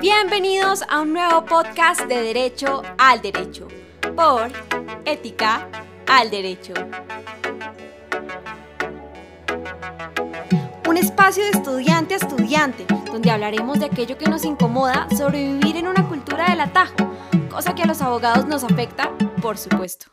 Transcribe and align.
Bienvenidos 0.00 0.82
a 0.88 1.02
un 1.02 1.12
nuevo 1.12 1.44
podcast 1.44 2.06
de 2.06 2.22
Derecho 2.22 2.80
al 2.96 3.20
Derecho 3.20 3.68
por 4.16 4.50
Ética 5.04 5.68
al 6.06 6.30
Derecho. 6.30 6.72
Un 10.88 10.96
espacio 10.96 11.44
de 11.44 11.50
estudiante 11.50 12.14
a 12.14 12.16
estudiante, 12.16 12.86
donde 13.12 13.30
hablaremos 13.30 13.78
de 13.78 13.86
aquello 13.86 14.16
que 14.16 14.24
nos 14.24 14.46
incomoda 14.46 15.06
sobrevivir 15.10 15.76
en 15.76 15.86
una 15.86 16.08
cultura 16.08 16.48
del 16.48 16.60
atajo, 16.60 16.94
cosa 17.50 17.74
que 17.74 17.82
a 17.82 17.86
los 17.86 18.00
abogados 18.00 18.46
nos 18.46 18.64
afecta, 18.64 19.14
por 19.42 19.58
supuesto. 19.58 20.06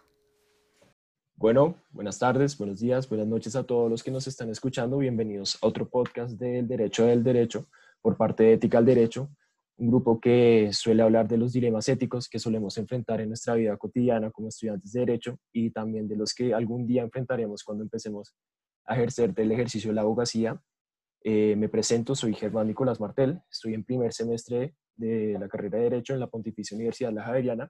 Bueno, 1.37 1.75
buenas 1.91 2.19
tardes, 2.19 2.57
buenos 2.57 2.81
días, 2.81 3.07
buenas 3.07 3.27
noches 3.27 3.55
a 3.55 3.63
todos 3.63 3.89
los 3.89 4.03
que 4.03 4.11
nos 4.11 4.27
están 4.27 4.49
escuchando. 4.49 4.97
Bienvenidos 4.97 5.57
a 5.61 5.67
otro 5.67 5.87
podcast 5.87 6.31
del 6.33 6.67
Derecho 6.67 7.05
del 7.05 7.23
Derecho 7.23 7.67
por 8.01 8.17
parte 8.17 8.43
de 8.43 8.53
Ética 8.53 8.79
al 8.79 8.85
Derecho 8.85 9.29
un 9.77 9.89
grupo 9.89 10.19
que 10.19 10.69
suele 10.73 11.03
hablar 11.03 11.27
de 11.27 11.37
los 11.37 11.53
dilemas 11.53 11.87
éticos 11.87 12.27
que 12.27 12.39
solemos 12.39 12.77
enfrentar 12.77 13.21
en 13.21 13.29
nuestra 13.29 13.53
vida 13.53 13.77
cotidiana 13.77 14.31
como 14.31 14.47
estudiantes 14.47 14.91
de 14.91 15.01
derecho 15.01 15.39
y 15.53 15.69
también 15.69 16.07
de 16.07 16.15
los 16.15 16.33
que 16.33 16.53
algún 16.53 16.87
día 16.87 17.03
enfrentaremos 17.03 17.63
cuando 17.63 17.83
empecemos 17.83 18.35
a 18.85 18.95
ejercer 18.95 19.33
del 19.35 19.51
ejercicio 19.51 19.91
de 19.91 19.95
la 19.95 20.01
abogacía. 20.01 20.59
Eh, 21.23 21.55
me 21.57 21.69
presento, 21.69 22.15
soy 22.15 22.33
Germán 22.33 22.67
Nicolás 22.67 22.99
Martel, 22.99 23.39
estoy 23.51 23.75
en 23.75 23.83
primer 23.83 24.13
semestre 24.13 24.75
de 24.95 25.37
la 25.39 25.47
carrera 25.47 25.77
de 25.77 25.83
Derecho 25.83 26.13
en 26.13 26.21
la 26.21 26.27
Pontificia 26.27 26.75
Universidad 26.75 27.13
La 27.13 27.23
Javeriana 27.23 27.69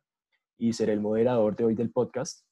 y 0.57 0.73
seré 0.73 0.93
el 0.93 1.01
moderador 1.01 1.55
de 1.55 1.65
hoy 1.65 1.75
del 1.75 1.91
podcast. 1.91 2.45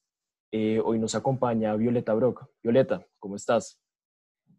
Eh, 0.52 0.80
hoy 0.84 0.98
nos 0.98 1.14
acompaña 1.14 1.74
Violeta 1.76 2.12
Brock. 2.12 2.46
Violeta, 2.62 3.06
¿cómo 3.18 3.36
estás? 3.36 3.80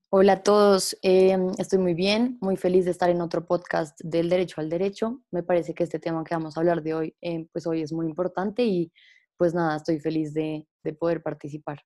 Hola 0.10 0.34
a 0.34 0.42
todos, 0.42 0.98
em, 1.02 1.52
estoy 1.58 1.80
muy 1.80 1.94
bien, 1.94 2.38
muy 2.40 2.56
feliz 2.56 2.86
de 2.86 2.92
estar 2.92 3.10
en 3.10 3.20
otro 3.20 3.46
podcast 3.46 4.00
del 4.02 4.30
derecho 4.30 4.62
al 4.62 4.70
derecho. 4.70 5.22
Me 5.32 5.44
parece 5.44 5.74
que 5.74 5.84
este 5.84 6.00
tema 6.00 6.24
que 6.24 6.34
vamos 6.34 6.56
a 6.56 6.62
hablar 6.62 6.82
de 6.82 6.94
hoy, 6.94 7.16
em, 7.20 7.46
pues 7.52 7.68
hoy 7.68 7.82
es 7.82 7.92
muy 7.92 8.06
importante 8.06 8.64
y 8.64 8.90
pues 9.36 9.54
nada, 9.54 9.76
estoy 9.76 10.00
feliz 10.00 10.34
de, 10.34 10.66
de 10.82 10.94
poder 10.94 11.22
participar. 11.22 11.82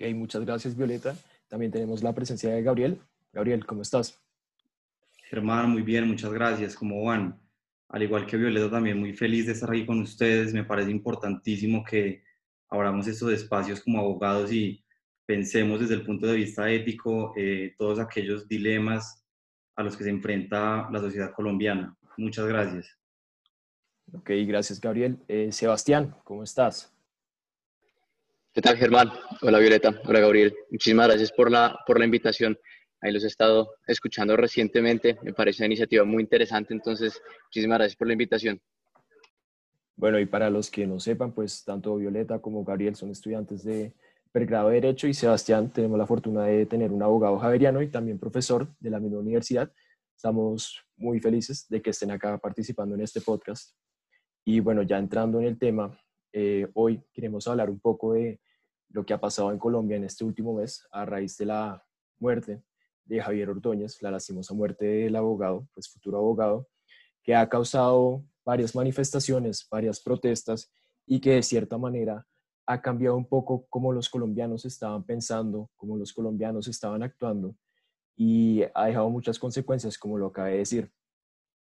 Ok, 0.00 0.08
muchas 0.14 0.42
gracias 0.46 0.74
Violeta. 0.74 1.14
También 1.48 1.70
tenemos 1.70 2.02
la 2.02 2.14
presencia 2.14 2.48
de 2.48 2.62
Gabriel. 2.62 2.98
Gabriel, 3.30 3.66
¿cómo 3.66 3.82
estás? 3.82 4.18
Germán, 5.28 5.68
muy 5.68 5.82
bien, 5.82 6.08
muchas 6.08 6.32
gracias. 6.32 6.74
¿Cómo 6.74 7.04
van? 7.04 7.38
Al 7.90 8.02
igual 8.02 8.24
que 8.24 8.38
Violeta, 8.38 8.70
también 8.70 8.98
muy 8.98 9.12
feliz 9.12 9.44
de 9.44 9.52
estar 9.52 9.68
aquí 9.68 9.84
con 9.84 10.00
ustedes. 10.00 10.54
Me 10.54 10.64
parece 10.64 10.90
importantísimo 10.90 11.84
que 11.84 12.24
abramos 12.70 13.06
estos 13.06 13.30
espacios 13.34 13.82
como 13.82 13.98
abogados 13.98 14.50
y 14.50 14.81
pensemos 15.32 15.80
desde 15.80 15.94
el 15.94 16.04
punto 16.04 16.26
de 16.26 16.36
vista 16.36 16.70
ético 16.70 17.32
eh, 17.38 17.74
todos 17.78 17.98
aquellos 17.98 18.46
dilemas 18.46 19.24
a 19.74 19.82
los 19.82 19.96
que 19.96 20.04
se 20.04 20.10
enfrenta 20.10 20.90
la 20.92 21.00
sociedad 21.00 21.32
colombiana. 21.32 21.96
Muchas 22.18 22.46
gracias. 22.46 22.98
Ok, 24.12 24.28
gracias 24.46 24.78
Gabriel. 24.78 25.16
Eh, 25.28 25.50
Sebastián, 25.50 26.14
¿cómo 26.22 26.42
estás? 26.42 26.94
¿Qué 28.52 28.60
tal 28.60 28.76
Germán? 28.76 29.10
Hola 29.40 29.58
Violeta, 29.58 29.98
hola 30.04 30.20
Gabriel. 30.20 30.54
Muchísimas 30.70 31.08
gracias 31.08 31.32
por 31.32 31.50
la, 31.50 31.78
por 31.86 31.98
la 31.98 32.04
invitación. 32.04 32.58
Ahí 33.00 33.10
los 33.10 33.24
he 33.24 33.28
estado 33.28 33.76
escuchando 33.86 34.36
recientemente. 34.36 35.18
Me 35.22 35.32
parece 35.32 35.62
una 35.62 35.68
iniciativa 35.68 36.04
muy 36.04 36.22
interesante, 36.22 36.74
entonces 36.74 37.22
muchísimas 37.46 37.78
gracias 37.78 37.96
por 37.96 38.06
la 38.06 38.12
invitación. 38.12 38.60
Bueno, 39.96 40.18
y 40.18 40.26
para 40.26 40.50
los 40.50 40.70
que 40.70 40.86
no 40.86 41.00
sepan, 41.00 41.32
pues 41.32 41.64
tanto 41.64 41.96
Violeta 41.96 42.38
como 42.38 42.64
Gabriel 42.64 42.96
son 42.96 43.10
estudiantes 43.10 43.64
de 43.64 43.94
pregrado 44.32 44.70
de 44.70 44.76
Derecho 44.76 45.06
y 45.06 45.14
Sebastián 45.14 45.70
tenemos 45.70 45.98
la 45.98 46.06
fortuna 46.06 46.44
de 46.44 46.64
tener 46.64 46.90
un 46.90 47.02
abogado 47.02 47.38
javeriano 47.38 47.82
y 47.82 47.88
también 47.88 48.18
profesor 48.18 48.66
de 48.80 48.90
la 48.90 48.98
misma 48.98 49.18
universidad. 49.18 49.70
Estamos 50.16 50.82
muy 50.96 51.20
felices 51.20 51.68
de 51.68 51.82
que 51.82 51.90
estén 51.90 52.10
acá 52.10 52.38
participando 52.38 52.94
en 52.94 53.02
este 53.02 53.20
podcast. 53.20 53.76
Y 54.44 54.60
bueno, 54.60 54.82
ya 54.82 54.98
entrando 54.98 55.38
en 55.38 55.46
el 55.46 55.58
tema, 55.58 55.98
eh, 56.32 56.66
hoy 56.74 57.02
queremos 57.12 57.46
hablar 57.46 57.68
un 57.68 57.78
poco 57.78 58.14
de 58.14 58.40
lo 58.88 59.04
que 59.04 59.12
ha 59.12 59.20
pasado 59.20 59.52
en 59.52 59.58
Colombia 59.58 59.98
en 59.98 60.04
este 60.04 60.24
último 60.24 60.54
mes 60.54 60.86
a 60.90 61.04
raíz 61.04 61.36
de 61.36 61.46
la 61.46 61.84
muerte 62.18 62.62
de 63.04 63.20
Javier 63.20 63.50
Ordóñez, 63.50 64.00
la 64.00 64.10
lastimosa 64.10 64.54
muerte 64.54 64.86
del 64.86 65.16
abogado, 65.16 65.68
pues 65.74 65.90
futuro 65.90 66.18
abogado, 66.18 66.68
que 67.22 67.34
ha 67.34 67.48
causado 67.48 68.24
varias 68.44 68.74
manifestaciones, 68.74 69.66
varias 69.70 70.00
protestas 70.00 70.72
y 71.06 71.20
que 71.20 71.32
de 71.32 71.42
cierta 71.42 71.76
manera 71.76 72.26
ha 72.66 72.80
cambiado 72.80 73.16
un 73.16 73.26
poco 73.26 73.66
cómo 73.68 73.92
los 73.92 74.08
colombianos 74.08 74.64
estaban 74.64 75.04
pensando, 75.04 75.70
cómo 75.76 75.96
los 75.96 76.12
colombianos 76.12 76.68
estaban 76.68 77.02
actuando 77.02 77.56
y 78.16 78.62
ha 78.74 78.86
dejado 78.86 79.10
muchas 79.10 79.38
consecuencias, 79.38 79.98
como 79.98 80.18
lo 80.18 80.26
acabé 80.26 80.52
de 80.52 80.58
decir. 80.58 80.92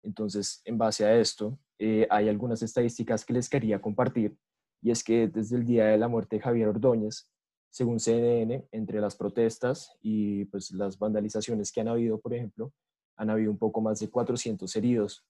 Entonces, 0.04 0.62
en 0.66 0.78
base 0.78 1.06
a 1.06 1.16
esto, 1.18 1.58
eh, 1.80 2.08
hay 2.10 2.30
algunas 2.30 2.62
estadísticas 2.62 3.26
que 3.26 3.34
les 3.34 3.50
quería 3.50 3.82
compartir 3.82 4.38
y 4.82 4.92
es 4.92 5.04
que 5.04 5.28
desde 5.28 5.58
el 5.58 5.66
día 5.66 5.86
de 5.86 5.98
la 5.98 6.08
muerte 6.08 6.38
de 6.38 6.42
Javier 6.42 6.68
Ordóñez, 6.68 7.30
según 7.70 8.00
CNN, 8.00 8.68
entre 8.72 9.00
las 9.00 9.16
protestas 9.16 9.96
y 10.02 10.46
pues, 10.46 10.72
las 10.72 11.00
vandalizaciones 11.00 11.72
que 11.72 11.82
han 11.82 11.88
habido, 11.88 12.20
por 12.20 12.34
ejemplo, 12.34 12.74
han 13.16 13.30
habido 13.30 13.52
un 13.52 13.58
poco 13.58 13.82
más 13.82 14.00
de 14.00 14.10
400 14.10 14.76
heridos. 14.76 15.26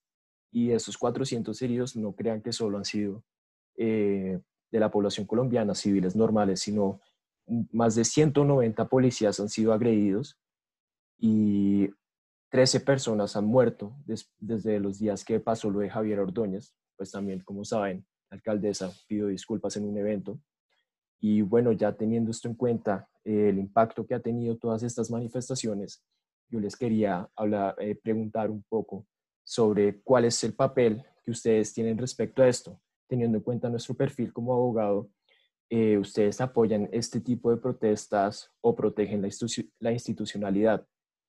Y 0.52 0.72
esos 0.72 0.98
400 0.98 1.62
heridos 1.62 1.96
no 1.96 2.14
crean 2.14 2.42
que 2.42 2.52
solo 2.52 2.78
han 2.78 2.86
sido 2.86 3.24
eh, 3.78 4.40
de 4.72 4.80
la 4.80 4.90
población 4.90 5.28
colombiana, 5.28 5.76
civiles 5.76 6.16
normales, 6.16 6.62
sino 6.62 7.02
más 7.72 7.96
de 7.96 8.06
190 8.06 8.88
policías 8.88 9.40
han 9.40 9.50
sido 9.50 9.74
agredidos 9.74 10.40
y 11.18 11.90
13 12.50 12.80
personas 12.82 13.36
han 13.36 13.46
muerto 13.46 13.96
desde 14.40 14.80
los 14.80 15.00
días 15.00 15.24
que 15.24 15.40
pasó 15.40 15.70
lo 15.70 15.80
de 15.80 15.90
Javier 15.90 16.20
Ordóñez. 16.20 16.74
Pues 16.96 17.12
también, 17.12 17.42
como 17.42 17.64
saben, 17.66 18.06
la 18.30 18.36
alcaldesa 18.36 18.92
pidió 19.08 19.28
disculpas 19.28 19.76
en 19.78 19.86
un 19.86 19.98
evento. 19.98 20.40
Y 21.20 21.42
bueno, 21.42 21.72
ya 21.72 21.94
teniendo 21.94 22.32
esto 22.32 22.48
en 22.48 22.56
cuenta, 22.56 23.10
eh, 23.24 23.50
el 23.50 23.60
impacto 23.60 24.06
que 24.06 24.16
ha 24.16 24.20
tenido 24.20 24.58
todas 24.58 24.84
estas 24.84 25.12
manifestaciones, 25.12 26.04
yo 26.50 26.60
les 26.60 26.76
quería 26.76 27.30
hablar, 27.36 27.76
eh, 27.80 27.96
preguntar 27.96 28.50
un 28.50 28.64
poco 28.64 29.08
sobre 29.44 30.02
cuál 30.02 30.26
es 30.26 30.44
el 30.44 30.54
papel 30.54 31.04
que 31.24 31.32
ustedes 31.32 31.74
tienen 31.74 31.98
respecto 31.98 32.42
a 32.42 32.48
esto 32.48 32.82
teniendo 33.12 33.40
en 33.40 33.44
cuenta 33.44 33.70
nuestro 33.70 33.94
perfil 33.94 34.32
como 34.32 34.54
abogado, 34.54 35.10
eh, 35.70 35.98
ustedes 35.98 36.40
apoyan 36.40 36.88
este 36.94 37.20
tipo 37.20 37.52
de 37.52 37.58
protestas 37.58 38.50
o 38.62 38.74
protegen 38.74 39.22
la, 39.22 39.92
institucionalidad. 39.92 40.88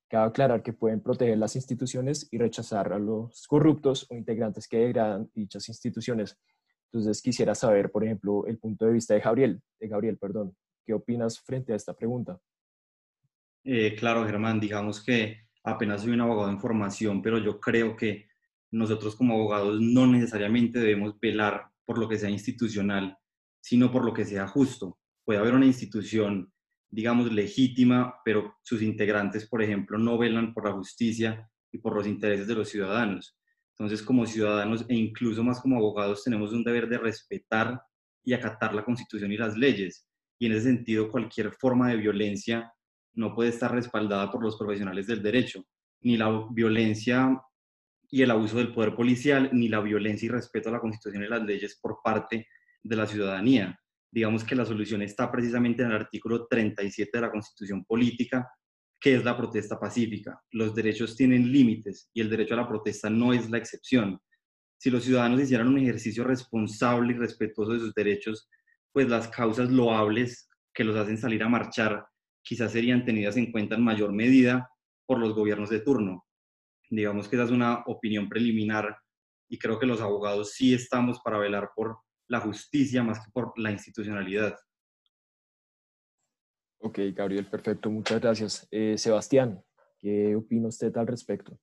Cabe 0.08 0.28
aclarar 0.28 0.62
que 0.62 0.72
pueden 0.72 1.00
proteger 1.00 1.38
las 1.38 1.56
instituciones 1.56 2.28
y 2.30 2.38
rechazar 2.38 2.92
a 2.92 3.00
los 3.00 3.48
corruptos 3.48 4.06
o 4.08 4.14
integrantes 4.14 4.68
que 4.68 4.76
degradan 4.78 5.28
dichas 5.34 5.68
instituciones. 5.68 6.38
Entonces 6.92 7.20
quisiera 7.20 7.52
saber, 7.56 7.90
por 7.90 8.04
ejemplo, 8.04 8.46
el 8.46 8.58
punto 8.58 8.86
de 8.86 8.92
vista 8.92 9.14
de 9.14 9.20
Gabriel, 9.20 9.60
de 9.80 9.88
Gabriel, 9.88 10.18
perdón. 10.18 10.54
¿Qué 10.86 10.94
opinas 10.94 11.40
frente 11.40 11.72
a 11.72 11.76
esta 11.76 11.94
pregunta? 11.94 12.38
Eh, 13.64 13.96
claro, 13.96 14.24
Germán, 14.24 14.60
digamos 14.60 15.02
que 15.02 15.48
apenas 15.64 16.02
soy 16.02 16.12
un 16.12 16.20
abogado 16.20 16.48
en 16.48 16.60
formación, 16.60 17.22
pero 17.22 17.38
yo 17.38 17.58
creo 17.58 17.96
que 17.96 18.26
nosotros 18.70 19.16
como 19.16 19.34
abogados 19.34 19.80
no 19.80 20.06
necesariamente 20.06 20.78
debemos 20.78 21.18
velar 21.18 21.71
por 21.84 21.98
lo 21.98 22.08
que 22.08 22.18
sea 22.18 22.30
institucional, 22.30 23.16
sino 23.60 23.90
por 23.90 24.04
lo 24.04 24.12
que 24.12 24.24
sea 24.24 24.46
justo. 24.48 24.98
Puede 25.24 25.40
haber 25.40 25.54
una 25.54 25.66
institución, 25.66 26.52
digamos, 26.90 27.32
legítima, 27.32 28.14
pero 28.24 28.56
sus 28.62 28.82
integrantes, 28.82 29.48
por 29.48 29.62
ejemplo, 29.62 29.98
no 29.98 30.18
velan 30.18 30.52
por 30.52 30.66
la 30.66 30.72
justicia 30.72 31.48
y 31.70 31.78
por 31.78 31.94
los 31.94 32.06
intereses 32.06 32.46
de 32.46 32.54
los 32.54 32.68
ciudadanos. 32.68 33.36
Entonces, 33.76 34.02
como 34.02 34.26
ciudadanos 34.26 34.84
e 34.88 34.94
incluso 34.94 35.42
más 35.42 35.60
como 35.60 35.76
abogados, 35.76 36.24
tenemos 36.24 36.52
un 36.52 36.62
deber 36.62 36.88
de 36.88 36.98
respetar 36.98 37.82
y 38.22 38.32
acatar 38.32 38.74
la 38.74 38.84
Constitución 38.84 39.32
y 39.32 39.36
las 39.36 39.56
leyes. 39.56 40.06
Y 40.38 40.46
en 40.46 40.52
ese 40.52 40.64
sentido, 40.64 41.10
cualquier 41.10 41.52
forma 41.52 41.88
de 41.88 41.96
violencia 41.96 42.72
no 43.14 43.34
puede 43.34 43.50
estar 43.50 43.72
respaldada 43.72 44.30
por 44.30 44.42
los 44.42 44.56
profesionales 44.56 45.06
del 45.06 45.22
derecho. 45.22 45.64
Ni 46.02 46.16
la 46.16 46.46
violencia 46.50 47.40
y 48.12 48.20
el 48.20 48.30
abuso 48.30 48.58
del 48.58 48.74
poder 48.74 48.94
policial, 48.94 49.48
ni 49.54 49.68
la 49.68 49.80
violencia 49.80 50.26
y 50.26 50.28
respeto 50.28 50.68
a 50.68 50.72
la 50.72 50.80
Constitución 50.80 51.24
y 51.24 51.28
las 51.28 51.42
leyes 51.42 51.78
por 51.80 52.00
parte 52.04 52.46
de 52.82 52.96
la 52.96 53.06
ciudadanía. 53.06 53.80
Digamos 54.10 54.44
que 54.44 54.54
la 54.54 54.66
solución 54.66 55.00
está 55.00 55.32
precisamente 55.32 55.82
en 55.82 55.88
el 55.88 55.96
artículo 55.96 56.46
37 56.46 57.10
de 57.10 57.20
la 57.22 57.30
Constitución 57.30 57.86
Política, 57.86 58.46
que 59.00 59.14
es 59.14 59.24
la 59.24 59.34
protesta 59.34 59.80
pacífica. 59.80 60.38
Los 60.50 60.74
derechos 60.74 61.16
tienen 61.16 61.50
límites 61.50 62.10
y 62.12 62.20
el 62.20 62.28
derecho 62.28 62.52
a 62.52 62.58
la 62.58 62.68
protesta 62.68 63.08
no 63.08 63.32
es 63.32 63.48
la 63.48 63.56
excepción. 63.56 64.20
Si 64.76 64.90
los 64.90 65.04
ciudadanos 65.04 65.40
hicieran 65.40 65.68
un 65.68 65.78
ejercicio 65.78 66.22
responsable 66.22 67.14
y 67.14 67.16
respetuoso 67.16 67.72
de 67.72 67.78
sus 67.78 67.94
derechos, 67.94 68.50
pues 68.92 69.08
las 69.08 69.26
causas 69.28 69.70
loables 69.70 70.50
que 70.74 70.84
los 70.84 70.96
hacen 70.96 71.16
salir 71.16 71.42
a 71.42 71.48
marchar 71.48 72.04
quizás 72.42 72.72
serían 72.72 73.06
tenidas 73.06 73.38
en 73.38 73.50
cuenta 73.50 73.76
en 73.76 73.84
mayor 73.84 74.12
medida 74.12 74.68
por 75.06 75.18
los 75.18 75.34
gobiernos 75.34 75.70
de 75.70 75.80
turno. 75.80 76.26
Digamos 76.92 77.26
que 77.26 77.36
esa 77.36 77.46
es 77.46 77.50
una 77.50 77.82
opinión 77.86 78.28
preliminar 78.28 78.98
y 79.48 79.58
creo 79.58 79.78
que 79.78 79.86
los 79.86 80.02
abogados 80.02 80.52
sí 80.52 80.74
estamos 80.74 81.20
para 81.24 81.38
velar 81.38 81.70
por 81.74 81.96
la 82.28 82.40
justicia 82.40 83.02
más 83.02 83.18
que 83.24 83.30
por 83.32 83.58
la 83.58 83.70
institucionalidad. 83.70 84.54
Ok, 86.80 86.98
Gabriel, 87.14 87.48
perfecto, 87.48 87.88
muchas 87.88 88.20
gracias. 88.20 88.68
Eh, 88.70 88.96
Sebastián, 88.98 89.64
¿qué 89.98 90.36
opina 90.36 90.68
usted 90.68 90.94
al 90.98 91.06
respecto? 91.06 91.58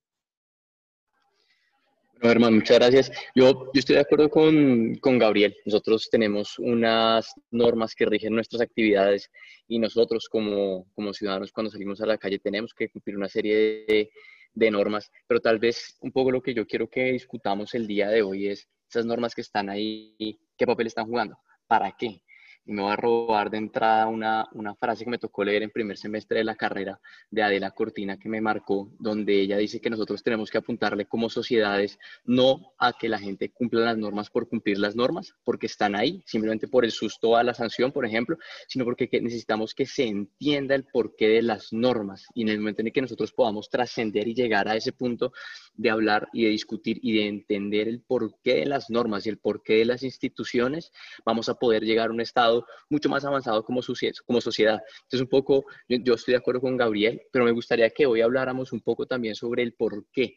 Bueno, 2.14 2.32
hermano, 2.32 2.56
muchas 2.56 2.78
gracias. 2.78 3.12
Yo, 3.32 3.70
yo 3.72 3.78
estoy 3.78 3.94
de 3.94 4.02
acuerdo 4.02 4.28
con, 4.30 4.96
con, 4.96 5.16
Gabriel. 5.16 5.56
Nosotros 5.64 6.08
tenemos 6.10 6.58
unas 6.58 7.32
normas 7.52 7.94
que 7.94 8.04
rigen 8.04 8.34
nuestras 8.34 8.62
actividades 8.62 9.30
y 9.68 9.78
nosotros 9.78 10.28
como, 10.28 10.90
como 10.92 11.14
ciudadanos 11.14 11.52
cuando 11.52 11.70
salimos 11.70 12.00
a 12.00 12.06
la 12.06 12.18
calle 12.18 12.40
tenemos 12.40 12.74
que 12.74 12.88
cumplir 12.88 13.16
una 13.16 13.28
serie 13.28 13.84
de, 13.86 14.10
de 14.54 14.70
normas, 14.70 15.10
pero 15.26 15.40
tal 15.40 15.58
vez 15.58 15.96
un 16.00 16.12
poco 16.12 16.30
lo 16.30 16.42
que 16.42 16.54
yo 16.54 16.66
quiero 16.66 16.88
que 16.88 17.12
discutamos 17.12 17.74
el 17.74 17.86
día 17.86 18.08
de 18.08 18.22
hoy 18.22 18.48
es 18.48 18.68
esas 18.88 19.06
normas 19.06 19.34
que 19.34 19.40
están 19.40 19.70
ahí, 19.70 20.40
¿qué 20.56 20.66
papel 20.66 20.88
están 20.88 21.06
jugando? 21.06 21.38
¿Para 21.66 21.92
qué? 21.96 22.22
Y 22.66 22.72
me 22.72 22.82
voy 22.82 22.92
a 22.92 22.96
robar 22.96 23.50
de 23.50 23.58
entrada 23.58 24.06
una, 24.06 24.48
una, 24.52 24.74
frase 24.74 25.04
que 25.04 25.10
me 25.10 25.18
tocó 25.18 25.44
leer 25.44 25.62
en 25.62 25.70
primer 25.70 25.96
semestre 25.96 26.38
de 26.38 26.44
la 26.44 26.56
carrera 26.56 27.00
de 27.30 27.42
Adela 27.42 27.70
Cortina 27.70 28.18
que 28.18 28.28
me 28.28 28.40
marcó, 28.40 28.92
donde 28.98 29.40
ella 29.40 29.56
dice 29.56 29.80
que 29.80 29.90
nosotros 29.90 30.22
tenemos 30.22 30.50
que 30.50 30.58
apuntarle 30.58 31.06
como 31.06 31.28
sociedades 31.30 31.98
no 32.24 32.72
a 32.78 32.92
que 32.92 33.08
la 33.08 33.18
gente 33.18 33.50
cumpla 33.50 33.80
las 33.80 33.98
normas 33.98 34.30
por 34.30 34.48
cumplir 34.48 34.78
las 34.78 34.94
normas, 34.94 35.34
porque 35.44 35.66
están 35.66 35.96
ahí, 35.96 36.22
simplemente 36.26 36.68
por 36.68 36.84
el 36.84 36.90
susto 36.90 37.36
a 37.36 37.42
la 37.42 37.54
sanción, 37.54 37.92
por 37.92 38.06
ejemplo, 38.06 38.36
sino 38.68 38.84
porque 38.84 39.08
necesitamos 39.20 39.74
que 39.74 39.86
se 39.86 40.04
entienda 40.04 40.74
el 40.74 40.84
porqué 40.84 41.28
de 41.28 41.42
las 41.42 41.72
normas 41.72 42.26
y 42.34 42.42
en 42.42 42.50
el 42.50 42.58
momento 42.58 42.82
en 42.82 42.92
que 42.92 43.02
nosotros 43.02 43.32
podamos 43.32 43.70
trascender 43.70 44.28
y 44.28 44.34
llegar 44.34 44.68
a 44.68 44.76
ese 44.76 44.92
punto 44.92 45.32
de 45.74 45.90
hablar 45.90 46.28
y 46.32 46.44
de 46.44 46.50
discutir 46.50 46.98
y 47.02 47.14
de 47.14 47.28
entender 47.28 47.88
el 47.88 48.00
porqué 48.00 48.56
de 48.56 48.66
las 48.66 48.90
normas 48.90 49.26
y 49.26 49.30
el 49.30 49.38
porqué 49.38 49.74
de 49.74 49.84
las 49.86 50.02
instituciones, 50.02 50.92
vamos 51.24 51.48
a 51.48 51.54
poder 51.54 51.84
llegar 51.84 52.10
a 52.10 52.12
un 52.12 52.20
estado 52.20 52.49
mucho 52.88 53.08
más 53.08 53.24
avanzado 53.24 53.64
como, 53.64 53.80
como 54.26 54.40
sociedad. 54.40 54.80
Entonces, 55.02 55.20
un 55.20 55.28
poco, 55.28 55.64
yo, 55.88 56.14
estoy 56.14 56.32
de 56.32 56.38
acuerdo 56.38 56.60
con 56.60 56.76
Gabriel, 56.76 57.22
pero 57.32 57.44
me 57.44 57.52
gustaría 57.52 57.90
que 57.90 58.06
hoy 58.06 58.20
habláramos 58.20 58.72
un 58.72 58.80
poco 58.80 59.06
también 59.06 59.34
sobre 59.34 59.62
el 59.62 59.74
por 59.74 60.06
qué. 60.12 60.36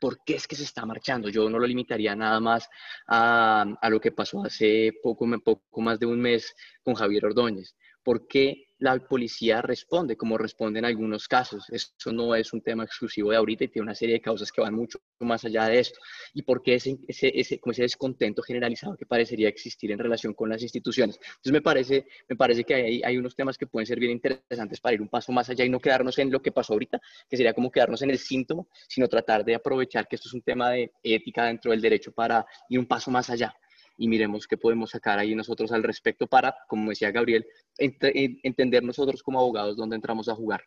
¿Por 0.00 0.18
qué 0.24 0.34
es 0.34 0.48
que 0.48 0.56
se 0.56 0.64
está 0.64 0.84
marchando? 0.84 1.28
Yo 1.28 1.48
no 1.48 1.60
lo 1.60 1.66
limitaría 1.66 2.16
nada 2.16 2.40
más 2.40 2.68
a, 3.06 3.62
a 3.80 3.90
lo 3.90 4.00
que 4.00 4.10
pasó 4.10 4.44
hace 4.44 4.92
poco, 5.00 5.26
poco 5.44 5.80
más 5.80 6.00
de 6.00 6.06
un 6.06 6.20
mes 6.20 6.54
con 6.82 6.94
Javier 6.94 7.26
Ordóñez. 7.26 7.76
¿Por 8.02 8.26
qué 8.26 8.64
la 8.82 8.98
policía 8.98 9.62
responde 9.62 10.16
como 10.16 10.36
responde 10.36 10.80
en 10.80 10.84
algunos 10.84 11.28
casos. 11.28 11.70
Eso 11.70 12.12
no 12.12 12.34
es 12.34 12.52
un 12.52 12.60
tema 12.60 12.82
exclusivo 12.82 13.30
de 13.30 13.36
ahorita 13.36 13.64
y 13.64 13.68
tiene 13.68 13.84
una 13.84 13.94
serie 13.94 14.16
de 14.16 14.20
causas 14.20 14.50
que 14.50 14.60
van 14.60 14.74
mucho 14.74 14.98
más 15.20 15.44
allá 15.44 15.66
de 15.66 15.78
esto. 15.78 16.00
¿Y 16.34 16.42
por 16.42 16.62
qué 16.62 16.74
ese, 16.74 16.98
ese, 17.06 17.30
ese, 17.32 17.60
como 17.60 17.70
ese 17.70 17.82
descontento 17.82 18.42
generalizado 18.42 18.96
que 18.96 19.06
parecería 19.06 19.48
existir 19.48 19.92
en 19.92 20.00
relación 20.00 20.34
con 20.34 20.48
las 20.48 20.62
instituciones? 20.62 21.16
Entonces 21.16 21.52
me 21.52 21.62
parece, 21.62 22.06
me 22.28 22.34
parece 22.34 22.64
que 22.64 22.74
hay, 22.74 23.02
hay 23.04 23.16
unos 23.16 23.36
temas 23.36 23.56
que 23.56 23.68
pueden 23.68 23.86
ser 23.86 24.00
bien 24.00 24.10
interesantes 24.10 24.80
para 24.80 24.94
ir 24.94 25.00
un 25.00 25.08
paso 25.08 25.30
más 25.30 25.48
allá 25.48 25.64
y 25.64 25.70
no 25.70 25.78
quedarnos 25.78 26.18
en 26.18 26.32
lo 26.32 26.42
que 26.42 26.50
pasó 26.50 26.72
ahorita, 26.72 27.00
que 27.30 27.36
sería 27.36 27.54
como 27.54 27.70
quedarnos 27.70 28.02
en 28.02 28.10
el 28.10 28.18
síntoma, 28.18 28.64
sino 28.88 29.06
tratar 29.06 29.44
de 29.44 29.54
aprovechar 29.54 30.08
que 30.08 30.16
esto 30.16 30.28
es 30.28 30.34
un 30.34 30.42
tema 30.42 30.70
de 30.70 30.90
ética 31.04 31.44
dentro 31.44 31.70
del 31.70 31.80
derecho 31.80 32.10
para 32.10 32.44
ir 32.68 32.80
un 32.80 32.86
paso 32.86 33.12
más 33.12 33.30
allá 33.30 33.54
y 33.96 34.08
miremos 34.08 34.46
qué 34.46 34.56
podemos 34.56 34.90
sacar 34.90 35.18
ahí 35.18 35.34
nosotros 35.34 35.72
al 35.72 35.82
respecto 35.82 36.26
para, 36.26 36.54
como 36.68 36.90
decía 36.90 37.10
Gabriel, 37.10 37.46
entender 37.76 38.82
nosotros 38.82 39.22
como 39.22 39.38
abogados 39.38 39.76
dónde 39.76 39.96
entramos 39.96 40.28
a 40.28 40.34
jugar. 40.34 40.62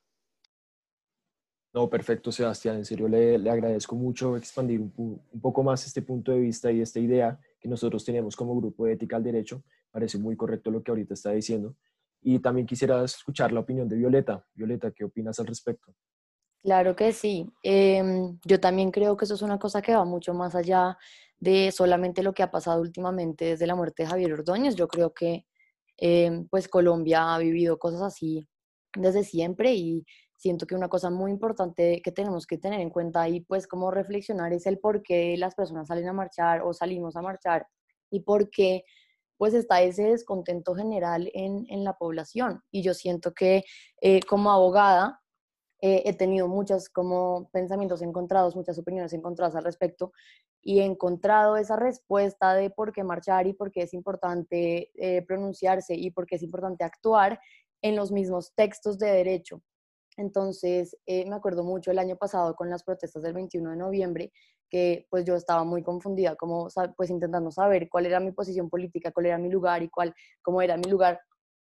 No, 1.74 1.90
perfecto, 1.90 2.32
Sebastián. 2.32 2.78
En 2.78 2.86
serio, 2.86 3.10
le, 3.10 3.38
le 3.38 3.50
agradezco 3.50 3.96
mucho 3.98 4.38
expandir 4.38 4.80
un, 4.80 5.22
un, 5.32 5.42
poco 5.42 5.62
más 5.62 5.86
este 5.86 6.02
punto 6.02 6.32
de 6.32 6.40
vista 6.40 6.72
y 6.72 6.80
esta 6.80 7.02
idea 7.02 7.38
que 7.60 7.68
nosotros 7.68 8.06
tenemos 8.06 8.34
como 8.34 8.56
grupo 8.56 8.86
de 8.86 8.94
ética 8.94 9.18
al 9.18 9.24
derecho. 9.24 9.62
Parece 9.92 10.18
muy 10.18 10.38
correcto 10.38 10.72
lo 10.72 10.82
que 10.82 10.92
ahorita 10.92 11.16
está 11.16 11.32
diciendo. 11.32 11.76
Y 12.22 12.40
también 12.40 12.66
quisiera 12.66 13.04
escuchar 13.04 13.52
la 13.52 13.60
opinión 13.60 13.90
de 13.90 13.98
Violeta. 13.98 14.46
Violeta, 14.54 14.92
¿qué 14.92 15.04
opinas 15.04 15.38
al 15.42 15.48
respecto? 15.48 15.94
Claro 16.64 16.96
que 16.96 17.12
sí. 17.12 17.52
Eh, 17.62 18.02
yo 18.46 18.60
también 18.60 18.90
creo 18.90 19.18
que 19.18 19.26
eso 19.26 19.36
es 19.36 19.42
una 19.42 19.60
cosa 19.60 19.82
que 19.82 19.94
va 19.96 20.06
mucho 20.06 20.34
más 20.34 20.56
allá 20.56 20.98
de 21.46 21.72
solamente 21.72 22.24
lo 22.24 22.34
que 22.34 22.44
ha 22.44 22.50
pasado 22.50 22.82
últimamente 22.82 23.46
desde 23.46 23.68
la 23.68 23.76
muerte 23.76 24.04
de 24.04 24.10
Javier 24.10 24.34
Ordóñez. 24.34 24.76
Yo 24.76 24.88
creo 24.88 25.14
que 25.14 25.46
eh, 25.98 26.44
pues 26.50 26.68
Colombia 26.68 27.36
ha 27.36 27.38
vivido 27.38 27.78
cosas 27.78 28.02
así 28.02 28.48
desde 28.98 29.24
siempre 29.24 29.76
y 29.76 30.06
siento 30.36 30.66
que 30.66 30.76
una 30.76 30.90
cosa 30.90 31.12
muy 31.12 31.32
importante 31.32 32.02
que 32.04 32.12
tenemos 32.12 32.48
que 32.48 32.58
tener 32.58 32.80
en 32.82 32.90
cuenta 32.90 33.30
y 33.30 33.42
pues 33.42 33.68
como 33.68 33.92
reflexionar 33.92 34.54
es 34.54 34.66
el 34.66 34.80
por 34.80 35.04
qué 35.04 35.38
las 35.38 35.54
personas 35.54 35.88
salen 35.88 36.10
a 36.10 36.14
marchar 36.14 36.62
o 36.64 36.74
salimos 36.74 37.16
a 37.16 37.22
marchar 37.22 37.68
y 38.10 38.22
por 38.22 38.50
qué 38.50 38.84
pues 39.38 39.54
está 39.54 39.82
ese 39.84 40.04
descontento 40.04 40.74
general 40.76 41.30
en, 41.34 41.66
en 41.70 41.84
la 41.84 41.94
población. 41.94 42.64
Y 42.72 42.82
yo 42.82 42.94
siento 42.94 43.34
que 43.34 43.64
eh, 44.02 44.22
como 44.24 44.52
abogada 44.52 45.22
eh, 45.82 46.04
he 46.06 46.14
tenido 46.14 46.48
muchos 46.48 46.90
como 46.90 47.50
pensamientos 47.52 48.02
encontrados, 48.02 48.56
muchas 48.56 48.78
opiniones 48.78 49.14
encontradas 49.14 49.56
al 49.56 49.64
respecto 49.64 50.14
y 50.62 50.80
he 50.80 50.86
encontrado 50.86 51.58
esa 51.58 51.76
respuesta 51.76 52.54
de 52.56 52.70
por 52.70 52.92
qué 52.92 53.04
marchar 53.04 53.46
y 53.46 53.54
por 53.54 53.72
qué 53.72 53.84
es 53.84 53.94
importante 53.94 54.90
eh, 54.96 55.22
pronunciarse 55.24 55.94
y 55.94 56.12
por 56.12 56.26
qué 56.26 56.36
es 56.36 56.44
importante 56.44 56.84
actuar 56.84 57.40
en 57.82 57.96
los 57.96 58.12
mismos 58.12 58.54
textos 58.56 58.98
de 58.98 59.12
derecho. 59.12 59.62
Entonces, 60.18 60.98
eh, 61.06 61.30
me 61.30 61.36
acuerdo 61.36 61.64
mucho 61.64 61.92
el 61.92 62.00
año 62.00 62.16
pasado 62.16 62.56
con 62.56 62.70
las 62.70 62.84
protestas 62.84 63.22
del 63.22 63.34
21 63.34 63.72
de 63.72 63.76
noviembre, 63.76 64.32
que 64.70 65.06
pues 65.10 65.26
yo 65.26 65.36
estaba 65.36 65.66
muy 65.66 65.84
confundida, 65.84 66.36
como 66.36 66.70
pues 66.96 67.10
intentando 67.10 67.52
saber 67.52 67.90
cuál 67.90 68.06
era 68.06 68.20
mi 68.20 68.32
posición 68.32 68.70
política, 68.70 69.12
cuál 69.12 69.28
era 69.28 69.38
mi 69.38 69.50
lugar 69.50 69.84
y 69.84 69.90
cuál, 69.90 70.16
cómo 70.42 70.62
era 70.62 70.78
mi 70.78 70.90
lugar 70.90 71.20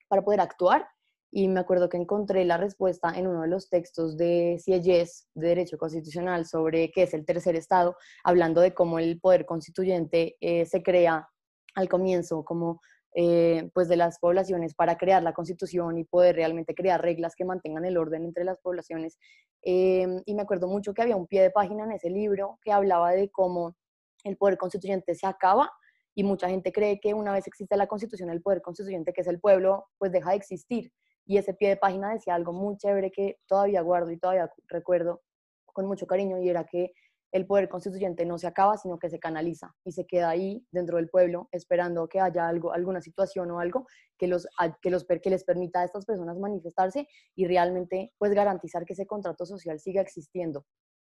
para 0.08 0.22
poder 0.22 0.40
actuar 0.40 0.88
y 1.36 1.48
me 1.48 1.60
acuerdo 1.60 1.90
que 1.90 1.98
encontré 1.98 2.46
la 2.46 2.58
respuesta 2.58 3.12
en 3.18 3.26
uno 3.26 3.42
de 3.42 3.48
los 3.48 3.68
textos 3.68 4.18
de 4.18 4.60
CIES 4.64 5.28
de 5.34 5.48
Derecho 5.48 5.80
Constitucional 5.80 6.46
sobre 6.46 6.92
qué 6.92 7.04
es 7.04 7.14
el 7.16 7.26
tercer 7.26 7.56
estado, 7.56 7.98
hablando 8.24 8.62
de 8.62 8.76
cómo 8.76 9.00
el 9.00 9.20
poder 9.20 9.48
constituyente 9.48 10.38
eh, 10.42 10.68
se 10.68 10.84
crea 10.84 11.28
al 11.74 11.90
comienzo 11.90 12.46
como 12.46 12.82
eh, 13.16 13.72
pues 13.74 13.88
de 13.88 13.96
las 13.96 14.20
poblaciones 14.20 14.76
para 14.76 14.96
crear 14.96 15.24
la 15.24 15.34
constitución 15.34 15.98
y 15.98 16.04
poder 16.04 16.36
realmente 16.36 16.76
crear 16.76 17.02
reglas 17.02 17.36
que 17.36 17.46
mantengan 17.46 17.86
el 17.86 17.98
orden 17.98 18.26
entre 18.26 18.44
las 18.44 18.60
poblaciones. 18.60 19.18
Em, 19.64 20.22
y 20.26 20.36
me 20.36 20.44
acuerdo 20.44 20.68
mucho 20.68 20.94
que 20.94 21.02
había 21.02 21.16
un 21.16 21.26
pie 21.26 21.42
de 21.42 21.50
página 21.50 21.84
en 21.84 21.94
ese 21.94 22.12
libro 22.12 22.60
que 22.62 22.72
hablaba 22.72 23.12
de 23.12 23.30
cómo 23.32 23.76
el 24.24 24.38
poder 24.38 24.60
constituyente 24.60 25.16
se 25.16 25.26
acaba 25.26 25.72
y 26.14 26.24
mucha 26.24 26.48
gente 26.48 26.72
cree 26.72 27.00
que 27.00 27.16
una 27.16 27.34
vez 27.34 27.48
existe 27.48 27.76
la 27.76 27.88
constitución, 27.88 28.30
el 28.30 28.44
poder 28.44 28.62
constituyente, 28.62 29.14
que 29.14 29.22
es 29.22 29.28
el 29.28 29.40
pueblo, 29.40 29.88
pues 29.98 30.12
deja 30.12 30.30
de 30.30 30.36
existir. 30.36 30.92
Y 31.26 31.38
ese 31.38 31.54
pie 31.54 31.70
de 31.70 31.78
página 31.78 32.14
decía 32.14 32.36
algo 32.36 32.54
muy 32.54 32.78
chévere 32.78 33.12
que 33.12 33.38
todavía 33.48 33.82
guardo 33.82 34.12
y 34.12 34.18
todavía 34.18 34.52
recuerdo 34.68 35.22
con 35.66 35.86
mucho 35.88 36.06
cariño 36.06 36.40
y 36.40 36.50
era 36.50 36.66
que 36.66 36.94
el 37.34 37.48
poder 37.48 37.68
constituyente 37.68 38.26
no 38.26 38.38
se 38.38 38.46
acaba, 38.46 38.78
sino 38.78 39.00
que 39.00 39.10
se 39.10 39.20
canaliza 39.20 39.76
y 39.84 39.92
se 39.92 40.06
queda 40.06 40.30
ahí 40.30 40.64
dentro 40.72 40.98
del 40.98 41.10
pueblo 41.10 41.50
esperando 41.52 42.08
que 42.08 42.20
haya 42.20 42.48
algo, 42.48 42.74
alguna 42.74 43.02
situación 43.02 43.50
o 43.50 43.60
algo 43.60 43.88
que, 44.20 44.28
los, 44.28 44.48
que, 44.82 44.92
los, 44.92 45.06
que 45.06 45.30
les 45.32 45.44
permita 45.44 45.82
a 45.82 45.86
estas 45.86 46.06
personas 46.06 46.38
manifestarse 46.38 47.08
y 47.36 47.48
realmente 47.48 48.14
pues 48.20 48.34
garantizar 48.34 48.86
que 48.86 48.94
ese 48.94 49.08
contrato 49.08 49.48
social 49.48 49.80
siga 49.80 50.02
existiendo. 50.02 50.66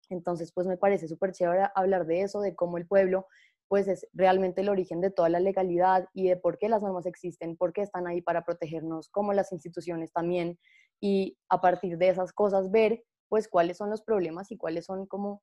Entonces, 0.09 0.51
pues 0.51 0.65
me 0.65 0.77
parece 0.77 1.07
súper 1.07 1.31
chévere 1.31 1.67
hablar 1.75 2.07
de 2.07 2.21
eso, 2.21 2.41
de 2.41 2.55
cómo 2.55 2.77
el 2.77 2.87
pueblo 2.87 3.27
pues 3.67 3.87
es 3.87 4.07
realmente 4.13 4.61
el 4.61 4.69
origen 4.69 5.01
de 5.01 5.11
toda 5.11 5.29
la 5.29 5.39
legalidad 5.39 6.07
y 6.13 6.27
de 6.29 6.37
por 6.37 6.57
qué 6.57 6.69
las 6.69 6.81
normas 6.81 7.05
existen, 7.05 7.57
por 7.57 7.73
qué 7.73 7.81
están 7.81 8.07
ahí 8.07 8.21
para 8.21 8.45
protegernos, 8.45 9.09
como 9.09 9.33
las 9.33 9.51
instituciones 9.51 10.11
también, 10.11 10.59
y 11.01 11.37
a 11.49 11.61
partir 11.61 11.97
de 11.97 12.09
esas 12.09 12.31
cosas 12.31 12.71
ver 12.71 13.03
pues 13.27 13.47
cuáles 13.47 13.77
son 13.77 13.89
los 13.89 14.01
problemas 14.01 14.51
y 14.51 14.57
cuáles 14.57 14.85
son 14.85 15.07
como 15.07 15.41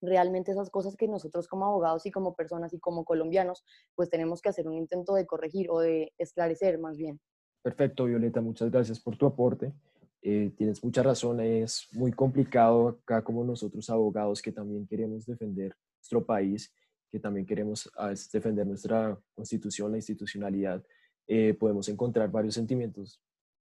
realmente 0.00 0.50
esas 0.52 0.70
cosas 0.70 0.96
que 0.96 1.08
nosotros 1.08 1.48
como 1.48 1.64
abogados 1.64 2.04
y 2.06 2.10
como 2.10 2.34
personas 2.34 2.74
y 2.74 2.78
como 2.78 3.04
colombianos 3.04 3.64
pues 3.94 4.10
tenemos 4.10 4.42
que 4.42 4.48
hacer 4.48 4.68
un 4.68 4.74
intento 4.74 5.14
de 5.14 5.26
corregir 5.26 5.70
o 5.70 5.80
de 5.80 6.12
esclarecer 6.18 6.78
más 6.78 6.96
bien. 6.96 7.20
Perfecto, 7.62 8.04
Violeta, 8.04 8.40
muchas 8.40 8.70
gracias 8.70 9.00
por 9.00 9.16
tu 9.16 9.26
aporte. 9.26 9.72
Eh, 10.20 10.52
tienes 10.56 10.82
mucha 10.84 11.02
razón, 11.02 11.40
es 11.40 11.88
muy 11.92 12.12
complicado 12.12 12.88
acá 12.88 13.22
como 13.22 13.44
nosotros 13.44 13.88
abogados 13.90 14.42
que 14.42 14.52
también 14.52 14.86
queremos 14.86 15.26
defender 15.26 15.74
nuestro 15.98 16.24
país 16.24 16.72
que 17.12 17.20
también 17.20 17.44
queremos 17.44 17.92
a 17.94 18.08
veces 18.08 18.32
defender 18.32 18.66
nuestra 18.66 19.18
constitución, 19.34 19.90
la 19.90 19.98
institucionalidad, 19.98 20.82
eh, 21.28 21.52
podemos 21.52 21.86
encontrar 21.90 22.30
varios 22.30 22.54
sentimientos 22.54 23.20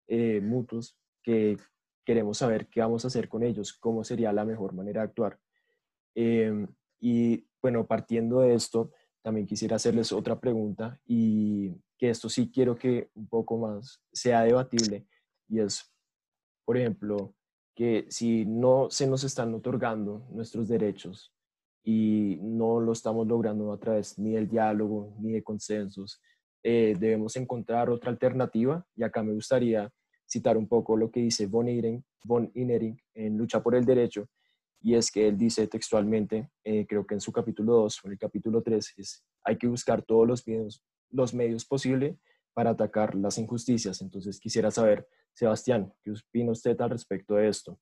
eh, 0.08 0.42
mutuos 0.42 0.98
que 1.24 1.58
queremos 2.06 2.38
saber 2.38 2.68
qué 2.68 2.82
vamos 2.82 3.06
a 3.06 3.08
hacer 3.08 3.30
con 3.30 3.44
ellos, 3.44 3.72
cómo 3.74 4.04
sería 4.04 4.34
la 4.34 4.44
mejor 4.44 4.74
manera 4.74 5.02
de 5.02 5.08
actuar. 5.08 5.40
Em, 6.16 6.68
y 7.00 7.48
bueno, 7.62 7.88
partiendo 7.88 8.42
de 8.42 8.56
esto, 8.56 8.92
también 9.22 9.48
quisiera 9.48 9.78
hacerles 9.78 10.12
otra 10.12 10.38
pregunta 10.38 11.00
y 11.06 11.72
que 11.98 12.10
esto 12.10 12.28
sí 12.28 12.52
quiero 12.52 12.76
que 12.76 13.10
un 13.16 13.28
poco 13.28 13.58
más 13.58 14.02
sea 14.12 14.44
debatible 14.44 15.06
y 15.48 15.60
es, 15.60 15.94
por 16.66 16.76
ejemplo, 16.78 17.36
que 17.74 18.06
si 18.10 18.46
no 18.46 18.90
se 18.90 19.08
nos 19.08 19.24
están 19.24 19.54
otorgando 19.54 20.28
nuestros 20.32 20.68
derechos, 20.68 21.34
y 21.84 22.38
no 22.42 22.80
lo 22.80 22.92
estamos 22.92 23.28
logrando 23.28 23.72
a 23.72 23.80
través 23.80 24.18
ni 24.20 24.32
del 24.34 24.48
diálogo 24.48 25.16
ni 25.20 25.32
de 25.34 25.44
consensos. 25.44 26.22
Eh, 26.64 26.96
debemos 27.00 27.36
encontrar 27.36 27.90
otra 27.90 28.12
alternativa 28.12 28.86
y 28.96 29.04
acá 29.04 29.24
me 29.24 29.34
gustaría 29.34 29.90
citar 30.28 30.58
un 30.58 30.68
poco 30.68 30.98
lo 30.98 31.10
que 31.10 31.22
dice 31.22 31.48
von 31.48 31.68
Inering, 31.70 33.02
en 33.14 33.38
Lucha 33.38 33.64
por 33.64 33.76
el 33.76 33.86
Derecho 33.86 34.28
y 34.82 34.96
es 34.96 35.12
que 35.12 35.28
él 35.28 35.38
dice 35.38 35.68
textualmente, 35.68 36.50
eh, 36.64 36.86
creo 36.88 37.06
que 37.06 37.14
en 37.14 37.22
su 37.22 37.32
capítulo 37.32 37.74
2 37.74 38.00
o 38.04 38.08
en 38.08 38.14
el 38.14 38.20
capítulo 38.20 38.62
3, 38.62 38.94
es 38.98 39.26
hay 39.44 39.58
que 39.58 39.68
buscar 39.68 40.04
todos 40.04 40.28
los 40.28 40.48
medios, 40.48 40.84
los 41.10 41.34
medios 41.34 41.66
posibles 41.66 42.18
para 42.54 42.72
atacar 42.72 43.16
las 43.16 43.38
injusticias. 43.38 44.02
Entonces 44.02 44.40
quisiera 44.40 44.72
saber, 44.72 45.08
Sebastián, 45.34 45.94
¿qué 46.04 46.12
opina 46.12 46.52
usted 46.52 46.80
al 46.82 46.92
respecto 46.92 47.36
de 47.36 47.50
esto? 47.50 47.80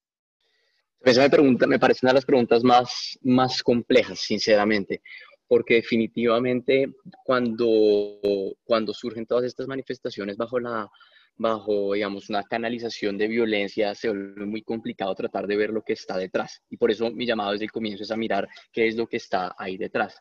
Esa 1.08 1.22
me, 1.22 1.30
pregunta, 1.30 1.68
me 1.68 1.80
parece 1.80 2.06
una 2.06 2.12
las 2.12 2.26
preguntas 2.26 2.64
más, 2.66 3.18
más 3.22 3.64
complejas, 3.64 4.20
sinceramente, 4.20 5.02
porque 5.48 5.76
definitivamente 5.76 6.88
cuando, 7.24 8.20
cuando 8.66 8.94
surgen 8.94 9.26
todas 9.26 9.46
estas 9.46 9.68
manifestaciones 9.68 10.36
bajo 10.36 10.60
la, 10.60 10.90
bajo, 11.38 11.94
digamos, 11.94 12.30
una 12.30 12.44
canalización 12.44 13.18
de 13.18 13.30
violencia, 13.30 13.96
se 13.96 14.10
vuelve 14.10 14.46
muy 14.46 14.64
complicado 14.64 15.16
tratar 15.16 15.48
de 15.48 15.56
ver 15.56 15.70
lo 15.70 15.82
que 15.82 15.94
está 15.94 16.18
detrás. 16.18 16.62
Y 16.70 16.76
por 16.76 16.92
eso 16.92 17.10
mi 17.10 17.26
llamado 17.26 17.54
desde 17.54 17.66
el 17.66 17.72
comienzo 17.72 18.04
es 18.04 18.12
a 18.12 18.18
mirar 18.18 18.48
qué 18.74 18.88
es 18.88 18.98
lo 18.98 19.08
que 19.08 19.16
está 19.16 19.56
ahí 19.58 19.78
detrás. 19.78 20.20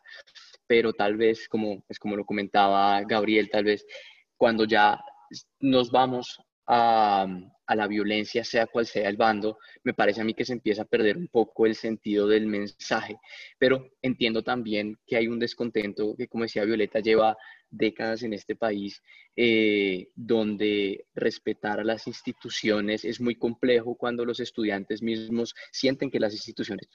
Pero 0.67 0.93
tal 0.93 1.17
vez, 1.17 1.49
como, 1.49 1.83
es 1.89 1.99
como 1.99 2.15
lo 2.15 2.25
comentaba 2.25 3.01
Gabriel, 3.03 3.49
tal 3.49 3.65
vez 3.65 3.85
cuando 4.37 4.63
ya 4.63 4.99
nos 5.59 5.91
vamos 5.91 6.39
a, 6.65 7.27
a, 7.67 7.75
la 7.75 7.87
violencia, 7.87 8.43
sea 8.43 8.65
cual 8.67 8.85
sea 8.85 9.09
el 9.09 9.17
bando, 9.17 9.59
me 9.83 9.93
parece 9.93 10.21
a 10.21 10.23
mí 10.23 10.33
que 10.33 10.45
se 10.45 10.53
empieza 10.53 10.83
a 10.83 10.85
perder 10.85 11.17
un 11.17 11.27
poco 11.27 11.65
el 11.65 11.75
sentido 11.75 12.27
del 12.27 12.47
mensaje. 12.47 13.17
Pero 13.57 13.89
entiendo 14.01 14.43
también 14.43 14.97
que 15.05 15.17
hay 15.17 15.27
un 15.27 15.39
descontento 15.39 16.15
que, 16.17 16.27
como 16.27 16.43
decía 16.43 16.65
Violeta, 16.65 16.99
lleva 16.99 17.37
décadas 17.69 18.23
en 18.23 18.33
este 18.33 18.55
país, 18.55 19.01
eh, 19.35 20.09
donde 20.15 21.05
respetar 21.13 21.79
a 21.79 21.83
las 21.83 22.07
instituciones 22.07 23.03
es 23.05 23.19
muy 23.19 23.35
complejo 23.35 23.95
cuando 23.95 24.25
los 24.25 24.39
estudiantes 24.39 25.01
mismos 25.01 25.53
sienten 25.71 26.09
que 26.09 26.19
las 26.19 26.33
instituciones 26.33 26.87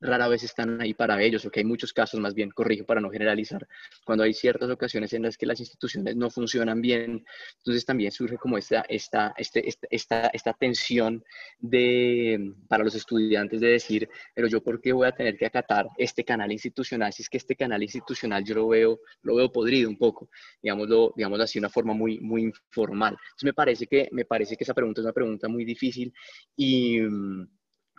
rara 0.00 0.28
vez 0.28 0.42
están 0.42 0.80
ahí 0.80 0.94
para 0.94 1.22
ellos, 1.22 1.44
o 1.44 1.50
que 1.50 1.60
hay 1.60 1.66
muchos 1.66 1.92
casos, 1.92 2.20
más 2.20 2.34
bien, 2.34 2.50
corrijo 2.50 2.84
para 2.84 3.00
no 3.00 3.10
generalizar, 3.10 3.66
cuando 4.04 4.24
hay 4.24 4.32
ciertas 4.32 4.70
ocasiones 4.70 5.12
en 5.12 5.22
las 5.22 5.36
que 5.36 5.46
las 5.46 5.60
instituciones 5.60 6.16
no 6.16 6.30
funcionan 6.30 6.80
bien, 6.80 7.24
entonces 7.58 7.84
también 7.84 8.10
surge 8.10 8.36
como 8.36 8.56
esta, 8.58 8.84
esta, 8.88 9.34
este, 9.36 9.68
esta, 9.90 10.28
esta, 10.28 10.52
tensión 10.54 11.24
de, 11.58 12.52
para 12.68 12.84
los 12.84 12.94
estudiantes 12.94 13.60
de 13.60 13.68
decir, 13.68 14.08
pero 14.34 14.48
yo 14.48 14.62
por 14.62 14.80
qué 14.80 14.92
voy 14.92 15.06
a 15.06 15.12
tener 15.12 15.36
que 15.36 15.46
acatar 15.46 15.86
este 15.96 16.24
canal 16.24 16.50
institucional, 16.52 17.12
si 17.12 17.22
es 17.22 17.28
que 17.28 17.38
este 17.38 17.56
canal 17.56 17.82
institucional 17.82 18.44
yo 18.44 18.54
lo 18.54 18.68
veo, 18.68 19.00
lo 19.22 19.36
veo 19.36 19.52
podrido 19.52 19.88
un 19.88 19.96
poco, 19.96 20.28
digámoslo, 20.62 21.12
digamos 21.16 21.40
así, 21.40 21.58
una 21.58 21.68
forma 21.68 21.94
muy, 21.94 22.20
muy 22.20 22.42
informal. 22.42 23.12
Entonces 23.12 23.44
me 23.44 23.54
parece 23.54 23.86
que, 23.86 24.08
me 24.12 24.24
parece 24.24 24.56
que 24.56 24.64
esa 24.64 24.74
pregunta 24.74 25.00
es 25.00 25.04
una 25.04 25.12
pregunta 25.12 25.48
muy 25.48 25.64
difícil 25.64 26.12
y 26.56 27.00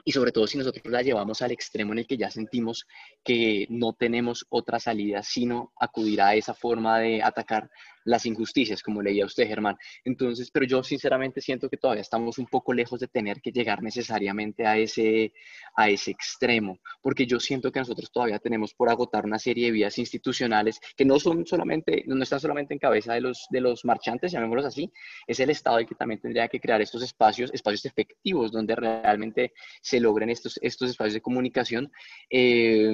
y 0.03 0.11
sobre 0.11 0.31
todo 0.31 0.47
si 0.47 0.57
nosotros 0.57 0.85
la 0.85 1.01
llevamos 1.01 1.41
al 1.41 1.51
extremo 1.51 1.93
en 1.93 1.99
el 1.99 2.07
que 2.07 2.17
ya 2.17 2.29
sentimos 2.29 2.87
que 3.23 3.67
no 3.69 3.93
tenemos 3.93 4.45
otra 4.49 4.79
salida 4.79 5.23
sino 5.23 5.71
acudir 5.79 6.21
a 6.21 6.35
esa 6.35 6.53
forma 6.53 6.99
de 6.99 7.21
atacar 7.21 7.69
las 8.05 8.25
injusticias, 8.25 8.81
como 8.81 9.01
leía 9.01 9.25
usted, 9.25 9.47
Germán. 9.47 9.77
Entonces, 10.03 10.49
pero 10.51 10.65
yo 10.65 10.83
sinceramente 10.83 11.41
siento 11.41 11.69
que 11.69 11.77
todavía 11.77 12.01
estamos 12.01 12.37
un 12.37 12.47
poco 12.47 12.73
lejos 12.73 12.99
de 12.99 13.07
tener 13.07 13.41
que 13.41 13.51
llegar 13.51 13.81
necesariamente 13.83 14.65
a 14.65 14.77
ese, 14.77 15.33
a 15.75 15.89
ese 15.89 16.11
extremo, 16.11 16.79
porque 17.01 17.25
yo 17.25 17.39
siento 17.39 17.71
que 17.71 17.79
nosotros 17.79 18.11
todavía 18.11 18.39
tenemos 18.39 18.73
por 18.73 18.89
agotar 18.89 19.25
una 19.25 19.39
serie 19.39 19.67
de 19.67 19.71
vías 19.71 19.97
institucionales 19.97 20.79
que 20.95 21.05
no 21.05 21.19
son 21.19 21.45
solamente, 21.45 22.03
no 22.07 22.21
están 22.21 22.39
solamente 22.39 22.73
en 22.73 22.79
cabeza 22.79 23.13
de 23.13 23.21
los, 23.21 23.47
de 23.49 23.61
los 23.61 23.85
marchantes, 23.85 24.31
llamémoslos 24.31 24.65
así, 24.65 24.91
es 25.27 25.39
el 25.39 25.49
Estado 25.49 25.79
el 25.79 25.85
que 25.85 25.95
también 25.95 26.19
tendría 26.19 26.47
que 26.47 26.59
crear 26.59 26.81
estos 26.81 27.03
espacios, 27.03 27.51
espacios 27.53 27.85
efectivos 27.85 28.51
donde 28.51 28.75
realmente 28.75 29.53
se 29.81 29.99
logren 29.99 30.29
estos, 30.29 30.59
estos 30.61 30.89
espacios 30.89 31.13
de 31.15 31.21
comunicación, 31.21 31.91
eh, 32.29 32.93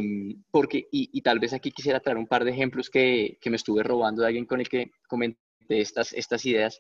porque, 0.52 0.88
y, 0.92 1.10
y, 1.14 1.22
tal 1.22 1.40
vez 1.40 1.54
aquí 1.54 1.72
quisiera 1.72 2.00
traer 2.00 2.18
un 2.18 2.28
par 2.28 2.44
de 2.44 2.52
ejemplos 2.52 2.90
que, 2.90 3.38
que 3.42 3.50
me 3.50 3.56
estuve 3.56 3.84
robando 3.84 4.22
de 4.22 4.28
alguien 4.28 4.46
con 4.46 4.60
el 4.60 4.70
que 4.70 4.92
comenté 5.08 5.40
estas, 5.70 6.14
estas 6.14 6.46
ideas, 6.46 6.80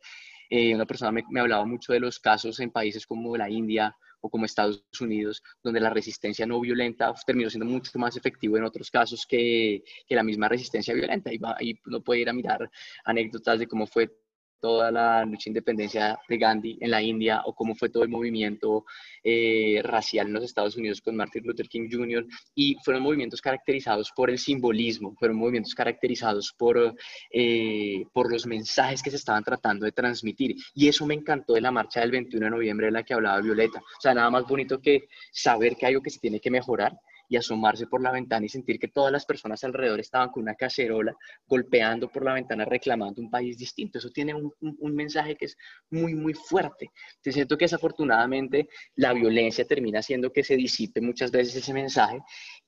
eh, 0.49 0.73
una 0.73 0.85
persona 0.85 1.11
me, 1.11 1.23
me, 1.29 1.39
hablaba 1.39 1.65
mucho 1.65 1.93
de 1.93 1.99
los 1.99 2.19
casos 2.19 2.59
en 2.59 2.71
países 2.71 3.05
como 3.05 3.35
la 3.35 3.49
India 3.49 3.95
o 4.21 4.29
como 4.29 4.45
Estados 4.45 4.83
Unidos, 4.99 5.43
donde 5.63 5.79
la 5.79 5.89
resistencia 5.89 6.45
no 6.45 6.59
violenta 6.59 7.13
terminó 7.25 7.49
siendo 7.49 7.65
mucho 7.65 7.97
más 7.99 8.15
efectivo 8.17 8.57
en 8.57 8.63
otros 8.63 8.89
casos 8.89 9.25
que, 9.27 9.83
que 10.07 10.15
la 10.15 10.23
misma 10.23 10.47
resistencia 10.49 10.93
violenta. 10.93 11.31
Y, 11.31 11.37
va, 11.37 11.55
y 11.59 11.79
uno 11.85 12.01
puede 12.01 12.21
ir 12.21 12.29
a 12.29 12.33
mirar 12.33 12.69
anécdotas 13.05 13.59
de 13.59 13.67
cómo 13.67 13.87
fue 13.87 14.09
toda 14.59 14.91
la 14.91 15.25
lucha 15.25 15.45
de 15.45 15.51
independencia 15.51 16.19
de 16.27 16.37
Gandhi 16.37 16.77
en 16.81 16.91
la 16.91 17.01
India 17.01 17.41
o 17.45 17.53
cómo 17.53 17.75
fue 17.75 17.89
todo 17.89 18.03
el 18.03 18.09
movimiento 18.09 18.85
eh, 19.23 19.81
racial 19.83 20.27
en 20.27 20.33
los 20.33 20.43
Estados 20.43 20.75
Unidos 20.77 21.01
con 21.01 21.15
Martin 21.15 21.43
Luther 21.45 21.67
King 21.67 21.89
Jr. 21.91 22.25
Y 22.55 22.77
fueron 22.83 23.03
movimientos 23.03 23.41
caracterizados 23.41 24.11
por 24.15 24.29
el 24.29 24.37
simbolismo, 24.37 25.15
fueron 25.17 25.37
movimientos 25.37 25.75
caracterizados 25.75 26.53
por, 26.57 26.95
eh, 27.31 28.05
por 28.13 28.31
los 28.31 28.45
mensajes 28.45 29.01
que 29.01 29.09
se 29.09 29.17
estaban 29.17 29.43
tratando 29.43 29.85
de 29.85 29.91
transmitir. 29.91 30.55
Y 30.73 30.87
eso 30.87 31.05
me 31.05 31.13
encantó 31.13 31.53
de 31.53 31.61
la 31.61 31.71
marcha 31.71 32.01
del 32.01 32.11
21 32.11 32.45
de 32.45 32.51
noviembre 32.51 32.87
de 32.87 32.91
la 32.91 33.03
que 33.03 33.13
hablaba 33.13 33.41
Violeta. 33.41 33.79
O 33.79 34.01
sea, 34.01 34.13
nada 34.13 34.29
más 34.29 34.45
bonito 34.47 34.79
que 34.79 35.07
saber 35.31 35.75
que 35.75 35.85
hay 35.85 35.93
algo 35.93 36.03
que 36.03 36.09
se 36.09 36.19
tiene 36.19 36.39
que 36.39 36.51
mejorar 36.51 36.97
y 37.27 37.37
asomarse 37.37 37.87
por 37.87 38.01
la 38.01 38.11
ventana 38.11 38.45
y 38.45 38.49
sentir 38.49 38.79
que 38.79 38.87
todas 38.87 39.11
las 39.11 39.25
personas 39.25 39.63
alrededor 39.63 39.99
estaban 39.99 40.29
con 40.29 40.43
una 40.43 40.55
cacerola 40.55 41.15
golpeando 41.45 42.09
por 42.09 42.23
la 42.23 42.33
ventana 42.33 42.65
reclamando 42.65 43.21
un 43.21 43.29
país 43.29 43.57
distinto. 43.57 43.99
Eso 43.99 44.09
tiene 44.09 44.33
un, 44.33 44.51
un, 44.59 44.95
mensaje 44.95 45.35
que 45.35 45.45
es 45.45 45.57
muy, 45.89 46.15
muy 46.15 46.33
fuerte. 46.33 46.91
Te 47.21 47.31
siento 47.31 47.57
que 47.57 47.65
desafortunadamente 47.65 48.67
la 48.95 49.13
violencia 49.13 49.65
termina 49.65 49.99
haciendo 49.99 50.31
que 50.31 50.43
se 50.43 50.55
disipe 50.55 51.01
muchas 51.01 51.31
veces 51.31 51.55
ese 51.55 51.73
mensaje 51.73 52.19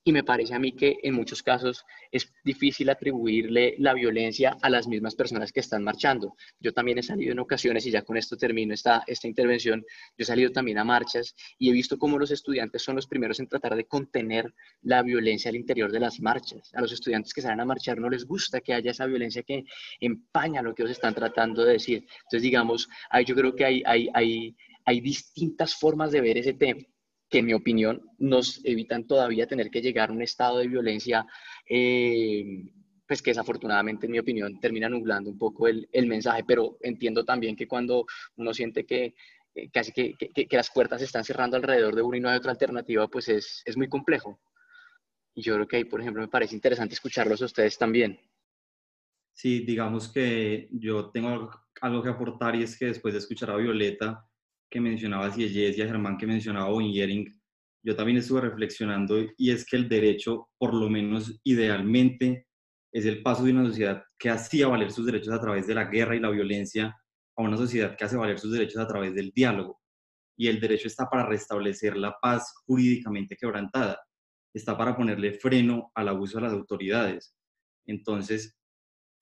y 0.03 0.11
me 0.11 0.23
parece 0.23 0.53
a 0.53 0.59
mí 0.59 0.71
que 0.71 0.97
en 1.03 1.13
muchos 1.13 1.43
casos 1.43 1.85
es 2.11 2.31
difícil 2.43 2.89
atribuirle 2.89 3.75
la 3.79 3.93
violencia 3.93 4.57
a 4.61 4.69
las 4.69 4.87
mismas 4.87 5.15
personas 5.15 5.51
que 5.51 5.59
están 5.59 5.83
marchando. 5.83 6.35
Yo 6.59 6.73
también 6.73 6.97
he 6.97 7.03
salido 7.03 7.31
en 7.31 7.39
ocasiones, 7.39 7.85
y 7.85 7.91
ya 7.91 8.03
con 8.03 8.17
esto 8.17 8.37
termino 8.37 8.73
esta, 8.73 9.03
esta 9.07 9.27
intervención, 9.27 9.81
yo 9.81 10.23
he 10.23 10.25
salido 10.25 10.51
también 10.51 10.77
a 10.77 10.83
marchas 10.83 11.35
y 11.57 11.69
he 11.69 11.73
visto 11.73 11.97
cómo 11.97 12.17
los 12.17 12.31
estudiantes 12.31 12.81
son 12.81 12.95
los 12.95 13.07
primeros 13.07 13.39
en 13.39 13.47
tratar 13.47 13.75
de 13.75 13.85
contener 13.85 14.53
la 14.81 15.03
violencia 15.03 15.49
al 15.49 15.55
interior 15.55 15.91
de 15.91 15.99
las 15.99 16.19
marchas. 16.19 16.71
A 16.73 16.81
los 16.81 16.91
estudiantes 16.91 17.33
que 17.33 17.41
salen 17.41 17.59
a 17.59 17.65
marchar 17.65 17.99
no 17.99 18.09
les 18.09 18.25
gusta 18.25 18.61
que 18.61 18.73
haya 18.73 18.91
esa 18.91 19.05
violencia 19.05 19.43
que 19.43 19.65
empaña 19.99 20.61
lo 20.61 20.73
que 20.73 20.83
ellos 20.83 20.93
están 20.93 21.13
tratando 21.13 21.63
de 21.65 21.73
decir. 21.73 22.05
Entonces, 22.23 22.41
digamos, 22.41 22.87
ahí 23.09 23.25
yo 23.25 23.35
creo 23.35 23.55
que 23.55 23.65
hay, 23.65 23.83
hay, 23.85 24.09
hay, 24.13 24.55
hay 24.85 25.01
distintas 25.01 25.75
formas 25.75 26.11
de 26.11 26.21
ver 26.21 26.37
ese 26.37 26.53
tema 26.53 26.81
que 27.29 27.39
en 27.39 27.45
mi 27.45 27.53
opinión 27.53 28.01
nos 28.17 28.63
evitan 28.65 29.05
todavía 29.05 29.47
tener 29.47 29.69
que 29.69 29.81
llegar 29.81 30.09
a 30.09 30.13
un 30.13 30.21
estado 30.21 30.57
de 30.57 30.67
violencia, 30.67 31.25
eh, 31.69 32.71
pues 33.07 33.21
que 33.21 33.31
desafortunadamente 33.31 34.07
en 34.07 34.11
mi 34.11 34.19
opinión 34.19 34.59
termina 34.59 34.89
nublando 34.89 35.29
un 35.29 35.37
poco 35.37 35.67
el, 35.67 35.87
el, 35.91 36.07
mensaje, 36.07 36.43
pero 36.45 36.77
entiendo 36.81 37.23
también 37.25 37.55
que 37.55 37.67
cuando 37.67 38.05
uno 38.35 38.53
siente 38.53 38.85
que 38.85 39.15
eh, 39.55 39.69
casi 39.71 39.91
que, 39.91 40.13
que, 40.15 40.47
que, 40.47 40.57
las 40.57 40.71
puertas 40.71 40.99
se 40.99 41.05
están 41.05 41.23
cerrando 41.23 41.57
alrededor 41.57 41.95
de 41.95 42.01
uno 42.01 42.17
y 42.17 42.19
no 42.19 42.29
hay 42.29 42.37
otra 42.37 42.51
alternativa, 42.51 43.07
pues 43.07 43.29
es, 43.29 43.63
es 43.65 43.77
muy 43.77 43.89
complejo. 43.89 44.39
Y 45.33 45.41
yo 45.41 45.55
creo 45.55 45.67
que 45.67 45.77
ahí, 45.77 45.85
por 45.85 46.01
ejemplo, 46.01 46.21
me 46.21 46.27
parece 46.27 46.55
interesante 46.55 46.93
escucharlos 46.93 47.41
a 47.41 47.45
ustedes 47.45 47.77
también. 47.77 48.19
Sí, 49.33 49.61
digamos 49.61 50.09
que 50.09 50.67
yo 50.71 51.11
tengo 51.11 51.49
algo 51.81 52.03
que 52.03 52.09
aportar 52.09 52.55
y 52.55 52.63
es 52.63 52.77
que 52.77 52.87
después 52.87 53.13
de 53.13 53.19
escuchar 53.19 53.51
a 53.51 53.55
Violeta, 53.55 54.28
que 54.69 54.79
mencionaba 54.79 55.31
Sieyes 55.31 55.77
y 55.77 55.81
a 55.81 55.87
Germán 55.87 56.17
que 56.17 56.27
mencionaba 56.27 56.69
Boyering, 56.69 57.27
yo 57.83 57.95
también 57.95 58.17
estuve 58.17 58.41
reflexionando 58.41 59.17
y 59.37 59.51
es 59.51 59.65
que 59.65 59.77
el 59.77 59.87
derecho, 59.87 60.49
por 60.57 60.73
lo 60.73 60.89
menos 60.89 61.39
idealmente, 61.43 62.47
es 62.91 63.05
el 63.05 63.21
paso 63.21 63.43
de 63.43 63.51
una 63.51 63.65
sociedad 63.65 64.03
que 64.17 64.29
hacía 64.29 64.67
valer 64.67 64.91
sus 64.91 65.05
derechos 65.05 65.33
a 65.33 65.39
través 65.39 65.67
de 65.67 65.75
la 65.75 65.85
guerra 65.85 66.15
y 66.15 66.19
la 66.19 66.29
violencia 66.29 66.95
a 67.37 67.41
una 67.41 67.55
sociedad 67.55 67.95
que 67.95 68.03
hace 68.03 68.17
valer 68.17 68.39
sus 68.39 68.51
derechos 68.51 68.81
a 68.81 68.87
través 68.87 69.13
del 69.15 69.31
diálogo. 69.31 69.79
Y 70.37 70.47
el 70.47 70.59
derecho 70.59 70.87
está 70.87 71.09
para 71.09 71.25
restablecer 71.25 71.95
la 71.95 72.17
paz 72.21 72.53
jurídicamente 72.65 73.35
quebrantada, 73.37 73.99
está 74.53 74.77
para 74.77 74.95
ponerle 74.95 75.33
freno 75.33 75.91
al 75.95 76.09
abuso 76.09 76.37
de 76.37 76.43
las 76.43 76.53
autoridades. 76.53 77.35
Entonces, 77.85 78.58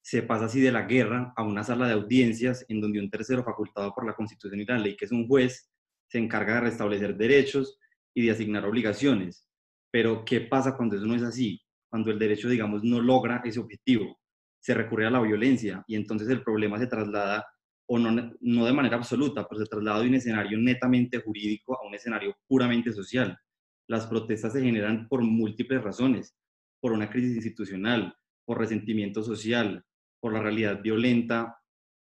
se 0.08 0.22
pasa 0.22 0.46
así 0.46 0.58
de 0.58 0.72
la 0.72 0.86
guerra 0.86 1.34
a 1.36 1.42
una 1.42 1.62
sala 1.62 1.86
de 1.86 1.92
audiencias 1.92 2.64
en 2.70 2.80
donde 2.80 2.98
un 2.98 3.10
tercero 3.10 3.44
facultado 3.44 3.92
por 3.94 4.06
la 4.06 4.14
Constitución 4.14 4.58
y 4.58 4.64
la 4.64 4.78
ley, 4.78 4.96
que 4.96 5.04
es 5.04 5.12
un 5.12 5.28
juez, 5.28 5.70
se 6.06 6.16
encarga 6.16 6.54
de 6.54 6.60
restablecer 6.62 7.14
derechos 7.14 7.78
y 8.14 8.24
de 8.24 8.30
asignar 8.30 8.64
obligaciones. 8.64 9.46
Pero, 9.90 10.24
¿qué 10.24 10.40
pasa 10.40 10.78
cuando 10.78 10.96
eso 10.96 11.04
no 11.04 11.14
es 11.14 11.22
así? 11.22 11.60
Cuando 11.90 12.10
el 12.10 12.18
derecho, 12.18 12.48
digamos, 12.48 12.82
no 12.84 13.02
logra 13.02 13.42
ese 13.44 13.60
objetivo. 13.60 14.18
Se 14.60 14.72
recurre 14.72 15.04
a 15.04 15.10
la 15.10 15.20
violencia 15.20 15.84
y 15.86 15.94
entonces 15.94 16.26
el 16.30 16.42
problema 16.42 16.78
se 16.78 16.86
traslada, 16.86 17.44
o 17.86 17.98
no, 17.98 18.32
no 18.40 18.64
de 18.64 18.72
manera 18.72 18.96
absoluta, 18.96 19.46
pero 19.46 19.60
se 19.60 19.68
traslada 19.68 20.00
de 20.00 20.08
un 20.08 20.14
escenario 20.14 20.56
netamente 20.56 21.18
jurídico 21.18 21.78
a 21.78 21.86
un 21.86 21.94
escenario 21.94 22.34
puramente 22.46 22.94
social. 22.94 23.38
Las 23.86 24.06
protestas 24.06 24.54
se 24.54 24.62
generan 24.62 25.06
por 25.06 25.20
múltiples 25.20 25.82
razones, 25.82 26.34
por 26.80 26.92
una 26.92 27.10
crisis 27.10 27.36
institucional, 27.36 28.16
por 28.46 28.58
resentimiento 28.58 29.22
social, 29.22 29.84
por 30.20 30.32
la 30.32 30.42
realidad 30.42 30.80
violenta, 30.82 31.58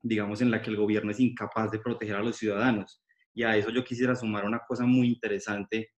digamos, 0.01 0.41
en 0.41 0.51
la 0.51 0.61
que 0.61 0.69
el 0.69 0.77
gobierno 0.77 1.11
es 1.11 1.19
incapaz 1.19 1.71
de 1.71 1.79
proteger 1.79 2.15
a 2.15 2.23
los 2.23 2.37
ciudadanos. 2.37 3.01
Y 3.33 3.43
a 3.43 3.57
eso 3.57 3.69
yo 3.69 3.83
quisiera 3.83 4.15
sumar 4.15 4.45
una 4.45 4.61
cosa 4.67 4.85
muy 4.85 5.07
interesante 5.07 5.89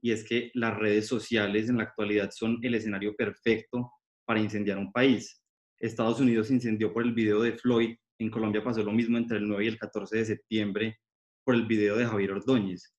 y 0.00 0.12
es 0.12 0.24
que 0.24 0.50
las 0.54 0.76
redes 0.76 1.08
sociales 1.08 1.68
en 1.68 1.78
la 1.78 1.84
actualidad 1.84 2.30
son 2.30 2.58
el 2.62 2.74
escenario 2.74 3.14
perfecto 3.16 3.92
para 4.24 4.40
incendiar 4.40 4.78
un 4.78 4.92
país. 4.92 5.42
Estados 5.78 6.20
Unidos 6.20 6.50
incendió 6.50 6.92
por 6.92 7.02
el 7.02 7.12
video 7.12 7.42
de 7.42 7.52
Floyd, 7.52 7.96
en 8.18 8.30
Colombia 8.30 8.62
pasó 8.62 8.82
lo 8.82 8.92
mismo 8.92 9.18
entre 9.18 9.38
el 9.38 9.48
9 9.48 9.64
y 9.64 9.68
el 9.68 9.78
14 9.78 10.16
de 10.16 10.24
septiembre 10.24 11.00
por 11.44 11.54
el 11.54 11.66
video 11.66 11.96
de 11.96 12.06
Javier 12.06 12.32
Ordóñez. 12.32 12.94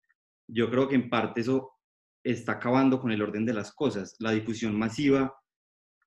Yo 0.49 0.70
creo 0.70 0.88
que 0.88 0.94
en 0.94 1.08
parte 1.08 1.40
eso 1.40 1.73
está 2.23 2.52
acabando 2.52 3.00
con 3.00 3.12
el 3.12 3.23
orden 3.23 3.46
de 3.46 3.54
las 3.54 3.73
cosas. 3.73 4.16
La 4.18 4.32
difusión 4.32 4.76
masiva 4.76 5.35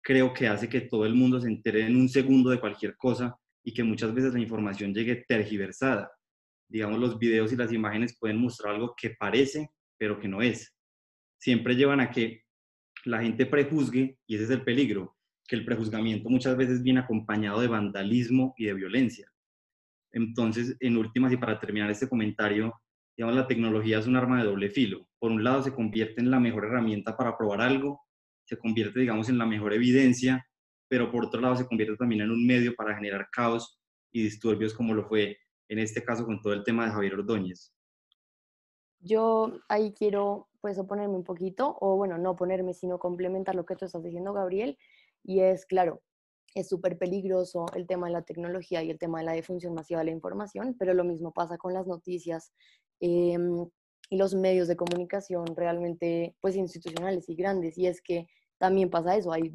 creo 0.10 0.34
que 0.34 0.48
hace 0.48 0.68
que 0.68 0.82
todo 0.82 1.06
el 1.06 1.13
mundo 1.13 1.39
se 1.39 1.48
entere 1.48 1.86
en 1.86 1.96
un 1.96 2.10
segundo 2.10 2.50
de 2.50 2.60
cualquier 2.60 2.98
cosa 2.98 3.38
y 3.63 3.75
que 3.75 3.84
muchas 3.84 4.12
veces 4.12 4.34
la 4.34 4.39
información 4.39 4.92
llegue 4.92 5.24
tergiversada. 5.28 6.12
Digamos, 6.68 7.00
los 7.00 7.20
videos 7.20 7.54
y 7.54 7.56
las 7.56 7.72
imágenes 7.72 8.18
pueden 8.20 8.38
mostrar 8.38 8.74
algo 8.74 8.96
que 9.00 9.12
parece, 9.12 9.70
pero 10.00 10.20
que 10.20 10.28
no 10.28 10.42
es. 10.42 10.75
Siempre 11.39 11.75
llevan 11.75 12.00
a 12.00 12.10
que 12.10 12.42
la 13.06 13.22
gente 13.22 13.46
prejuzgue, 13.46 14.18
y 14.25 14.34
ese 14.34 14.46
es 14.46 14.50
el 14.50 14.63
peligro, 14.63 15.16
que 15.48 15.56
el 15.56 15.63
prejuzgamiento 15.63 16.28
muchas 16.28 16.58
veces 16.58 16.82
viene 16.82 17.01
acompañado 17.01 17.62
de 17.62 17.68
vandalismo 17.68 18.56
y 18.58 18.66
de 18.66 18.74
violencia. 18.74 19.32
Entonces, 20.12 20.75
en 20.80 20.98
últimas 20.98 21.32
y 21.34 21.38
para 21.38 21.60
terminar 21.60 21.92
este 21.92 22.10
comentario, 22.10 22.74
digamos, 23.16 23.36
la 23.36 23.46
tecnología 23.46 24.00
es 24.00 24.08
un 24.08 24.16
arma 24.16 24.39
de 24.39 24.50
doble 24.50 24.72
filo. 24.72 25.08
Por 25.20 25.32
un 25.32 25.44
lado, 25.44 25.62
se 25.62 25.72
convierte 25.75 26.20
en 26.20 26.32
la 26.32 26.39
mejor 26.39 26.66
herramienta 26.66 27.16
para 27.16 27.38
probar 27.38 27.62
algo, 27.62 28.01
se 28.50 28.58
convierte, 28.58 29.00
digamos, 29.00 29.29
en 29.29 29.38
la 29.38 29.46
mejor 29.46 29.74
evidencia, 29.74 30.44
pero 30.88 31.12
por 31.12 31.25
otro 31.25 31.39
lado 31.39 31.56
se 31.56 31.68
convierte 31.68 31.96
también 31.98 32.22
en 32.22 32.32
un 32.32 32.46
medio 32.46 32.74
para 32.75 32.96
generar 32.96 33.29
caos 33.32 33.79
y 34.12 34.24
disturbios 34.24 34.74
como 34.74 34.96
lo 34.96 35.08
fue 35.08 35.38
en 35.70 35.77
este 35.77 36.03
caso 36.03 36.25
con 36.25 36.41
todo 36.41 36.53
el 36.53 36.63
tema 36.63 36.86
de 36.86 36.91
Javier 36.91 37.13
Ordóñez. 37.13 37.75
Yo 39.00 39.60
ahí 39.70 39.94
quiero 39.94 40.50
pues 40.62 40.79
oponerme 40.79 41.15
un 41.15 41.24
poquito, 41.24 41.77
o 41.79 41.96
bueno, 41.96 42.18
no 42.18 42.36
ponerme, 42.36 42.74
sino 42.74 42.98
complementar 42.98 43.56
lo 43.56 43.65
que 43.65 43.75
tú 43.75 43.86
estás 43.86 44.03
diciendo, 44.03 44.34
Gabriel, 44.34 44.77
y 45.24 45.39
es, 45.41 45.65
claro, 45.65 46.01
es 46.56 46.68
súper 46.68 46.98
peligroso 46.98 47.68
el 47.75 47.88
tema 47.88 48.08
de 48.08 48.13
la 48.13 48.24
tecnología 48.24 48.84
y 48.84 48.89
el 48.89 48.98
tema 48.98 49.20
de 49.20 49.25
la 49.25 49.34
difusión 49.34 49.74
masiva 49.74 50.00
de 50.00 50.06
la 50.06 50.12
información, 50.12 50.75
pero 50.77 50.94
lo 50.94 51.03
mismo 51.03 51.32
pasa 51.32 51.58
con 51.58 51.74
las 51.74 51.88
noticias 51.88 52.51
em, 53.00 53.70
y 54.10 54.18
los 54.18 54.34
medios 54.34 54.68
de 54.68 54.75
comunicación 54.75 55.46
realmente 55.56 56.36
pues 56.41 56.56
institucionales 56.56 57.29
y 57.29 57.36
grandes, 57.36 57.77
y 57.77 57.86
es 57.86 58.01
que 58.01 58.27
también 58.60 58.89
pasa 58.89 59.16
eso, 59.16 59.32
hay, 59.32 59.51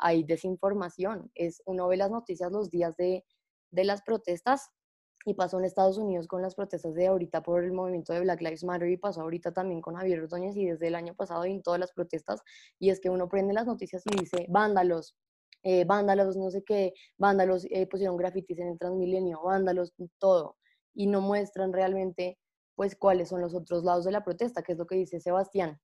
hay 0.00 0.22
desinformación, 0.24 1.30
es, 1.34 1.62
uno 1.66 1.88
ve 1.88 1.96
las 1.96 2.10
noticias 2.10 2.52
los 2.52 2.70
días 2.70 2.96
de, 2.96 3.24
de 3.70 3.84
las 3.84 4.02
protestas 4.02 4.70
y 5.24 5.34
pasó 5.34 5.58
en 5.58 5.64
Estados 5.64 5.96
Unidos 5.96 6.26
con 6.26 6.42
las 6.42 6.54
protestas 6.54 6.94
de 6.94 7.06
ahorita 7.06 7.42
por 7.42 7.64
el 7.64 7.72
movimiento 7.72 8.12
de 8.12 8.20
Black 8.20 8.42
Lives 8.42 8.64
Matter 8.64 8.90
y 8.90 8.98
pasó 8.98 9.22
ahorita 9.22 9.52
también 9.52 9.80
con 9.80 9.94
Javier 9.94 10.20
Ordóñez 10.20 10.56
y 10.56 10.66
desde 10.66 10.88
el 10.88 10.94
año 10.94 11.14
pasado 11.14 11.44
en 11.44 11.62
todas 11.62 11.80
las 11.80 11.92
protestas 11.92 12.42
y 12.78 12.90
es 12.90 13.00
que 13.00 13.08
uno 13.08 13.28
prende 13.28 13.54
las 13.54 13.66
noticias 13.66 14.02
y 14.04 14.20
dice 14.20 14.46
vándalos, 14.50 15.16
eh, 15.62 15.84
vándalos, 15.86 16.36
no 16.36 16.50
sé 16.50 16.62
qué, 16.62 16.92
vándalos, 17.18 17.64
eh, 17.70 17.86
pusieron 17.86 18.16
grafitis 18.16 18.58
en 18.58 18.68
el 18.68 18.78
Transmilenio, 18.78 19.40
vándalos, 19.42 19.94
todo 20.18 20.56
y 20.94 21.06
no 21.06 21.22
muestran 21.22 21.72
realmente 21.72 22.38
pues 22.74 22.96
cuáles 22.96 23.30
son 23.30 23.40
los 23.40 23.54
otros 23.54 23.84
lados 23.84 24.04
de 24.04 24.12
la 24.12 24.24
protesta, 24.24 24.62
que 24.62 24.72
es 24.72 24.78
lo 24.78 24.86
que 24.86 24.96
dice 24.96 25.20
Sebastián 25.20 25.80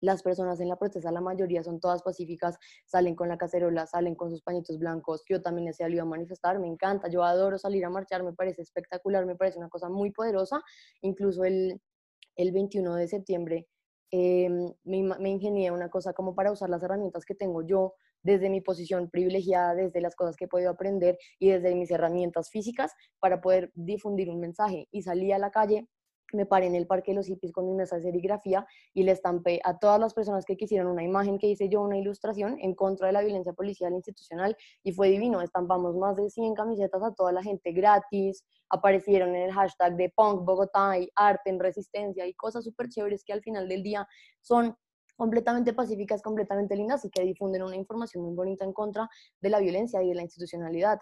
las 0.00 0.22
personas 0.22 0.60
en 0.60 0.68
la 0.68 0.76
protesta, 0.76 1.10
la 1.12 1.20
mayoría 1.20 1.62
son 1.62 1.80
todas 1.80 2.02
pacíficas, 2.02 2.58
salen 2.86 3.14
con 3.14 3.28
la 3.28 3.38
cacerola, 3.38 3.86
salen 3.86 4.14
con 4.14 4.30
sus 4.30 4.42
pañitos 4.42 4.78
blancos. 4.78 5.22
Yo 5.28 5.42
también 5.42 5.68
he 5.68 5.72
salido 5.72 6.02
a 6.02 6.06
manifestar, 6.06 6.58
me 6.58 6.68
encanta, 6.68 7.08
yo 7.08 7.22
adoro 7.22 7.58
salir 7.58 7.84
a 7.84 7.90
marchar, 7.90 8.22
me 8.22 8.32
parece 8.32 8.62
espectacular, 8.62 9.26
me 9.26 9.36
parece 9.36 9.58
una 9.58 9.68
cosa 9.68 9.88
muy 9.88 10.10
poderosa. 10.10 10.62
Incluso 11.02 11.44
el, 11.44 11.80
el 12.36 12.52
21 12.52 12.94
de 12.94 13.08
septiembre 13.08 13.68
em, 14.10 14.72
me, 14.84 15.02
me 15.18 15.30
ingenié 15.30 15.70
una 15.70 15.90
cosa 15.90 16.12
como 16.12 16.34
para 16.34 16.52
usar 16.52 16.70
las 16.70 16.82
herramientas 16.82 17.24
que 17.24 17.34
tengo 17.34 17.62
yo 17.62 17.94
desde 18.22 18.50
mi 18.50 18.60
posición 18.60 19.08
privilegiada, 19.10 19.74
desde 19.74 20.00
las 20.00 20.14
cosas 20.14 20.36
que 20.36 20.44
he 20.44 20.48
podido 20.48 20.70
aprender 20.70 21.18
y 21.38 21.50
desde 21.50 21.74
mis 21.74 21.90
herramientas 21.90 22.50
físicas 22.50 22.92
para 23.18 23.40
poder 23.40 23.70
difundir 23.74 24.30
un 24.30 24.40
mensaje. 24.40 24.88
Y 24.90 25.02
salí 25.02 25.32
a 25.32 25.38
la 25.38 25.50
calle 25.50 25.88
me 26.32 26.46
paré 26.46 26.66
en 26.66 26.74
el 26.74 26.86
Parque 26.86 27.12
de 27.12 27.16
los 27.16 27.26
Hippies 27.26 27.52
con 27.52 27.66
mi 27.66 27.74
mesa 27.74 27.96
de 27.96 28.02
serigrafía 28.02 28.66
y 28.94 29.02
le 29.02 29.12
estampé 29.12 29.60
a 29.64 29.78
todas 29.78 30.00
las 30.00 30.14
personas 30.14 30.44
que 30.44 30.56
quisieron 30.56 30.88
una 30.88 31.02
imagen 31.02 31.38
que 31.38 31.48
hice 31.48 31.68
yo, 31.68 31.82
una 31.82 31.98
ilustración 31.98 32.56
en 32.60 32.74
contra 32.74 33.06
de 33.08 33.12
la 33.12 33.22
violencia 33.22 33.52
policial 33.52 33.92
institucional 33.92 34.56
y 34.82 34.92
fue 34.92 35.10
divino. 35.10 35.40
Estampamos 35.40 35.96
más 35.96 36.16
de 36.16 36.30
100 36.30 36.54
camisetas 36.54 37.02
a 37.02 37.12
toda 37.14 37.32
la 37.32 37.42
gente 37.42 37.72
gratis, 37.72 38.44
aparecieron 38.68 39.34
en 39.34 39.42
el 39.42 39.52
hashtag 39.52 39.96
de 39.96 40.10
Punk 40.10 40.44
Bogotá 40.44 40.98
y 40.98 41.10
arte 41.14 41.50
en 41.50 41.58
resistencia 41.58 42.26
y 42.26 42.34
cosas 42.34 42.64
súper 42.64 42.88
chéveres 42.88 43.24
que 43.24 43.32
al 43.32 43.42
final 43.42 43.68
del 43.68 43.82
día 43.82 44.06
son 44.40 44.76
completamente 45.16 45.74
pacíficas, 45.74 46.22
completamente 46.22 46.74
lindas 46.76 47.04
y 47.04 47.10
que 47.10 47.22
difunden 47.22 47.62
una 47.62 47.76
información 47.76 48.24
muy 48.24 48.34
bonita 48.34 48.64
en 48.64 48.72
contra 48.72 49.06
de 49.40 49.50
la 49.50 49.58
violencia 49.58 50.02
y 50.02 50.08
de 50.08 50.14
la 50.14 50.22
institucionalidad. 50.22 50.98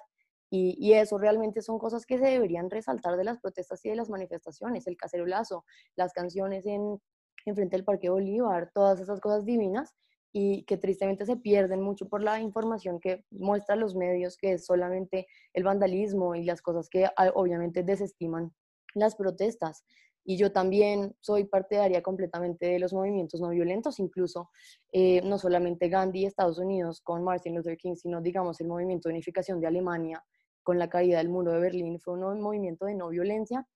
Y, 0.50 0.92
eso 0.94 1.18
realmente 1.18 1.60
son 1.60 1.78
cosas 1.78 2.06
que 2.06 2.18
se 2.18 2.26
deberían 2.26 2.70
resaltar 2.70 3.16
de 3.16 3.24
las 3.24 3.38
protestas 3.38 3.84
y 3.84 3.90
de 3.90 3.96
las 3.96 4.08
manifestaciones, 4.08 4.86
el 4.86 4.96
cacerolazo, 4.96 5.64
las 5.94 6.12
canciones 6.12 6.64
en, 6.66 7.00
en 7.44 7.54
frente 7.54 7.76
del 7.76 7.84
Parque 7.84 8.08
Bolívar, 8.08 8.70
todas 8.72 9.00
esas 9.00 9.20
cosas 9.20 9.44
divinas 9.44 9.94
y 10.32 10.64
que 10.64 10.76
tristemente 10.76 11.24
se 11.26 11.36
pierden 11.36 11.82
mucho 11.82 12.08
por 12.08 12.22
la 12.22 12.40
información 12.40 13.00
que 13.00 13.24
muestran 13.30 13.80
los 13.80 13.94
medios, 13.94 14.36
que 14.36 14.52
es 14.52 14.66
solamente 14.66 15.26
el 15.52 15.64
vandalismo 15.64 16.34
y 16.34 16.44
las 16.44 16.62
cosas 16.62 16.88
que 16.88 17.06
ah, 17.06 17.30
obviamente 17.34 17.82
desestiman 17.82 18.52
las 18.94 19.16
protestas. 19.16 19.84
Y 20.24 20.36
yo 20.36 20.52
también 20.52 21.16
soy 21.20 21.44
partidaria 21.44 22.02
completamente 22.02 22.66
de 22.66 22.78
los 22.78 22.92
movimientos 22.92 23.40
no 23.40 23.48
violentos, 23.48 23.98
incluso 23.98 24.50
eh, 24.92 25.22
no 25.22 25.38
solamente 25.38 25.88
Gandhi, 25.88 26.26
Estados 26.26 26.58
Unidos, 26.58 27.00
con 27.00 27.24
Martin 27.24 27.54
Luther 27.54 27.78
King, 27.78 27.94
sino 27.94 28.20
digamos 28.20 28.60
el 28.60 28.68
movimiento 28.68 29.08
de 29.08 29.14
unificación 29.14 29.58
de 29.58 29.68
Alemania, 29.68 30.22
con 30.68 30.78
la 30.78 30.90
caída 30.90 31.16
del 31.16 31.30
muro 31.30 31.52
de 31.52 31.60
Berlín, 31.60 31.98
fue 31.98 32.12
un 32.12 32.42
movimiento 32.42 32.84
de 32.84 32.94
no 32.94 33.08
violencia 33.08 33.66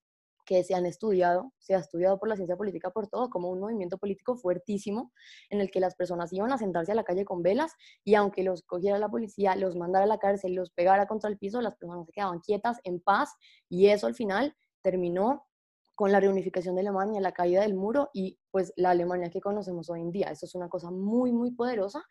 que 0.44 0.62
se 0.62 0.74
han 0.74 0.84
estudiado, 0.84 1.50
se 1.58 1.74
ha 1.74 1.78
estudiado 1.78 2.18
por 2.18 2.28
la 2.28 2.36
ciencia 2.36 2.54
política 2.54 2.90
por 2.90 3.08
todo, 3.08 3.30
como 3.30 3.48
un 3.48 3.60
movimiento 3.60 3.96
político 3.96 4.36
fuertísimo 4.36 5.10
en 5.48 5.62
el 5.62 5.70
que 5.70 5.80
las 5.80 5.94
personas 5.94 6.30
iban 6.34 6.52
a 6.52 6.58
sentarse 6.58 6.92
a 6.92 6.94
la 6.94 7.02
calle 7.02 7.24
con 7.24 7.42
velas 7.42 7.72
y 8.04 8.14
aunque 8.14 8.42
los 8.42 8.60
cogiera 8.60 8.98
la 8.98 9.08
policía, 9.08 9.56
los 9.56 9.74
mandara 9.74 10.04
a 10.04 10.06
la 10.06 10.18
cárcel, 10.18 10.54
los 10.54 10.68
pegara 10.68 11.06
contra 11.06 11.30
el 11.30 11.38
piso, 11.38 11.62
las 11.62 11.76
personas 11.76 12.04
se 12.04 12.12
quedaban 12.12 12.40
quietas, 12.40 12.76
en 12.84 13.00
paz 13.00 13.30
y 13.70 13.86
eso 13.86 14.06
al 14.06 14.14
final 14.14 14.54
terminó 14.82 15.46
con 15.94 16.12
la 16.12 16.20
reunificación 16.20 16.74
de 16.74 16.82
Alemania, 16.82 17.22
la 17.22 17.32
caída 17.32 17.62
del 17.62 17.72
muro 17.72 18.10
y 18.12 18.38
pues 18.50 18.74
la 18.76 18.90
Alemania 18.90 19.30
que 19.30 19.40
conocemos 19.40 19.88
hoy 19.88 20.02
en 20.02 20.12
día. 20.12 20.30
Eso 20.30 20.44
es 20.44 20.54
una 20.54 20.68
cosa 20.68 20.90
muy, 20.90 21.32
muy 21.32 21.52
poderosa, 21.52 22.04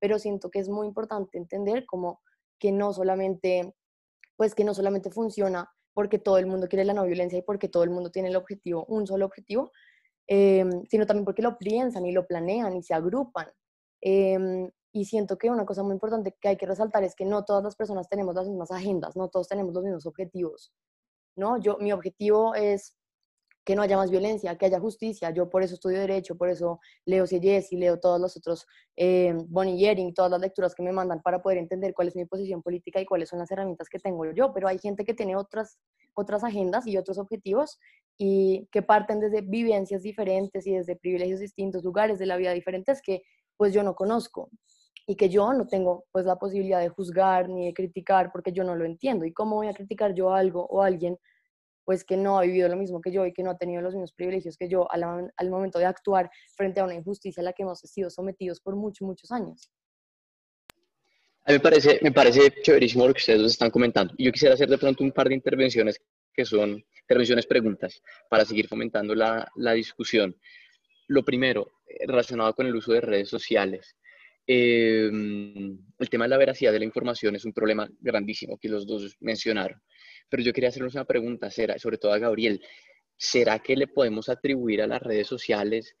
pero 0.00 0.18
siento 0.18 0.50
que 0.50 0.58
es 0.58 0.68
muy 0.68 0.88
importante 0.88 1.38
entender 1.38 1.86
como 1.86 2.20
que 2.58 2.72
no 2.72 2.92
solamente 2.92 3.76
pues 4.36 4.54
que 4.54 4.64
no 4.64 4.74
solamente 4.74 5.10
funciona 5.10 5.70
porque 5.92 6.18
todo 6.18 6.38
el 6.38 6.46
mundo 6.46 6.68
quiere 6.68 6.84
la 6.84 6.94
no 6.94 7.04
violencia 7.04 7.38
y 7.38 7.42
porque 7.42 7.68
todo 7.68 7.84
el 7.84 7.90
mundo 7.90 8.10
tiene 8.10 8.28
el 8.28 8.36
objetivo, 8.36 8.84
un 8.88 9.06
solo 9.06 9.26
objetivo, 9.26 9.72
em, 10.26 10.84
sino 10.90 11.06
también 11.06 11.24
porque 11.24 11.42
lo 11.42 11.56
piensan 11.58 12.04
y 12.06 12.12
lo 12.12 12.26
planean 12.26 12.76
y 12.76 12.82
se 12.82 12.94
agrupan. 12.94 13.48
Em, 14.00 14.70
y 14.92 15.04
siento 15.06 15.38
que 15.38 15.50
una 15.50 15.64
cosa 15.64 15.82
muy 15.82 15.92
importante 15.94 16.36
que 16.40 16.48
hay 16.48 16.56
que 16.56 16.66
resaltar 16.66 17.04
es 17.04 17.14
que 17.14 17.24
no 17.24 17.44
todas 17.44 17.64
las 17.64 17.76
personas 17.76 18.08
tenemos 18.08 18.34
las 18.34 18.48
mismas 18.48 18.70
agendas, 18.70 19.16
no 19.16 19.28
todos 19.28 19.48
tenemos 19.48 19.74
los 19.74 19.84
mismos 19.84 20.06
objetivos. 20.06 20.72
¿no? 21.36 21.58
Yo, 21.58 21.78
mi 21.78 21.92
objetivo 21.92 22.54
es 22.54 22.96
que 23.64 23.74
no 23.74 23.82
haya 23.82 23.96
más 23.96 24.10
violencia, 24.10 24.56
que 24.56 24.66
haya 24.66 24.78
justicia. 24.78 25.30
Yo 25.30 25.48
por 25.48 25.62
eso 25.62 25.74
estudio 25.74 25.98
Derecho, 26.00 26.36
por 26.36 26.50
eso 26.50 26.80
leo 27.06 27.26
Sieyes 27.26 27.72
y 27.72 27.76
leo 27.76 27.98
todos 27.98 28.20
los 28.20 28.36
otros, 28.36 28.66
eh, 28.96 29.34
Bonnie 29.48 29.78
Yering, 29.78 30.12
todas 30.12 30.30
las 30.30 30.40
lecturas 30.40 30.74
que 30.74 30.82
me 30.82 30.92
mandan 30.92 31.22
para 31.22 31.42
poder 31.42 31.58
entender 31.58 31.94
cuál 31.94 32.08
es 32.08 32.16
mi 32.16 32.26
posición 32.26 32.62
política 32.62 33.00
y 33.00 33.06
cuáles 33.06 33.30
son 33.30 33.38
las 33.38 33.50
herramientas 33.50 33.88
que 33.88 33.98
tengo 33.98 34.30
yo. 34.32 34.52
Pero 34.52 34.68
hay 34.68 34.78
gente 34.78 35.04
que 35.04 35.14
tiene 35.14 35.34
otras, 35.36 35.78
otras 36.12 36.44
agendas 36.44 36.86
y 36.86 36.96
otros 36.96 37.18
objetivos 37.18 37.78
y 38.18 38.68
que 38.70 38.82
parten 38.82 39.20
desde 39.20 39.40
vivencias 39.40 40.02
diferentes 40.02 40.66
y 40.66 40.74
desde 40.74 40.96
privilegios 40.96 41.40
distintos, 41.40 41.82
lugares 41.82 42.18
de 42.18 42.26
la 42.26 42.36
vida 42.36 42.52
diferentes 42.52 43.00
que 43.02 43.22
pues 43.56 43.72
yo 43.72 43.82
no 43.82 43.94
conozco 43.94 44.50
y 45.06 45.16
que 45.16 45.28
yo 45.28 45.52
no 45.52 45.66
tengo 45.66 46.04
pues 46.12 46.24
la 46.24 46.36
posibilidad 46.36 46.80
de 46.80 46.88
juzgar 46.88 47.48
ni 47.48 47.66
de 47.66 47.74
criticar 47.74 48.30
porque 48.32 48.52
yo 48.52 48.64
no 48.64 48.74
lo 48.74 48.84
entiendo. 48.84 49.24
¿Y 49.24 49.32
cómo 49.32 49.56
voy 49.56 49.68
a 49.68 49.74
criticar 49.74 50.14
yo 50.14 50.32
algo 50.32 50.66
o 50.66 50.82
alguien 50.82 51.18
pues 51.84 52.04
que 52.04 52.16
no 52.16 52.38
ha 52.38 52.42
vivido 52.42 52.68
lo 52.68 52.76
mismo 52.76 53.00
que 53.00 53.12
yo 53.12 53.26
y 53.26 53.32
que 53.32 53.42
no 53.42 53.50
ha 53.50 53.58
tenido 53.58 53.82
los 53.82 53.94
mismos 53.94 54.12
privilegios 54.12 54.56
que 54.56 54.68
yo 54.68 54.90
al, 54.90 55.32
al 55.36 55.50
momento 55.50 55.78
de 55.78 55.86
actuar 55.86 56.30
frente 56.56 56.80
a 56.80 56.84
una 56.84 56.94
injusticia 56.94 57.40
a 57.40 57.44
la 57.44 57.52
que 57.52 57.62
hemos 57.62 57.80
sido 57.80 58.10
sometidos 58.10 58.60
por 58.60 58.76
muchos, 58.76 59.06
muchos 59.06 59.30
años. 59.30 59.70
A 61.46 61.52
mí 61.52 61.58
me 61.58 61.60
parece, 61.60 61.98
me 62.02 62.10
parece 62.10 62.50
chéverísimo 62.62 63.06
lo 63.06 63.12
que 63.12 63.18
ustedes 63.18 63.42
están 63.42 63.70
comentando. 63.70 64.14
Yo 64.16 64.32
quisiera 64.32 64.54
hacer 64.54 64.68
de 64.68 64.78
pronto 64.78 65.04
un 65.04 65.12
par 65.12 65.28
de 65.28 65.34
intervenciones 65.34 66.00
que 66.32 66.44
son 66.44 66.82
intervenciones 67.02 67.46
preguntas 67.46 68.02
para 68.30 68.46
seguir 68.46 68.66
fomentando 68.66 69.14
la, 69.14 69.46
la 69.56 69.72
discusión. 69.72 70.34
Lo 71.08 71.22
primero, 71.22 71.70
eh, 71.86 72.06
relacionado 72.06 72.54
con 72.54 72.66
el 72.66 72.74
uso 72.74 72.92
de 72.92 73.02
redes 73.02 73.28
sociales. 73.28 73.94
Eh, 74.46 75.10
el 75.98 76.10
tema 76.10 76.24
de 76.24 76.30
la 76.30 76.38
veracidad 76.38 76.72
de 76.72 76.78
la 76.78 76.84
información 76.84 77.36
es 77.36 77.44
un 77.44 77.52
problema 77.52 77.88
grandísimo 78.00 78.58
que 78.58 78.68
los 78.68 78.86
dos 78.86 79.16
mencionaron. 79.20 79.80
Pero 80.28 80.42
yo 80.42 80.52
quería 80.52 80.70
hacerles 80.70 80.94
una 80.94 81.04
pregunta, 81.04 81.50
sobre 81.50 81.98
todo 81.98 82.12
a 82.12 82.18
Gabriel. 82.18 82.62
¿Será 83.16 83.58
que 83.58 83.76
le 83.76 83.86
podemos 83.86 84.28
atribuir 84.28 84.82
a 84.82 84.86
las 84.86 85.02
redes 85.02 85.26
sociales 85.26 85.96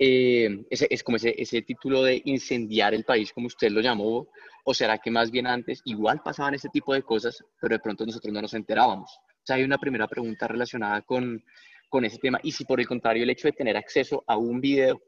eh, 0.00 0.64
ese, 0.70 0.86
es 0.90 1.02
como 1.02 1.16
ese, 1.16 1.34
ese 1.36 1.62
título 1.62 2.04
de 2.04 2.22
incendiar 2.24 2.94
el 2.94 3.04
país, 3.04 3.32
como 3.32 3.48
usted 3.48 3.70
lo 3.70 3.80
llamó, 3.80 4.28
o 4.64 4.72
será 4.72 4.98
que 4.98 5.10
más 5.10 5.30
bien 5.30 5.46
antes 5.46 5.82
igual 5.84 6.22
pasaban 6.22 6.54
ese 6.54 6.68
tipo 6.68 6.94
de 6.94 7.02
cosas, 7.02 7.42
pero 7.60 7.74
de 7.74 7.80
pronto 7.80 8.06
nosotros 8.06 8.32
no 8.32 8.40
nos 8.40 8.54
enterábamos? 8.54 9.10
O 9.10 9.42
sea, 9.44 9.56
hay 9.56 9.64
una 9.64 9.78
primera 9.78 10.06
pregunta 10.06 10.46
relacionada 10.46 11.02
con, 11.02 11.42
con 11.88 12.04
ese 12.04 12.18
tema 12.18 12.38
y 12.42 12.52
si 12.52 12.64
por 12.64 12.78
el 12.80 12.86
contrario 12.86 13.24
el 13.24 13.30
hecho 13.30 13.48
de 13.48 13.52
tener 13.52 13.76
acceso 13.76 14.22
a 14.26 14.36
un 14.36 14.60
video 14.60 15.02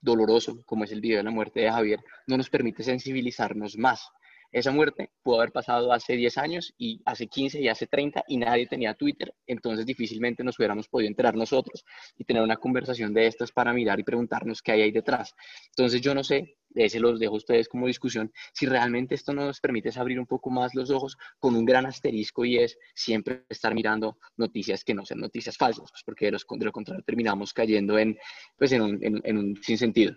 doloroso, 0.00 0.62
como 0.64 0.84
es 0.84 0.92
el 0.92 1.00
video 1.00 1.18
de 1.18 1.24
la 1.24 1.30
muerte 1.30 1.60
de 1.60 1.72
Javier, 1.72 2.00
no 2.28 2.36
nos 2.36 2.48
permite 2.48 2.84
sensibilizarnos 2.84 3.76
más. 3.76 4.08
Esa 4.52 4.70
muerte 4.70 5.10
pudo 5.22 5.36
haber 5.36 5.52
pasado 5.52 5.92
hace 5.92 6.14
10 6.16 6.38
años 6.38 6.74
y 6.78 7.00
hace 7.04 7.26
15 7.26 7.60
y 7.60 7.68
hace 7.68 7.86
30 7.86 8.24
y 8.28 8.36
nadie 8.38 8.66
tenía 8.66 8.94
Twitter, 8.94 9.34
entonces 9.46 9.86
difícilmente 9.86 10.44
nos 10.44 10.58
hubiéramos 10.58 10.88
podido 10.88 11.08
enterar 11.08 11.34
nosotros 11.34 11.84
y 12.16 12.24
tener 12.24 12.42
una 12.42 12.56
conversación 12.56 13.12
de 13.12 13.26
estas 13.26 13.52
para 13.52 13.72
mirar 13.72 14.00
y 14.00 14.04
preguntarnos 14.04 14.62
qué 14.62 14.72
hay 14.72 14.82
ahí 14.82 14.90
detrás. 14.90 15.34
Entonces 15.70 16.00
yo 16.00 16.14
no 16.14 16.24
sé, 16.24 16.56
ese 16.74 17.00
los 17.00 17.18
dejo 17.18 17.34
a 17.34 17.38
ustedes 17.38 17.68
como 17.68 17.86
discusión, 17.86 18.32
si 18.52 18.66
realmente 18.66 19.14
esto 19.14 19.32
nos 19.32 19.60
permite 19.60 19.90
abrir 19.96 20.18
un 20.18 20.26
poco 20.26 20.50
más 20.50 20.74
los 20.74 20.90
ojos 20.90 21.16
con 21.38 21.56
un 21.56 21.64
gran 21.64 21.86
asterisco 21.86 22.44
y 22.44 22.58
es 22.58 22.78
siempre 22.94 23.44
estar 23.48 23.74
mirando 23.74 24.18
noticias 24.36 24.84
que 24.84 24.94
no 24.94 25.04
sean 25.06 25.20
noticias 25.20 25.56
falsas, 25.56 25.90
pues 25.90 26.02
porque 26.04 26.26
de, 26.26 26.64
lo 26.64 26.72
contrario 26.72 27.02
terminamos 27.04 27.52
cayendo 27.52 27.98
en, 27.98 28.18
pues 28.58 28.72
en 28.72 28.82
un, 28.82 28.98
en 29.02 29.38
un 29.38 29.56
sinsentido. 29.62 30.14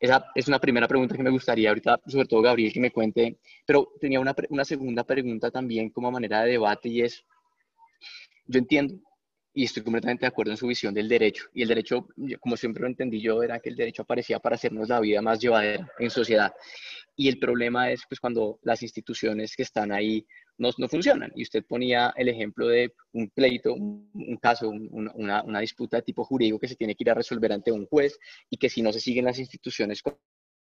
Esa 0.00 0.30
es 0.34 0.46
una 0.46 0.60
primera 0.60 0.86
pregunta 0.86 1.16
que 1.16 1.22
me 1.22 1.30
gustaría 1.30 1.70
ahorita, 1.70 2.00
sobre 2.06 2.26
todo 2.26 2.42
Gabriel, 2.42 2.72
que 2.72 2.80
me 2.80 2.92
cuente, 2.92 3.38
pero 3.66 3.92
tenía 4.00 4.20
una, 4.20 4.34
una 4.50 4.64
segunda 4.64 5.04
pregunta 5.04 5.50
también 5.50 5.90
como 5.90 6.10
manera 6.12 6.42
de 6.42 6.52
debate 6.52 6.88
y 6.88 7.02
es, 7.02 7.24
yo 8.46 8.58
entiendo 8.58 9.00
y 9.58 9.64
estoy 9.64 9.82
completamente 9.82 10.20
de 10.20 10.28
acuerdo 10.28 10.52
en 10.52 10.56
su 10.56 10.68
visión 10.68 10.94
del 10.94 11.08
derecho. 11.08 11.46
Y 11.52 11.62
el 11.62 11.68
derecho, 11.68 12.06
como 12.38 12.56
siempre 12.56 12.82
lo 12.82 12.86
entendí 12.86 13.20
yo, 13.20 13.42
era 13.42 13.58
que 13.58 13.70
el 13.70 13.74
derecho 13.74 14.02
aparecía 14.02 14.38
para 14.38 14.54
hacernos 14.54 14.88
la 14.88 15.00
vida 15.00 15.20
más 15.20 15.40
llevadera 15.40 15.90
en 15.98 16.10
sociedad. 16.10 16.52
Y 17.16 17.28
el 17.28 17.40
problema 17.40 17.90
es 17.90 18.02
pues 18.08 18.20
cuando 18.20 18.60
las 18.62 18.84
instituciones 18.84 19.56
que 19.56 19.64
están 19.64 19.90
ahí 19.90 20.24
no, 20.58 20.70
no 20.76 20.88
funcionan. 20.88 21.32
Y 21.34 21.42
usted 21.42 21.64
ponía 21.64 22.12
el 22.16 22.28
ejemplo 22.28 22.68
de 22.68 22.92
un 23.12 23.30
pleito, 23.30 23.72
un, 23.72 24.38
caso, 24.42 24.68
una, 24.68 25.42
una, 25.42 25.60
disputa 25.60 25.96
de 25.98 26.02
tipo 26.02 26.24
jurídico 26.24 26.58
que 26.58 26.68
se 26.68 26.76
tiene 26.76 26.94
que 26.94 27.04
ir 27.04 27.10
a 27.10 27.14
resolver 27.14 27.52
ante 27.52 27.72
un 27.72 27.86
juez 27.86 28.18
y 28.50 28.56
que 28.56 28.68
si 28.68 28.82
no 28.82 28.92
se 28.92 29.00
siguen 29.00 29.24
las 29.24 29.38
instituciones 29.38 30.02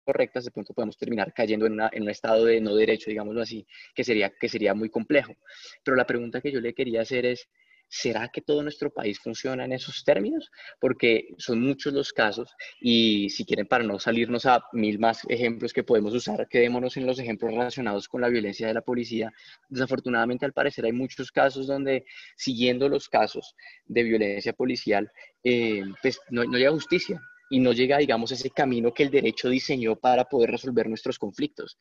correctas, 0.04 0.44
de 0.44 0.50
pronto 0.50 0.74
podemos 0.74 0.96
terminar 0.96 1.32
cayendo 1.32 1.66
en, 1.66 1.74
una, 1.74 1.90
en 1.92 2.02
un 2.02 2.10
estado 2.10 2.44
de 2.44 2.60
no 2.60 2.74
derecho, 2.74 3.10
digámoslo 3.10 3.42
así, 3.42 3.66
que 3.94 4.04
sería, 4.04 4.30
que 4.30 4.48
sería 4.48 4.74
muy 4.74 4.90
complejo. 4.90 5.34
Pero 5.82 5.96
la 5.96 6.06
pregunta 6.06 6.40
que 6.40 6.52
yo 6.52 6.60
le 6.60 6.74
quería 6.74 7.02
hacer 7.02 7.26
es, 7.26 7.48
¿será 7.88 8.28
que 8.28 8.40
todo 8.40 8.62
nuestro 8.62 8.90
país 8.90 9.18
funciona 9.20 9.64
en 9.64 9.72
esos 9.72 10.04
términos? 10.04 10.50
Porque 10.80 11.28
son 11.38 11.60
muchos 11.60 11.92
los 11.92 12.12
casos 12.12 12.54
y 12.80 13.30
si 13.30 13.44
quieren 13.44 13.66
para 13.66 13.84
no 13.84 13.98
salirnos 13.98 14.46
a 14.46 14.64
mil 14.72 14.98
más 14.98 15.22
ejemplos 15.28 15.72
que 15.72 15.84
podemos 15.84 16.14
usar, 16.14 16.48
quedémonos 16.48 16.96
en 16.96 17.06
los 17.06 17.18
ejemplos 17.18 17.52
relacionados 17.52 18.08
con 18.08 18.20
la 18.20 18.28
violencia 18.28 18.66
de 18.66 18.74
la 18.74 18.82
policía. 18.82 19.32
Desafortunadamente 19.68 20.44
al 20.44 20.52
parecer 20.52 20.84
hay 20.84 20.92
muchos 20.92 21.30
casos 21.30 21.66
donde 21.66 22.04
siguiendo 22.36 22.88
los 22.88 23.08
casos 23.08 23.54
de 23.86 24.02
violencia 24.02 24.52
policial, 24.52 25.10
eh, 25.42 25.82
pues 26.02 26.20
no, 26.30 26.44
llega 26.44 26.70
justicia 26.70 27.20
y 27.50 27.60
no 27.60 27.72
llega, 27.72 27.98
digamos, 27.98 28.32
ese 28.32 28.50
camino 28.50 28.92
que 28.92 29.04
el 29.04 29.10
derecho 29.10 29.48
diseñó 29.48 29.96
para 29.96 30.24
poder 30.24 30.50
resolver 30.50 30.88
nuestros 30.88 31.18
conflictos. 31.18 31.78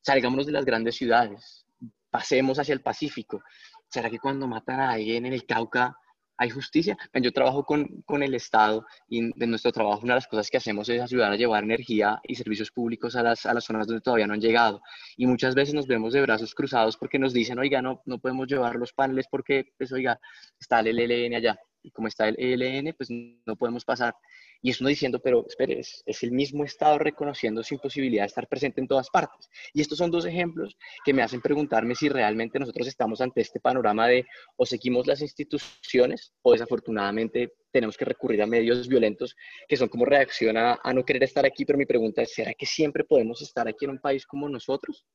Salgámonos 0.00 0.46
de 0.46 0.52
las 0.52 0.64
grandes 0.64 0.96
ciudades, 0.96 1.66
pasemos 2.10 2.58
hacia 2.58 2.74
el 2.74 2.80
Pacífico, 2.80 3.42
¿será 3.88 4.10
que 4.10 4.18
cuando 4.18 4.46
matan 4.46 4.80
a 4.80 4.90
alguien 4.92 5.26
en 5.26 5.32
el 5.32 5.44
Cauca 5.46 5.96
hay 6.36 6.50
justicia? 6.50 6.96
Yo 7.14 7.32
trabajo 7.32 7.64
con, 7.64 8.02
con, 8.02 8.22
el 8.22 8.34
Estado 8.34 8.86
y 9.08 9.32
de 9.38 9.46
nuestro 9.46 9.72
trabajo 9.72 10.02
una 10.04 10.14
de 10.14 10.18
las 10.18 10.28
cosas 10.28 10.50
que 10.50 10.56
hacemos 10.58 10.88
es 10.88 11.02
ayudar 11.02 11.32
a 11.32 11.36
llevar 11.36 11.64
energía 11.64 12.20
y 12.22 12.34
servicios 12.34 12.70
públicos 12.70 13.16
a 13.16 13.22
las, 13.22 13.44
a 13.46 13.54
las 13.54 13.64
zonas 13.64 13.86
donde 13.86 14.02
todavía 14.02 14.26
no 14.26 14.34
han 14.34 14.40
llegado. 14.40 14.80
Y 15.16 15.26
muchas 15.26 15.54
veces 15.54 15.74
nos 15.74 15.86
vemos 15.86 16.12
de 16.12 16.22
brazos 16.22 16.54
cruzados 16.54 16.96
porque 16.96 17.18
nos 17.18 17.32
dicen, 17.32 17.58
oiga, 17.58 17.82
no, 17.82 18.02
no 18.06 18.18
podemos 18.18 18.46
llevar 18.46 18.76
los 18.76 18.92
paneles 18.92 19.26
porque, 19.30 19.72
pues, 19.76 19.92
oiga, 19.92 20.20
está 20.60 20.80
el 20.80 20.98
ELN 20.98 21.34
allá. 21.34 21.58
Y 21.82 21.90
como 21.90 22.08
está 22.08 22.28
el 22.28 22.36
ELN, 22.38 22.94
pues 22.96 23.08
no 23.10 23.56
podemos 23.56 23.84
pasar. 23.84 24.14
Y 24.60 24.70
es 24.70 24.80
uno 24.80 24.88
diciendo, 24.88 25.20
pero 25.20 25.46
espere, 25.46 25.78
es, 25.78 26.22
el 26.22 26.32
mismo 26.32 26.64
Estado 26.64 26.98
reconociendo 26.98 27.62
su 27.62 27.74
imposibilidad 27.74 28.24
de 28.24 28.28
estar 28.28 28.48
presente 28.48 28.80
en 28.80 28.88
todas 28.88 29.08
partes. 29.10 29.48
Y 29.72 29.80
estos 29.80 29.98
son 29.98 30.10
dos 30.10 30.24
ejemplos 30.24 30.76
que 31.04 31.14
me 31.14 31.22
hacen 31.22 31.40
preguntarme 31.40 31.94
si 31.94 32.08
realmente 32.08 32.58
nosotros 32.58 32.88
estamos 32.88 33.20
ante 33.20 33.40
este 33.40 33.60
panorama 33.60 34.08
de 34.08 34.26
o 34.56 34.66
seguimos 34.66 35.06
las 35.06 35.22
instituciones 35.22 36.32
o 36.42 36.52
desafortunadamente 36.52 37.52
tenemos 37.70 37.96
que 37.96 38.04
recurrir 38.04 38.42
a 38.42 38.46
medios 38.46 38.88
violentos 38.88 39.36
que 39.68 39.76
son 39.76 39.88
como 39.88 40.04
reacción 40.04 40.56
a, 40.56 40.80
a 40.82 40.92
no 40.92 41.04
querer 41.04 41.22
estar 41.22 41.46
aquí. 41.46 41.64
Pero 41.64 41.78
mi 41.78 41.86
pregunta 41.86 42.22
es, 42.22 42.34
¿será 42.34 42.52
que 42.54 42.66
siempre 42.66 43.04
podemos 43.04 43.40
estar 43.42 43.68
aquí 43.68 43.84
en 43.84 43.92
un 43.92 43.98
país 43.98 44.26
como 44.26 44.48
nosotros? 44.48 45.06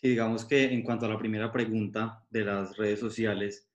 Sí, 0.00 0.10
digamos 0.10 0.44
que 0.44 0.64
en 0.64 0.82
cuanto 0.82 1.06
a 1.06 1.08
la 1.08 1.18
primera 1.18 1.50
pregunta 1.50 2.24
de 2.30 2.44
las 2.44 2.76
redes 2.76 3.00
sociales, 3.00 3.67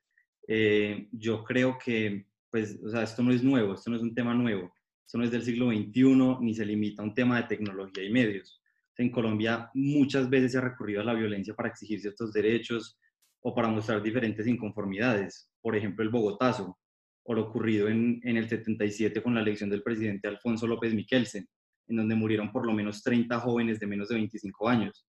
eh, 0.48 1.08
yo 1.12 1.44
creo 1.44 1.78
que 1.78 2.26
pues, 2.54 2.80
o 2.84 2.90
sea, 2.90 3.02
esto 3.02 3.24
no 3.24 3.32
es 3.32 3.44
nuevo, 3.44 3.74
esto 3.74 3.90
no 3.90 3.96
es 3.96 4.04
un 4.04 4.14
tema 4.14 4.36
nuevo, 4.36 4.72
esto 5.04 5.18
no 5.18 5.24
es 5.24 5.32
del 5.32 5.42
siglo 5.42 5.72
XXI, 5.72 6.38
ni 6.42 6.54
se 6.54 6.64
limita 6.64 7.02
a 7.02 7.06
un 7.06 7.16
tema 7.16 7.42
de 7.42 7.48
tecnología 7.48 8.04
y 8.04 8.12
medios. 8.12 8.62
En 8.96 9.10
Colombia 9.10 9.72
muchas 9.74 10.30
veces 10.30 10.52
se 10.52 10.60
ha 10.60 10.62
recurrido 10.62 11.02
a 11.02 11.04
la 11.04 11.16
violencia 11.16 11.56
para 11.56 11.70
exigir 11.70 12.00
ciertos 12.00 12.32
derechos 12.32 13.00
o 13.42 13.56
para 13.56 13.70
mostrar 13.70 14.04
diferentes 14.04 14.46
inconformidades. 14.46 15.50
Por 15.62 15.76
ejemplo, 15.76 16.04
el 16.04 16.12
Bogotazo, 16.12 16.78
o 17.24 17.34
lo 17.34 17.46
ocurrido 17.48 17.88
en, 17.88 18.22
en 18.24 18.38
el 18.38 18.48
77 18.48 19.24
con 19.24 19.34
la 19.34 19.42
elección 19.42 19.72
del 19.72 19.82
presidente 19.82 20.28
Alfonso 20.28 20.68
López 20.68 20.94
Miquelsen, 20.94 21.48
en 21.88 21.96
donde 21.96 22.14
murieron 22.14 22.52
por 22.52 22.68
lo 22.68 22.74
menos 22.74 23.02
30 23.02 23.40
jóvenes 23.40 23.80
de 23.80 23.88
menos 23.88 24.10
de 24.10 24.16
25 24.16 24.70
años. 24.70 25.08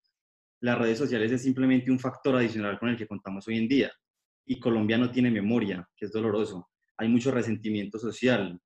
Las 0.61 0.79
redes 0.79 0.97
sociales 0.97 1.31
es 1.31 1.43
simplemente 1.43 1.91
un 1.91 1.99
factor 1.99 2.35
adicional 2.35 2.79
con 2.79 2.89
el 2.89 2.97
que 2.97 3.07
contamos 3.07 3.47
hoy 3.47 3.57
en 3.57 3.67
día. 3.67 3.91
Y 4.45 4.59
Colombia 4.59 4.97
no 4.97 5.11
tiene 5.11 5.31
memoria, 5.31 5.87
que 5.95 6.05
es 6.05 6.11
doloroso 6.11 6.69
hay 6.97 7.09
mucho 7.09 7.31
resentimiento 7.31 7.99
social, 7.99 8.59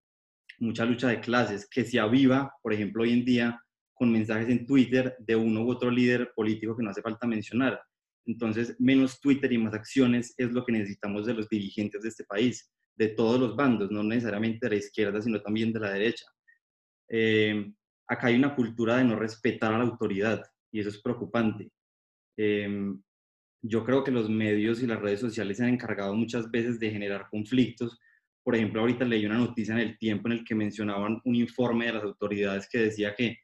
mucha 0.60 0.86
lucha 0.86 1.08
de 1.08 1.20
clases 1.20 1.68
que 1.70 1.86
se 1.86 2.00
aviva, 2.00 2.52
por 2.62 2.74
ejemplo, 2.74 3.04
hoy 3.04 3.14
en 3.14 3.26
día 3.26 3.62
con 3.94 4.12
mensajes 4.12 4.50
en 4.50 4.66
Twitter 4.66 5.16
de 5.20 5.36
uno 5.36 5.64
u 5.64 5.72
otro 5.72 5.92
líder 5.92 6.32
político 6.36 6.76
que 6.76 6.84
no 6.84 6.92
hace 6.92 7.02
falta 7.02 7.28
mencionar. 7.28 7.82
Entonces, 8.26 8.76
menos 8.80 9.20
Twitter 9.20 9.52
y 9.52 9.58
más 9.58 9.74
acciones 9.74 10.34
es 10.38 10.52
lo 10.52 10.64
que 10.64 10.72
necesitamos 10.72 11.26
de 11.26 11.34
los 11.34 11.50
dirigentes 11.50 12.02
de 12.02 12.10
este 12.10 12.24
país, 12.24 12.72
de 12.96 13.10
todos 13.10 13.40
los 13.40 13.56
bandos, 13.56 13.92
no 13.92 14.04
necesariamente 14.04 14.68
de 14.68 14.76
la 14.76 14.80
izquierda, 14.80 15.22
sino 15.22 15.42
también 15.42 15.74
de 15.74 15.80
la 15.80 15.92
derecha. 15.92 16.26
Eh, 17.10 17.72
acá 18.08 18.28
hay 18.28 18.36
una 18.36 18.56
cultura 18.56 18.98
de 18.98 19.04
no 19.04 19.16
respetar 19.16 19.74
a 19.74 19.78
la 19.78 19.84
autoridad 19.84 20.44
y 20.72 20.80
eso 20.80 20.90
es 20.90 21.02
preocupante. 21.02 21.72
Eh, 22.38 22.94
yo 23.62 23.84
creo 23.84 24.04
que 24.04 24.12
los 24.12 24.30
medios 24.30 24.82
y 24.82 24.88
las 24.88 25.00
redes 25.00 25.20
sociales 25.20 25.58
se 25.58 25.64
han 25.64 25.70
encargado 25.70 26.14
muchas 26.16 26.50
veces 26.50 26.80
de 26.80 26.92
generar 26.92 27.28
conflictos 27.30 28.00
por 28.50 28.56
ejemplo, 28.56 28.82
ahorita 28.82 29.06
leí 29.06 29.28
una 29.28 29.38
noticia 29.38 29.76
en 29.76 29.82
el 29.82 29.98
tiempo 30.00 30.28
en 30.28 30.40
el 30.40 30.44
que 30.44 30.56
mencionaban 30.56 31.22
un 31.24 31.36
informe 31.36 31.86
de 31.86 31.94
las 31.94 32.04
autoridades 32.04 32.68
que 32.68 32.80
decía 32.80 33.14
que 33.14 33.38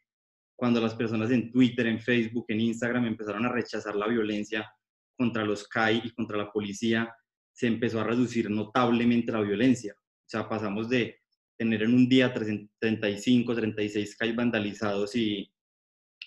cuando 0.56 0.82
las 0.82 0.96
personas 0.96 1.30
en 1.30 1.52
Twitter, 1.52 1.86
en 1.86 2.00
Facebook, 2.00 2.46
en 2.48 2.62
Instagram 2.62 3.06
empezaron 3.06 3.46
a 3.46 3.52
rechazar 3.52 3.96
la 3.96 4.08
violencia 4.08 4.68
contra 5.16 5.46
los 5.46 5.68
CAI 5.68 6.02
y 6.06 6.12
contra 6.12 6.38
la 6.38 6.52
policía, 6.52 7.14
se 7.52 7.68
empezó 7.68 8.00
a 8.00 8.04
reducir 8.04 8.50
notablemente 8.50 9.32
la 9.32 9.42
violencia. 9.42 9.96
O 9.96 10.28
sea, 10.28 10.50
pasamos 10.50 10.90
de 10.90 11.20
tener 11.56 11.84
en 11.84 11.94
un 11.94 12.10
día 12.10 12.34
35, 12.34 13.56
36 13.56 14.16
CAI 14.16 14.32
vandalizados 14.32 15.16
y 15.16 15.54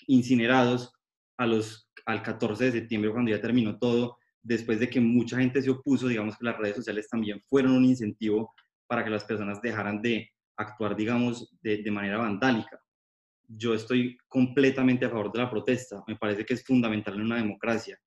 incinerados 0.07 0.92
a 1.37 1.46
los, 1.46 1.88
al 2.08 2.22
14 2.22 2.64
de 2.64 2.72
septiembre, 2.72 3.10
cuando 3.10 3.30
ya 3.30 3.40
terminó 3.40 3.78
todo, 3.78 4.16
después 4.42 4.80
de 4.80 4.88
que 4.88 4.98
mucha 4.98 5.36
gente 5.36 5.60
se 5.60 5.68
opuso, 5.68 6.08
digamos 6.08 6.38
que 6.38 6.44
las 6.46 6.56
redes 6.56 6.76
sociales 6.76 7.06
también 7.06 7.42
fueron 7.46 7.72
un 7.72 7.84
incentivo 7.84 8.54
para 8.86 9.04
que 9.04 9.10
las 9.10 9.24
personas 9.24 9.60
dejaran 9.60 10.00
de 10.00 10.30
actuar, 10.56 10.96
digamos, 10.96 11.54
de, 11.60 11.82
de 11.82 11.90
manera 11.90 12.16
vandálica. 12.16 12.80
Yo 13.46 13.74
estoy 13.74 14.16
completamente 14.26 15.04
a 15.04 15.10
favor 15.10 15.30
de 15.30 15.38
la 15.38 15.50
protesta, 15.50 16.02
me 16.06 16.16
parece 16.16 16.46
que 16.46 16.54
es 16.54 16.64
fundamental 16.64 17.14
en 17.14 17.26
una 17.26 17.36
democracia 17.36 17.98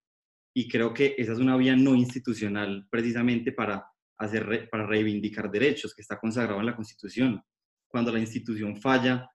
y 0.52 0.68
creo 0.68 0.96
que 0.96 1.14
esa 1.20 1.34
es 1.34 1.40
una 1.40 1.56
vía 1.56 1.76
no 1.76 1.94
institucional 1.94 2.88
precisamente 2.90 3.52
para, 3.52 3.86
hacer, 4.18 4.68
para 4.72 4.88
reivindicar 4.88 5.52
derechos 5.52 5.94
que 5.94 6.02
está 6.02 6.20
consagrado 6.20 6.60
en 6.60 6.66
la 6.66 6.76
Constitución. 6.76 7.40
Cuando 7.88 8.12
la 8.12 8.20
institución 8.20 8.76
falla, 8.82 9.30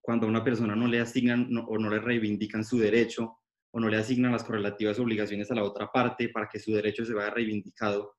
cuando 0.00 0.26
a 0.26 0.30
una 0.30 0.42
persona 0.42 0.74
no 0.74 0.88
le 0.88 1.00
asignan 1.00 1.48
o 1.68 1.78
no 1.78 1.88
le 1.88 2.00
reivindican 2.00 2.64
su 2.64 2.78
derecho, 2.78 3.38
o 3.74 3.80
no 3.80 3.88
le 3.88 3.96
asignan 3.96 4.30
las 4.30 4.44
correlativas 4.44 5.00
obligaciones 5.00 5.50
a 5.50 5.54
la 5.56 5.64
otra 5.64 5.90
parte 5.92 6.28
para 6.28 6.48
que 6.48 6.60
su 6.60 6.72
derecho 6.72 7.04
se 7.04 7.12
vaya 7.12 7.30
reivindicado, 7.30 8.14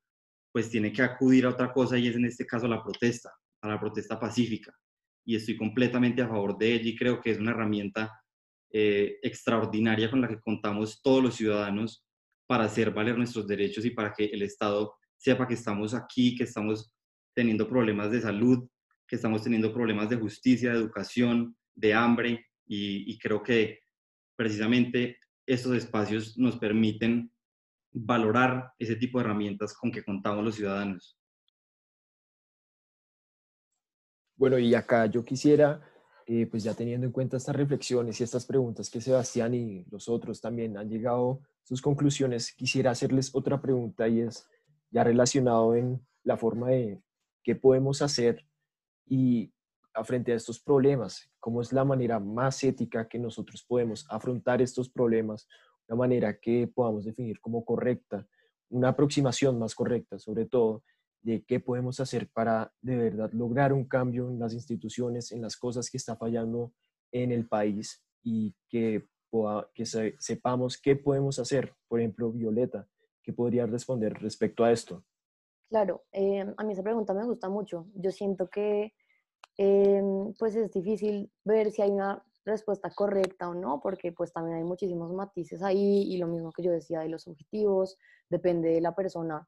pues 0.52 0.70
tiene 0.70 0.92
que 0.92 1.02
acudir 1.02 1.46
a 1.46 1.52
otra 1.52 1.72
cosa 1.72 1.98
y 1.98 2.08
es 2.08 2.16
en 2.18 2.26
este 2.26 2.46
caso 2.46 2.68
la 2.68 2.84
protesta, 2.84 3.32
a 3.62 3.70
la 3.70 3.80
protesta 3.80 4.20
pacífica. 4.20 4.76
Y 5.26 5.38
estoy 5.38 5.56
completamente 5.56 6.22
a 6.22 6.28
favor 6.28 6.58
de 6.58 6.74
ella 6.74 6.90
y 6.90 6.96
creo 6.98 7.22
que 7.22 7.32
es 7.32 7.40
una 7.40 7.52
herramienta 7.52 8.12
eh, 8.70 9.18
extraordinaria 9.22 10.12
con 10.12 10.20
la 10.20 10.28
que 10.28 10.42
contamos 10.42 11.02
todos 11.02 11.24
los 11.24 11.36
ciudadanos 11.36 12.06
para 12.46 12.66
hacer 12.66 12.92
valer 12.92 13.18
nuestros 13.18 13.48
derechos 13.48 13.86
y 13.86 13.92
para 13.92 14.12
que 14.12 14.26
el 14.26 14.42
Estado 14.42 14.94
sepa 15.16 15.48
que 15.48 15.54
estamos 15.54 15.94
aquí, 15.94 16.36
que 16.36 16.44
estamos 16.44 16.94
teniendo 17.34 17.68
problemas 17.68 18.12
de 18.12 18.20
salud, 18.20 18.68
que 19.08 19.16
estamos 19.16 19.42
teniendo 19.42 19.74
problemas 19.74 20.10
de 20.10 20.18
justicia, 20.18 20.74
de 20.74 20.80
educación, 20.80 21.56
de 21.76 21.94
hambre, 21.94 22.46
y, 22.68 23.18
creo 23.20 23.44
que 23.44 23.80
precisamente 24.36 25.20
estos 25.46 25.76
espacios 25.76 26.38
nos 26.38 26.58
permiten 26.58 27.32
valorar 27.92 28.74
ese 28.78 28.96
tipo 28.96 29.18
de 29.18 29.26
herramientas 29.26 29.74
con 29.74 29.92
que 29.92 30.04
contamos 30.04 30.44
los 30.44 30.56
ciudadanos. 30.56 31.18
Bueno, 34.36 34.60
y 34.60 34.76
acá 34.76 35.06
yo 35.06 35.24
quisiera, 35.24 35.82
eh, 36.26 36.46
pues 36.46 36.64
ya 36.64 36.74
teniendo 36.74 37.08
en 37.08 37.14
cuenta 37.14 37.38
estas 37.38 37.56
reflexiones 37.56 38.20
y 38.20 38.24
estas 38.24 38.46
preguntas 38.46 38.90
que 38.90 39.00
Sebastián 39.00 39.54
y 39.54 39.86
los 39.90 40.10
otros 40.10 40.42
también 40.42 40.78
han 40.78 40.90
llegado 40.90 41.40
sus 41.64 41.82
conclusiones, 41.82 42.52
quisiera 42.52 42.92
hacerles 42.92 43.34
otra 43.34 43.62
pregunta 43.62 44.08
y 44.08 44.22
es 44.22 44.48
ya 44.92 45.04
relacionado 45.04 45.76
en 45.76 46.06
la 46.24 46.38
forma 46.38 46.70
de 46.70 47.02
qué 47.44 47.56
podemos 47.56 48.02
hacer 48.02 48.46
y 49.08 49.52
frente 50.04 50.34
a 50.34 50.36
estos 50.36 50.60
problemas, 50.60 51.30
cómo 51.40 51.62
es 51.62 51.72
la 51.72 51.86
manera 51.86 52.20
más 52.20 52.64
ética 52.64 53.08
que 53.08 53.20
nosotros 53.20 53.64
podemos 53.64 54.06
afrontar 54.10 54.62
estos 54.62 54.90
problemas, 54.90 55.48
una 55.88 55.98
manera 55.98 56.38
que 56.40 56.68
podamos 56.68 57.06
definir 57.06 57.40
como 57.40 57.64
correcta, 57.64 58.28
una 58.70 58.90
aproximación 58.90 59.58
más 59.60 59.76
correcta, 59.76 60.20
sobre 60.20 60.46
todo, 60.46 60.84
de 61.22 61.44
qué 61.44 61.60
podemos 61.60 62.00
hacer 62.00 62.30
para 62.30 62.72
de 62.82 62.98
verdad 62.98 63.32
lograr 63.34 63.74
un 63.74 63.86
cambio 63.86 64.30
en 64.30 64.38
las 64.38 64.54
instituciones, 64.54 65.32
en 65.32 65.42
las 65.42 65.58
cosas 65.58 65.90
que 65.90 65.98
está 65.98 66.16
fallando 66.16 66.74
en 67.12 67.32
el 67.32 67.48
país 67.48 68.04
y 68.24 68.54
que, 68.70 69.08
que 69.74 69.86
sepamos 69.86 70.80
qué 70.80 70.96
podemos 70.96 71.40
hacer. 71.40 71.74
Por 71.88 72.00
ejemplo, 72.00 72.32
Violeta, 72.32 72.88
¿qué 73.24 73.34
podría 73.34 73.66
responder 73.66 74.14
respecto 74.22 74.64
a 74.64 74.72
esto? 74.72 75.04
Claro, 75.70 76.04
eh, 76.12 76.46
a 76.56 76.64
mí 76.64 76.74
esa 76.74 76.84
pregunta 76.84 77.14
me 77.14 77.26
gusta 77.26 77.50
mucho. 77.50 77.88
Yo 77.96 78.12
siento 78.12 78.50
que 78.50 78.94
Em, 79.58 80.34
pues 80.38 80.56
es 80.56 80.72
difícil 80.72 81.32
ver 81.46 81.72
si 81.72 81.82
hay 81.82 81.92
una 81.92 82.24
respuesta 82.46 82.92
correcta 82.92 83.50
o 83.50 83.54
no, 83.56 83.80
porque 83.82 84.12
pues 84.12 84.34
también 84.34 84.58
hay 84.58 84.64
muchísimos 84.64 85.12
matices 85.14 85.64
ahí 85.64 86.04
y 86.04 86.18
lo 86.18 86.28
mismo 86.28 86.52
que 86.52 86.64
yo 86.64 86.72
decía 86.72 87.00
de 87.00 87.10
los 87.10 87.28
objetivos, 87.28 87.98
depende 88.30 88.70
de 88.70 88.82
la 88.82 88.96
persona, 88.96 89.48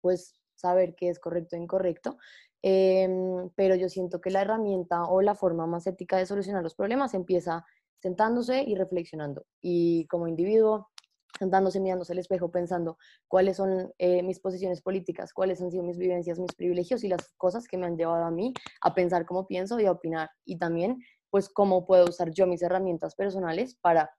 pues 0.00 0.40
saber 0.54 0.94
qué 0.96 1.08
es 1.10 1.18
correcto 1.18 1.56
e 1.56 1.60
incorrecto. 1.60 2.18
Em, 2.62 3.50
pero 3.56 3.74
yo 3.74 3.88
siento 3.88 4.20
que 4.20 4.30
la 4.30 4.42
herramienta 4.42 5.04
o 5.06 5.20
la 5.22 5.34
forma 5.34 5.66
más 5.66 5.86
ética 5.86 6.16
de 6.16 6.26
solucionar 6.26 6.62
los 6.62 6.74
problemas 6.76 7.14
empieza 7.14 7.66
sentándose 8.00 8.62
y 8.62 8.74
reflexionando. 8.76 9.46
Y 9.60 10.06
como 10.06 10.28
individuo, 10.28 10.91
sentándose, 11.38 11.80
mirándose 11.80 12.12
al 12.12 12.18
espejo, 12.18 12.50
pensando 12.50 12.98
cuáles 13.28 13.56
son 13.56 13.92
eh, 13.98 14.22
mis 14.22 14.40
posiciones 14.40 14.82
políticas, 14.82 15.32
cuáles 15.32 15.60
han 15.60 15.70
sido 15.70 15.82
mis 15.82 15.98
vivencias, 15.98 16.38
mis 16.38 16.54
privilegios 16.54 17.04
y 17.04 17.08
las 17.08 17.32
cosas 17.36 17.66
que 17.66 17.78
me 17.78 17.86
han 17.86 17.96
llevado 17.96 18.24
a 18.24 18.30
mí 18.30 18.52
a 18.80 18.94
pensar 18.94 19.26
cómo 19.26 19.46
pienso 19.46 19.78
y 19.80 19.86
a 19.86 19.92
opinar. 19.92 20.30
Y 20.44 20.58
también, 20.58 21.02
pues, 21.30 21.48
cómo 21.48 21.86
puedo 21.86 22.04
usar 22.04 22.30
yo 22.30 22.46
mis 22.46 22.62
herramientas 22.62 23.14
personales 23.14 23.76
para 23.80 24.10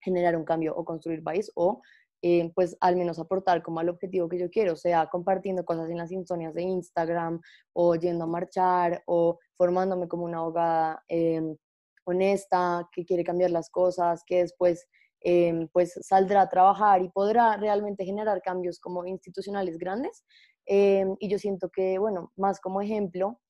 generar 0.00 0.36
un 0.36 0.44
cambio 0.44 0.74
o 0.74 0.84
construir 0.84 1.22
país 1.22 1.50
o, 1.54 1.82
eh, 2.22 2.52
pues, 2.54 2.76
al 2.80 2.96
menos 2.96 3.18
aportar 3.18 3.62
como 3.62 3.80
al 3.80 3.88
objetivo 3.88 4.28
que 4.28 4.38
yo 4.38 4.50
quiero, 4.50 4.76
sea 4.76 5.08
compartiendo 5.08 5.64
cosas 5.64 5.90
en 5.90 5.98
las 5.98 6.10
insonias 6.12 6.54
de 6.54 6.62
Instagram 6.62 7.40
o 7.72 7.94
yendo 7.96 8.24
a 8.24 8.28
marchar 8.28 9.02
o 9.06 9.38
formándome 9.56 10.08
como 10.08 10.24
una 10.24 10.38
abogada 10.38 11.02
em, 11.08 11.56
honesta 12.04 12.88
que 12.92 13.04
quiere 13.04 13.24
cambiar 13.24 13.50
las 13.50 13.70
cosas, 13.70 14.22
que 14.26 14.38
después 14.38 14.88
Em, 15.24 15.68
pues 15.68 15.94
saldrá 16.02 16.42
a 16.42 16.48
trabajar 16.48 17.00
y 17.02 17.08
podrá 17.08 17.56
realmente 17.56 18.04
generar 18.04 18.42
cambios 18.42 18.80
como 18.80 19.06
institucionales 19.06 19.78
grandes. 19.78 20.24
Em, 20.66 21.14
y 21.20 21.28
yo 21.28 21.38
siento 21.38 21.70
que, 21.70 21.98
bueno, 21.98 22.32
más 22.36 22.60
como 22.60 22.80
ejemplo, 22.82 23.40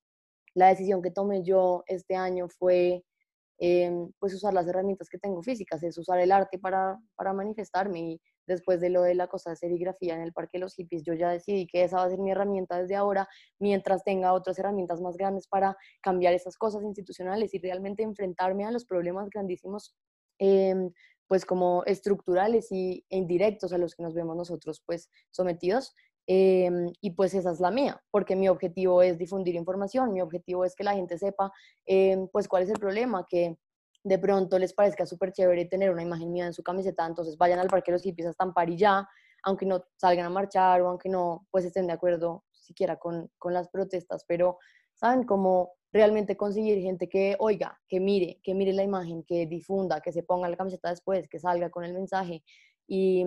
la 0.55 0.69
decisión 0.69 1.03
que 1.03 1.11
tomé 1.11 1.43
yo 1.45 1.83
este 1.87 2.17
año 2.17 2.49
fue 2.49 3.05
em, 3.59 4.11
pues 4.19 4.35
usar 4.35 4.55
las 4.55 4.67
herramientas 4.69 5.09
que 5.09 5.19
tengo 5.19 5.43
físicas, 5.43 5.83
es 5.85 5.97
usar 5.99 6.19
el 6.21 6.33
arte 6.33 6.59
para, 6.59 6.99
para 7.17 7.33
manifestarme 7.33 8.01
y 8.01 8.21
después 8.47 8.81
de 8.81 8.91
lo 8.91 9.03
de 9.03 9.15
la 9.15 9.29
cosa 9.29 9.51
de 9.51 9.57
serigrafía 9.57 10.15
en 10.17 10.23
el 10.23 10.33
Parque 10.33 10.59
de 10.59 10.61
los 10.61 10.75
Hippies, 10.75 11.05
yo 11.05 11.15
ya 11.15 11.31
decidí 11.31 11.67
que 11.67 11.85
esa 11.85 11.99
va 11.99 12.05
a 12.05 12.11
ser 12.11 12.19
mi 12.19 12.33
herramienta 12.33 12.81
desde 12.81 12.97
ahora, 12.97 13.29
mientras 13.61 14.05
tenga 14.05 14.33
otras 14.33 14.59
herramientas 14.59 15.01
más 15.01 15.17
grandes 15.17 15.47
para 15.49 15.77
cambiar 16.03 16.35
esas 16.35 16.57
cosas 16.57 16.83
institucionales 16.85 17.55
y 17.55 17.59
realmente 17.59 18.03
enfrentarme 18.03 18.65
a 18.67 18.73
los 18.73 18.85
problemas 18.85 19.31
grandísimos 19.31 19.95
pues 21.33 21.47
como 21.47 21.83
estructurales 21.87 22.71
y, 22.73 23.07
e 23.09 23.17
indirectos 23.17 23.73
a 23.73 23.79
los 23.79 23.95
que 23.95 24.03
nos 24.03 24.13
vemos 24.13 24.37
nosotros 24.37 24.83
pues 24.85 25.09
sometidos. 25.31 25.95
Em, 26.27 26.93
y 27.01 27.13
pues 27.13 27.33
esa 27.33 27.53
es 27.53 27.59
la 27.59 27.71
mía, 27.71 28.03
porque 28.11 28.37
mi 28.37 28.51
objetivo 28.51 29.01
es 29.01 29.17
difundir 29.17 29.55
información, 29.55 30.13
mi 30.13 30.21
objetivo 30.21 30.63
es 30.67 30.77
que 30.77 30.85
la 30.85 30.93
gente 30.93 31.17
sepa 31.17 31.51
em, 31.87 32.29
pues 32.29 32.49
cuál 32.49 32.65
es 32.65 32.69
el 32.69 32.79
problema, 32.79 33.25
que 33.27 33.57
de 34.05 34.19
pronto 34.19 34.59
les 34.59 34.75
parezca 34.75 35.07
súper 35.07 35.33
chévere 35.33 35.65
tener 35.65 35.91
una 35.91 36.03
imagen 36.03 36.31
mía 36.31 36.45
en 36.45 36.53
su 36.53 36.63
camiseta, 36.63 37.07
entonces 37.07 37.39
vayan 37.39 37.61
al 37.61 37.69
parque 37.69 37.93
los 37.93 38.03
hippies 38.03 38.27
a 38.27 38.31
estampar 38.33 38.69
y 38.69 38.77
ya, 38.77 39.09
aunque 39.43 39.65
no 39.65 39.87
salgan 39.97 40.27
a 40.27 40.31
marchar 40.31 40.83
o 40.83 40.89
aunque 40.89 41.09
no 41.09 41.47
pues 41.51 41.65
estén 41.65 41.87
de 41.87 41.95
acuerdo 41.95 42.45
siquiera 42.51 42.99
con, 42.99 43.31
con 43.39 43.55
las 43.55 43.71
protestas, 43.71 44.27
pero 44.29 44.59
saben 45.03 45.25
como 45.25 45.73
realmente 45.93 46.37
conseguir 46.37 46.81
gente 46.81 47.09
que 47.09 47.35
oiga, 47.41 47.77
que 47.89 47.99
mire, 47.99 48.39
que 48.45 48.55
mire 48.55 48.73
la 48.73 48.85
imagen, 48.85 49.25
que 49.25 49.47
difunda, 49.47 50.01
que 50.01 50.13
se 50.13 50.23
ponga 50.23 50.49
la 50.49 50.57
camiseta 50.57 50.91
después, 50.91 51.29
que 51.29 51.41
salga 51.41 51.71
con 51.71 51.83
el 51.85 51.93
mensaje 51.93 52.45
y, 52.87 53.25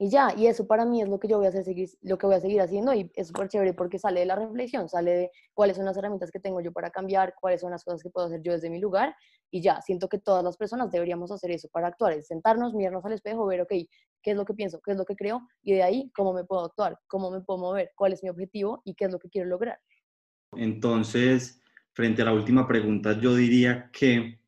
y 0.00 0.10
ya, 0.10 0.34
y 0.36 0.48
eso 0.48 0.66
para 0.66 0.84
mí 0.84 1.00
es 1.00 1.08
lo 1.08 1.20
que 1.20 1.28
yo 1.28 1.36
voy 1.36 1.46
a 1.46 1.50
hacer, 1.50 1.62
seguir, 1.62 1.88
lo 2.02 2.18
que 2.18 2.26
voy 2.26 2.34
a 2.34 2.40
seguir 2.40 2.60
haciendo 2.60 2.92
y 2.92 3.08
es 3.14 3.28
súper 3.28 3.48
chévere 3.48 3.72
porque 3.72 4.00
sale 4.00 4.18
de 4.18 4.26
la 4.26 4.34
reflexión, 4.34 4.88
sale 4.88 5.10
de 5.12 5.30
cuáles 5.54 5.76
son 5.76 5.86
las 5.86 5.96
herramientas 5.96 6.32
que 6.32 6.40
tengo 6.40 6.60
yo 6.60 6.72
para 6.72 6.90
cambiar, 6.90 7.34
cuáles 7.40 7.60
son 7.60 7.70
las 7.70 7.84
cosas 7.84 8.02
que 8.02 8.10
puedo 8.10 8.26
hacer 8.26 8.42
yo 8.42 8.52
desde 8.52 8.68
mi 8.68 8.80
lugar 8.80 9.14
y 9.52 9.62
ya, 9.62 9.80
siento 9.80 10.08
que 10.08 10.18
todas 10.18 10.42
las 10.42 10.56
personas 10.56 10.90
deberíamos 10.90 11.30
hacer 11.30 11.52
eso 11.52 11.68
para 11.68 11.86
actuar, 11.86 12.14
es 12.14 12.26
sentarnos, 12.26 12.74
mirarnos 12.74 13.04
al 13.04 13.12
espejo, 13.12 13.46
ver, 13.46 13.60
ok, 13.60 13.72
qué 14.22 14.32
es 14.32 14.36
lo 14.36 14.44
que 14.44 14.54
pienso, 14.54 14.80
qué 14.84 14.90
es 14.90 14.96
lo 14.96 15.04
que 15.04 15.14
creo 15.14 15.40
y 15.62 15.72
de 15.72 15.84
ahí 15.84 16.10
cómo 16.16 16.32
me 16.32 16.42
puedo 16.44 16.64
actuar, 16.64 16.98
cómo 17.06 17.30
me 17.30 17.42
puedo 17.42 17.60
mover, 17.60 17.92
cuál 17.94 18.12
es 18.12 18.24
mi 18.24 18.28
objetivo 18.28 18.82
y 18.84 18.96
qué 18.96 19.04
es 19.04 19.12
lo 19.12 19.20
que 19.20 19.30
quiero 19.30 19.48
lograr. 19.48 19.78
Entonces, 20.58 21.62
frente 21.92 22.22
a 22.22 22.26
la 22.26 22.32
última 22.32 22.66
pregunta, 22.66 23.18
yo 23.18 23.34
diría 23.34 23.90
que 23.92 24.40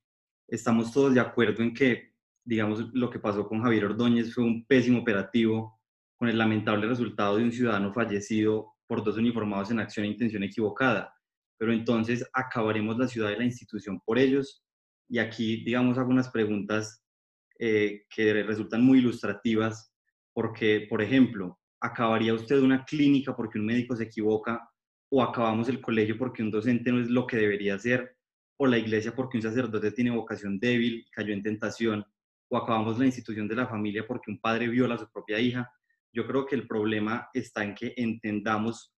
estamos 0.46 0.92
todos 0.92 1.14
de 1.14 1.20
acuerdo 1.20 1.62
en 1.62 1.74
que, 1.74 2.14
digamos, 2.44 2.92
lo 2.94 3.10
que 3.10 3.18
pasó 3.18 3.46
con 3.46 3.62
Javier 3.62 3.86
Ordóñez 3.86 4.34
fue 4.34 4.44
un 4.44 4.64
pésimo 4.66 5.00
operativo 5.00 5.80
con 6.16 6.28
el 6.28 6.38
lamentable 6.38 6.86
resultado 6.86 7.36
de 7.36 7.44
un 7.44 7.52
ciudadano 7.52 7.92
fallecido 7.92 8.74
por 8.86 9.04
dos 9.04 9.16
uniformados 9.16 9.70
en 9.70 9.80
acción 9.80 10.06
e 10.06 10.10
intención 10.10 10.42
equivocada. 10.42 11.14
Pero 11.58 11.72
entonces 11.72 12.28
acabaremos 12.32 12.98
la 12.98 13.08
ciudad 13.08 13.30
y 13.30 13.36
la 13.36 13.44
institución 13.44 14.00
por 14.00 14.18
ellos. 14.18 14.64
Y 15.08 15.18
aquí, 15.18 15.64
digamos, 15.64 15.98
hago 15.98 16.10
unas 16.10 16.30
preguntas 16.30 17.04
eh, 17.58 18.04
que 18.14 18.42
resultan 18.42 18.82
muy 18.82 18.98
ilustrativas, 18.98 19.92
porque, 20.32 20.86
por 20.88 21.02
ejemplo, 21.02 21.58
¿acabaría 21.80 22.34
usted 22.34 22.60
una 22.60 22.84
clínica 22.84 23.34
porque 23.34 23.58
un 23.58 23.66
médico 23.66 23.96
se 23.96 24.04
equivoca 24.04 24.68
o 25.10 25.22
acabamos 25.22 25.68
el 25.68 25.80
colegio 25.80 26.18
porque 26.18 26.42
un 26.42 26.50
docente 26.50 26.92
no 26.92 27.00
es 27.00 27.08
lo 27.08 27.26
que 27.26 27.36
debería 27.36 27.78
ser, 27.78 28.16
o 28.58 28.66
la 28.66 28.78
iglesia 28.78 29.14
porque 29.14 29.38
un 29.38 29.42
sacerdote 29.42 29.92
tiene 29.92 30.10
vocación 30.10 30.58
débil, 30.58 31.06
cayó 31.12 31.32
en 31.32 31.42
tentación, 31.42 32.04
o 32.50 32.56
acabamos 32.56 32.98
la 32.98 33.06
institución 33.06 33.46
de 33.48 33.56
la 33.56 33.66
familia 33.66 34.06
porque 34.06 34.30
un 34.30 34.40
padre 34.40 34.68
viola 34.68 34.94
a 34.94 34.98
su 34.98 35.10
propia 35.10 35.38
hija. 35.38 35.70
Yo 36.12 36.26
creo 36.26 36.46
que 36.46 36.56
el 36.56 36.66
problema 36.66 37.28
está 37.34 37.62
en 37.62 37.74
que 37.74 37.94
entendamos 37.96 38.92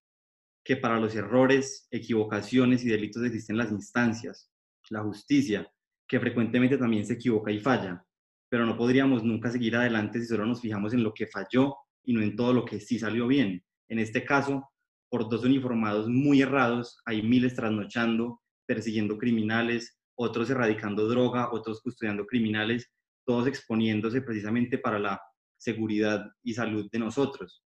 que 0.64 0.76
para 0.76 1.00
los 1.00 1.14
errores, 1.14 1.88
equivocaciones 1.90 2.84
y 2.84 2.88
delitos 2.88 3.24
existen 3.24 3.56
las 3.56 3.72
instancias, 3.72 4.50
la 4.90 5.02
justicia, 5.02 5.70
que 6.06 6.20
frecuentemente 6.20 6.76
también 6.76 7.04
se 7.04 7.14
equivoca 7.14 7.50
y 7.50 7.60
falla, 7.60 8.04
pero 8.48 8.66
no 8.66 8.76
podríamos 8.76 9.22
nunca 9.22 9.50
seguir 9.50 9.76
adelante 9.76 10.20
si 10.20 10.26
solo 10.26 10.44
nos 10.44 10.60
fijamos 10.60 10.92
en 10.92 11.02
lo 11.02 11.14
que 11.14 11.26
falló 11.26 11.76
y 12.04 12.12
no 12.12 12.20
en 12.20 12.36
todo 12.36 12.52
lo 12.52 12.64
que 12.64 12.80
sí 12.80 12.98
salió 12.98 13.26
bien. 13.26 13.64
En 13.88 13.98
este 13.98 14.24
caso, 14.24 14.70
por 15.10 15.28
dos 15.28 15.44
uniformados 15.44 16.08
muy 16.08 16.40
errados, 16.40 17.00
hay 17.04 17.22
miles 17.22 17.54
trasnochando, 17.54 18.40
persiguiendo 18.66 19.18
criminales, 19.18 19.98
otros 20.14 20.48
erradicando 20.50 21.08
droga, 21.08 21.50
otros 21.52 21.82
custodiando 21.82 22.24
criminales, 22.26 22.90
todos 23.26 23.48
exponiéndose 23.48 24.22
precisamente 24.22 24.78
para 24.78 24.98
la 24.98 25.20
seguridad 25.58 26.30
y 26.42 26.54
salud 26.54 26.88
de 26.90 26.98
nosotros. 26.98 27.64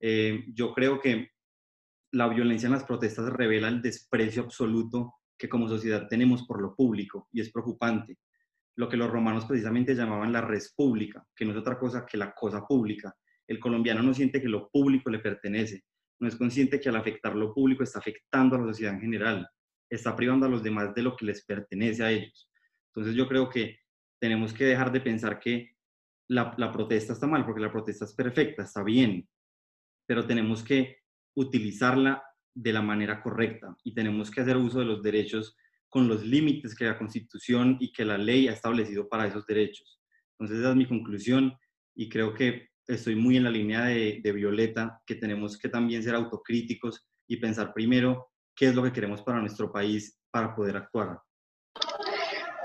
Eh, 0.00 0.44
yo 0.52 0.72
creo 0.72 1.00
que 1.00 1.30
la 2.12 2.28
violencia 2.28 2.66
en 2.66 2.72
las 2.72 2.84
protestas 2.84 3.30
revela 3.32 3.68
el 3.68 3.82
desprecio 3.82 4.42
absoluto 4.42 5.14
que 5.38 5.48
como 5.48 5.68
sociedad 5.68 6.08
tenemos 6.08 6.46
por 6.46 6.62
lo 6.62 6.74
público 6.74 7.28
y 7.32 7.40
es 7.40 7.52
preocupante. 7.52 8.18
Lo 8.76 8.88
que 8.88 8.96
los 8.96 9.10
romanos 9.10 9.44
precisamente 9.44 9.94
llamaban 9.94 10.32
la 10.32 10.40
res 10.40 10.72
pública, 10.74 11.26
que 11.34 11.44
no 11.44 11.52
es 11.52 11.58
otra 11.58 11.78
cosa 11.78 12.06
que 12.06 12.16
la 12.16 12.32
cosa 12.32 12.66
pública. 12.66 13.14
El 13.46 13.58
colombiano 13.58 14.02
no 14.02 14.14
siente 14.14 14.40
que 14.40 14.48
lo 14.48 14.68
público 14.70 15.10
le 15.10 15.18
pertenece, 15.18 15.84
no 16.20 16.28
es 16.28 16.36
consciente 16.36 16.80
que 16.80 16.88
al 16.88 16.96
afectar 16.96 17.34
lo 17.34 17.52
público 17.52 17.82
está 17.82 17.98
afectando 17.98 18.56
a 18.56 18.60
la 18.60 18.66
sociedad 18.66 18.94
en 18.94 19.00
general, 19.00 19.48
está 19.90 20.16
privando 20.16 20.46
a 20.46 20.48
los 20.48 20.62
demás 20.62 20.94
de 20.94 21.02
lo 21.02 21.16
que 21.16 21.26
les 21.26 21.44
pertenece 21.44 22.02
a 22.02 22.10
ellos. 22.10 22.50
Entonces 22.88 23.14
yo 23.14 23.28
creo 23.28 23.48
que 23.48 23.78
tenemos 24.20 24.52
que 24.52 24.64
dejar 24.64 24.90
de 24.90 25.00
pensar 25.00 25.38
que 25.38 25.76
la, 26.28 26.72
protesta 26.72 27.12
está 27.12 27.26
mal, 27.26 27.44
porque 27.44 27.60
la 27.60 27.70
protesta 27.70 28.04
es 28.04 28.14
perfecta, 28.14 28.62
está 28.62 28.82
bien, 28.82 29.28
pero 30.06 30.26
tenemos 30.26 30.62
que 30.62 30.98
utilizarla 31.36 32.22
de 32.54 32.72
la 32.72 32.82
manera 32.82 33.22
correcta 33.22 33.76
y 33.84 33.94
tenemos 33.94 34.30
que 34.30 34.40
hacer 34.40 34.56
uso 34.56 34.78
de 34.78 34.86
los 34.86 35.02
derechos 35.02 35.56
con 35.88 36.08
los 36.08 36.24
límites 36.24 36.74
que 36.74 36.86
la 36.86 36.98
Constitución 36.98 37.76
y 37.80 37.92
que 37.92 38.04
la 38.04 38.18
ley 38.18 38.48
ha 38.48 38.52
establecido 38.52 39.08
para 39.08 39.26
esos 39.26 39.46
derechos. 39.46 40.00
Entonces 40.32 40.58
esa 40.58 40.70
es 40.70 40.76
mi 40.76 40.86
conclusión 40.86 41.54
y 41.94 42.08
creo 42.08 42.34
que 42.34 42.70
estoy 42.86 43.16
muy 43.16 43.36
en 43.36 43.44
la 43.44 43.50
línea 43.50 43.84
de, 43.84 44.32
Violeta, 44.32 45.00
que 45.06 45.16
tenemos 45.16 45.58
que 45.58 45.68
también 45.68 46.02
ser 46.02 46.14
autocríticos 46.14 47.06
y 47.28 47.36
pensar 47.36 47.72
primero 47.72 48.30
qué 48.54 48.68
es 48.68 48.74
lo 48.74 48.82
que 48.82 48.92
queremos 48.92 49.22
para 49.22 49.40
nuestro 49.40 49.72
país 49.72 50.18
para 50.30 50.54
poder 50.54 50.76
actuar. 50.76 51.20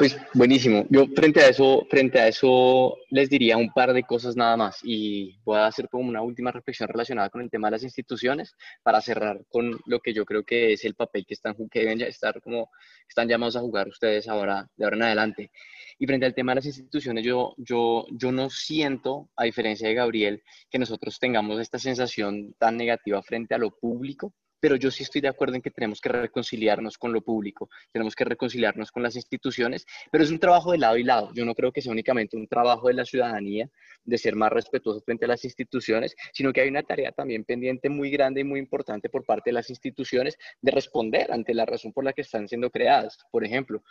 Pues 0.02 0.18
buenísimo. 0.34 0.88
Yo 0.90 1.06
frente 1.16 1.42
a 1.42 1.50
eso, 1.50 1.86
frente 1.88 2.20
a 2.20 2.28
eso 2.28 2.98
les 3.12 3.30
diría 3.30 3.56
un 3.58 3.72
par 3.72 3.94
de 3.94 4.02
cosas 4.02 4.36
nada 4.36 4.58
más 4.58 4.80
y 4.82 5.38
voy 5.44 5.58
a 5.60 5.68
hacer 5.68 5.90
como 5.90 6.10
una 6.10 6.24
última 6.24 6.52
reflexión 6.52 6.90
relacionada 6.90 7.30
con 7.30 7.42
el 7.42 7.52
tema 7.52 7.68
de 7.68 7.74
las 7.74 7.84
instituciones 7.84 8.56
para 8.82 9.00
cerrar 9.00 9.46
con 9.48 9.80
lo 9.86 10.00
que 10.00 10.12
yo 10.16 10.26
creo 10.26 10.44
que 10.44 10.74
es 10.74 10.86
el 10.86 10.96
papel 10.96 11.24
que 11.28 11.36
están 11.36 11.56
que 11.70 11.82
deben 11.82 12.02
estar 12.02 12.42
como 12.42 12.72
están 13.08 13.28
llamados 13.28 13.56
a 13.58 13.60
jugar 13.60 13.90
ustedes 13.90 14.28
ahora 14.28 14.68
de 14.76 14.86
ahora 14.86 14.96
en 14.96 15.04
adelante. 15.04 15.52
Y 16.00 16.08
frente 16.08 16.26
al 16.26 16.34
tema 16.34 16.54
de 16.54 16.56
las 16.56 16.66
instituciones, 16.66 17.24
yo 17.24 17.54
yo 17.58 18.08
yo 18.10 18.32
no 18.32 18.50
siento, 18.50 19.30
a 19.36 19.44
diferencia 19.44 19.88
de 19.88 19.94
Gabriel, 19.94 20.42
que 20.72 20.80
nosotros 20.80 21.20
tengamos 21.20 21.60
esta 21.60 21.78
sensación 21.78 22.56
tan 22.58 22.76
negativa 22.76 23.22
frente 23.22 23.54
a 23.54 23.60
lo 23.60 23.70
público 23.70 24.34
pero 24.62 24.78
yo 24.78 24.92
sí 24.92 25.04
estoy 25.04 25.20
de 25.20 25.28
acuerdo 25.28 25.56
en 25.56 25.62
que 25.62 25.72
tenemos 25.72 26.00
que 26.00 26.08
reconciliarnos 26.08 26.98
con 26.98 27.12
lo 27.12 27.22
público, 27.22 27.70
tenemos 27.92 28.16
que 28.16 28.24
reconciliarnos 28.24 28.92
con 28.92 29.04
las 29.04 29.16
instituciones, 29.18 29.86
pero 30.12 30.24
es 30.24 30.32
un 30.32 30.40
trabajo 30.40 30.72
de 30.72 30.78
lado 30.78 30.96
y 30.96 31.04
lado. 31.04 31.32
Yo 31.34 31.44
no 31.44 31.56
creo 31.56 31.74
que 31.74 31.82
sea 31.82 31.92
únicamente 31.92 32.38
un 32.38 32.48
trabajo 32.48 32.88
de 32.88 32.94
la 32.94 33.04
ciudadanía 33.04 33.70
de 34.04 34.18
ser 34.18 34.36
más 34.36 34.52
respetuoso 34.54 35.02
frente 35.02 35.26
a 35.26 35.28
las 35.28 35.44
instituciones, 35.44 36.16
sino 36.32 36.54
que 36.54 36.62
hay 36.62 36.70
una 36.70 36.84
tarea 36.84 37.12
también 37.12 37.44
pendiente 37.44 37.90
muy 37.90 38.12
grande 38.12 38.42
y 38.42 38.44
muy 38.44 38.60
importante 38.60 39.10
por 39.10 39.26
parte 39.26 39.50
de 39.50 39.54
las 39.56 39.70
instituciones 39.70 40.38
de 40.62 40.72
responder 40.72 41.32
ante 41.32 41.54
la 41.54 41.66
razón 41.66 41.92
por 41.92 42.06
la 42.06 42.14
que 42.14 42.22
están 42.22 42.48
siendo 42.48 42.70
creadas. 42.70 43.18
Por 43.32 43.44
ejemplo, 43.44 43.84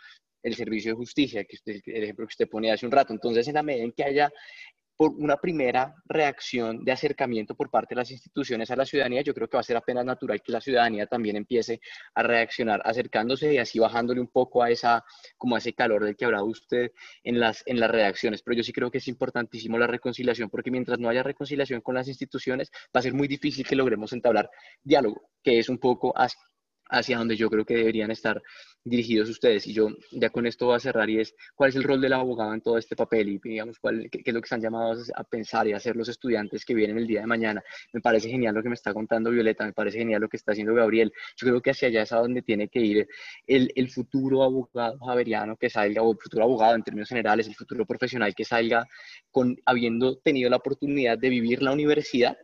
el 0.43 0.55
servicio 0.55 0.91
de 0.91 0.95
justicia, 0.95 1.43
que 1.43 1.55
usted, 1.55 1.81
el 1.85 2.03
ejemplo 2.03 2.25
que 2.25 2.31
usted 2.31 2.49
ponía 2.49 2.73
hace 2.73 2.85
un 2.85 2.91
rato. 2.91 3.13
Entonces, 3.13 3.47
en 3.47 3.55
la 3.55 3.63
medida 3.63 3.83
en 3.83 3.91
que 3.91 4.03
haya 4.03 4.31
por 5.01 5.15
una 5.17 5.37
primera 5.37 5.95
reacción 6.05 6.85
de 6.85 6.91
acercamiento 6.91 7.55
por 7.55 7.71
parte 7.71 7.95
de 7.95 8.01
las 8.01 8.11
instituciones 8.11 8.69
a 8.69 8.75
la 8.75 8.85
ciudadanía, 8.85 9.23
yo 9.23 9.33
creo 9.33 9.49
que 9.49 9.57
va 9.57 9.61
a 9.61 9.63
ser 9.63 9.75
apenas 9.75 10.05
natural 10.05 10.43
que 10.43 10.51
la 10.51 10.61
ciudadanía 10.61 11.07
también 11.07 11.37
empiece 11.37 11.81
a 12.13 12.21
reaccionar 12.21 12.83
acercándose 12.85 13.51
y 13.51 13.57
así 13.57 13.79
bajándole 13.79 14.21
un 14.21 14.27
poco 14.27 14.61
a 14.61 14.69
esa 14.69 15.03
como 15.39 15.55
a 15.55 15.57
ese 15.57 15.73
calor 15.73 16.05
del 16.05 16.15
que 16.15 16.25
hablaba 16.25 16.43
usted 16.43 16.91
en 17.23 17.39
las 17.39 17.63
en 17.65 17.79
las 17.79 17.89
reacciones, 17.89 18.43
pero 18.43 18.57
yo 18.57 18.61
sí 18.61 18.73
creo 18.73 18.91
que 18.91 18.99
es 18.99 19.07
importantísimo 19.07 19.79
la 19.79 19.87
reconciliación 19.87 20.51
porque 20.51 20.69
mientras 20.69 20.99
no 20.99 21.09
haya 21.09 21.23
reconciliación 21.23 21.81
con 21.81 21.95
las 21.95 22.07
instituciones 22.07 22.69
va 22.95 22.99
a 22.99 23.01
ser 23.01 23.15
muy 23.15 23.27
difícil 23.27 23.65
que 23.65 23.75
logremos 23.75 24.13
entablar 24.13 24.51
diálogo, 24.83 25.31
que 25.41 25.57
es 25.57 25.67
un 25.67 25.79
poco 25.79 26.15
donde 27.17 27.35
yo 27.35 27.49
creo 27.49 27.65
que 27.65 27.75
deberían 27.75 28.11
estar 28.11 28.41
dirigidos 28.83 29.29
ustedes. 29.29 29.67
Y 29.67 29.73
yo 29.73 29.89
ya 30.11 30.29
con 30.29 30.45
esto 30.45 30.65
voy 30.67 30.75
a 30.75 30.79
cerrar 30.79 31.09
y 31.09 31.19
es, 31.19 31.35
¿cuál 31.55 31.69
es 31.69 31.75
el 31.75 31.83
rol 31.83 32.01
del 32.01 32.13
abogado 32.13 32.53
en 32.53 32.61
todo 32.61 32.77
este 32.77 32.95
papel? 32.95 33.29
Y 33.29 33.39
digamos, 33.39 33.79
¿cuál, 33.79 34.09
qué, 34.11 34.21
es 34.23 34.33
lo 34.33 34.41
que 34.41 34.45
están 34.45 34.61
llamados 34.61 35.11
a 35.15 35.23
pensar 35.23 35.67
y 35.67 35.73
a 35.73 35.77
hacer 35.77 35.95
los 35.95 36.09
estudiantes 36.09 36.65
que 36.65 36.73
vienen 36.73 36.97
el 36.97 37.07
día 37.07 37.21
de 37.21 37.27
mañana? 37.27 37.63
Me 37.93 38.01
parece 38.01 38.29
genial 38.29 38.55
lo 38.55 38.63
que 38.63 38.69
me 38.69 38.75
está 38.75 38.93
contando 38.93 39.29
Violeta, 39.31 39.65
me 39.65 39.73
parece 39.73 39.99
genial 39.99 40.21
lo 40.21 40.29
que 40.29 40.37
está 40.37 40.51
haciendo 40.51 40.73
Gabriel. 40.73 41.11
Yo 41.37 41.47
creo 41.47 41.61
que 41.61 41.71
hacia 41.71 41.87
allá 41.87 42.03
es 42.03 42.11
a 42.11 42.17
donde 42.17 42.41
tiene 42.41 42.67
que 42.67 42.79
ir 42.79 43.07
el, 43.47 43.71
el 43.75 43.89
futuro 43.89 44.43
abogado 44.43 44.97
javeriano 44.99 45.57
que 45.57 45.69
salga, 45.69 46.01
o 46.01 46.11
el 46.11 46.17
futuro 46.17 46.43
abogado 46.43 46.75
en 46.75 46.83
términos 46.83 47.09
generales, 47.09 47.47
el 47.47 47.55
futuro 47.55 47.85
profesional 47.85 48.33
que 48.35 48.45
salga 48.45 48.87
con, 49.31 49.57
habiendo 49.65 50.17
tenido 50.17 50.49
la 50.49 50.57
oportunidad 50.57 51.17
de 51.17 51.29
vivir 51.29 51.61
la 51.61 51.71
universidad 51.71 52.37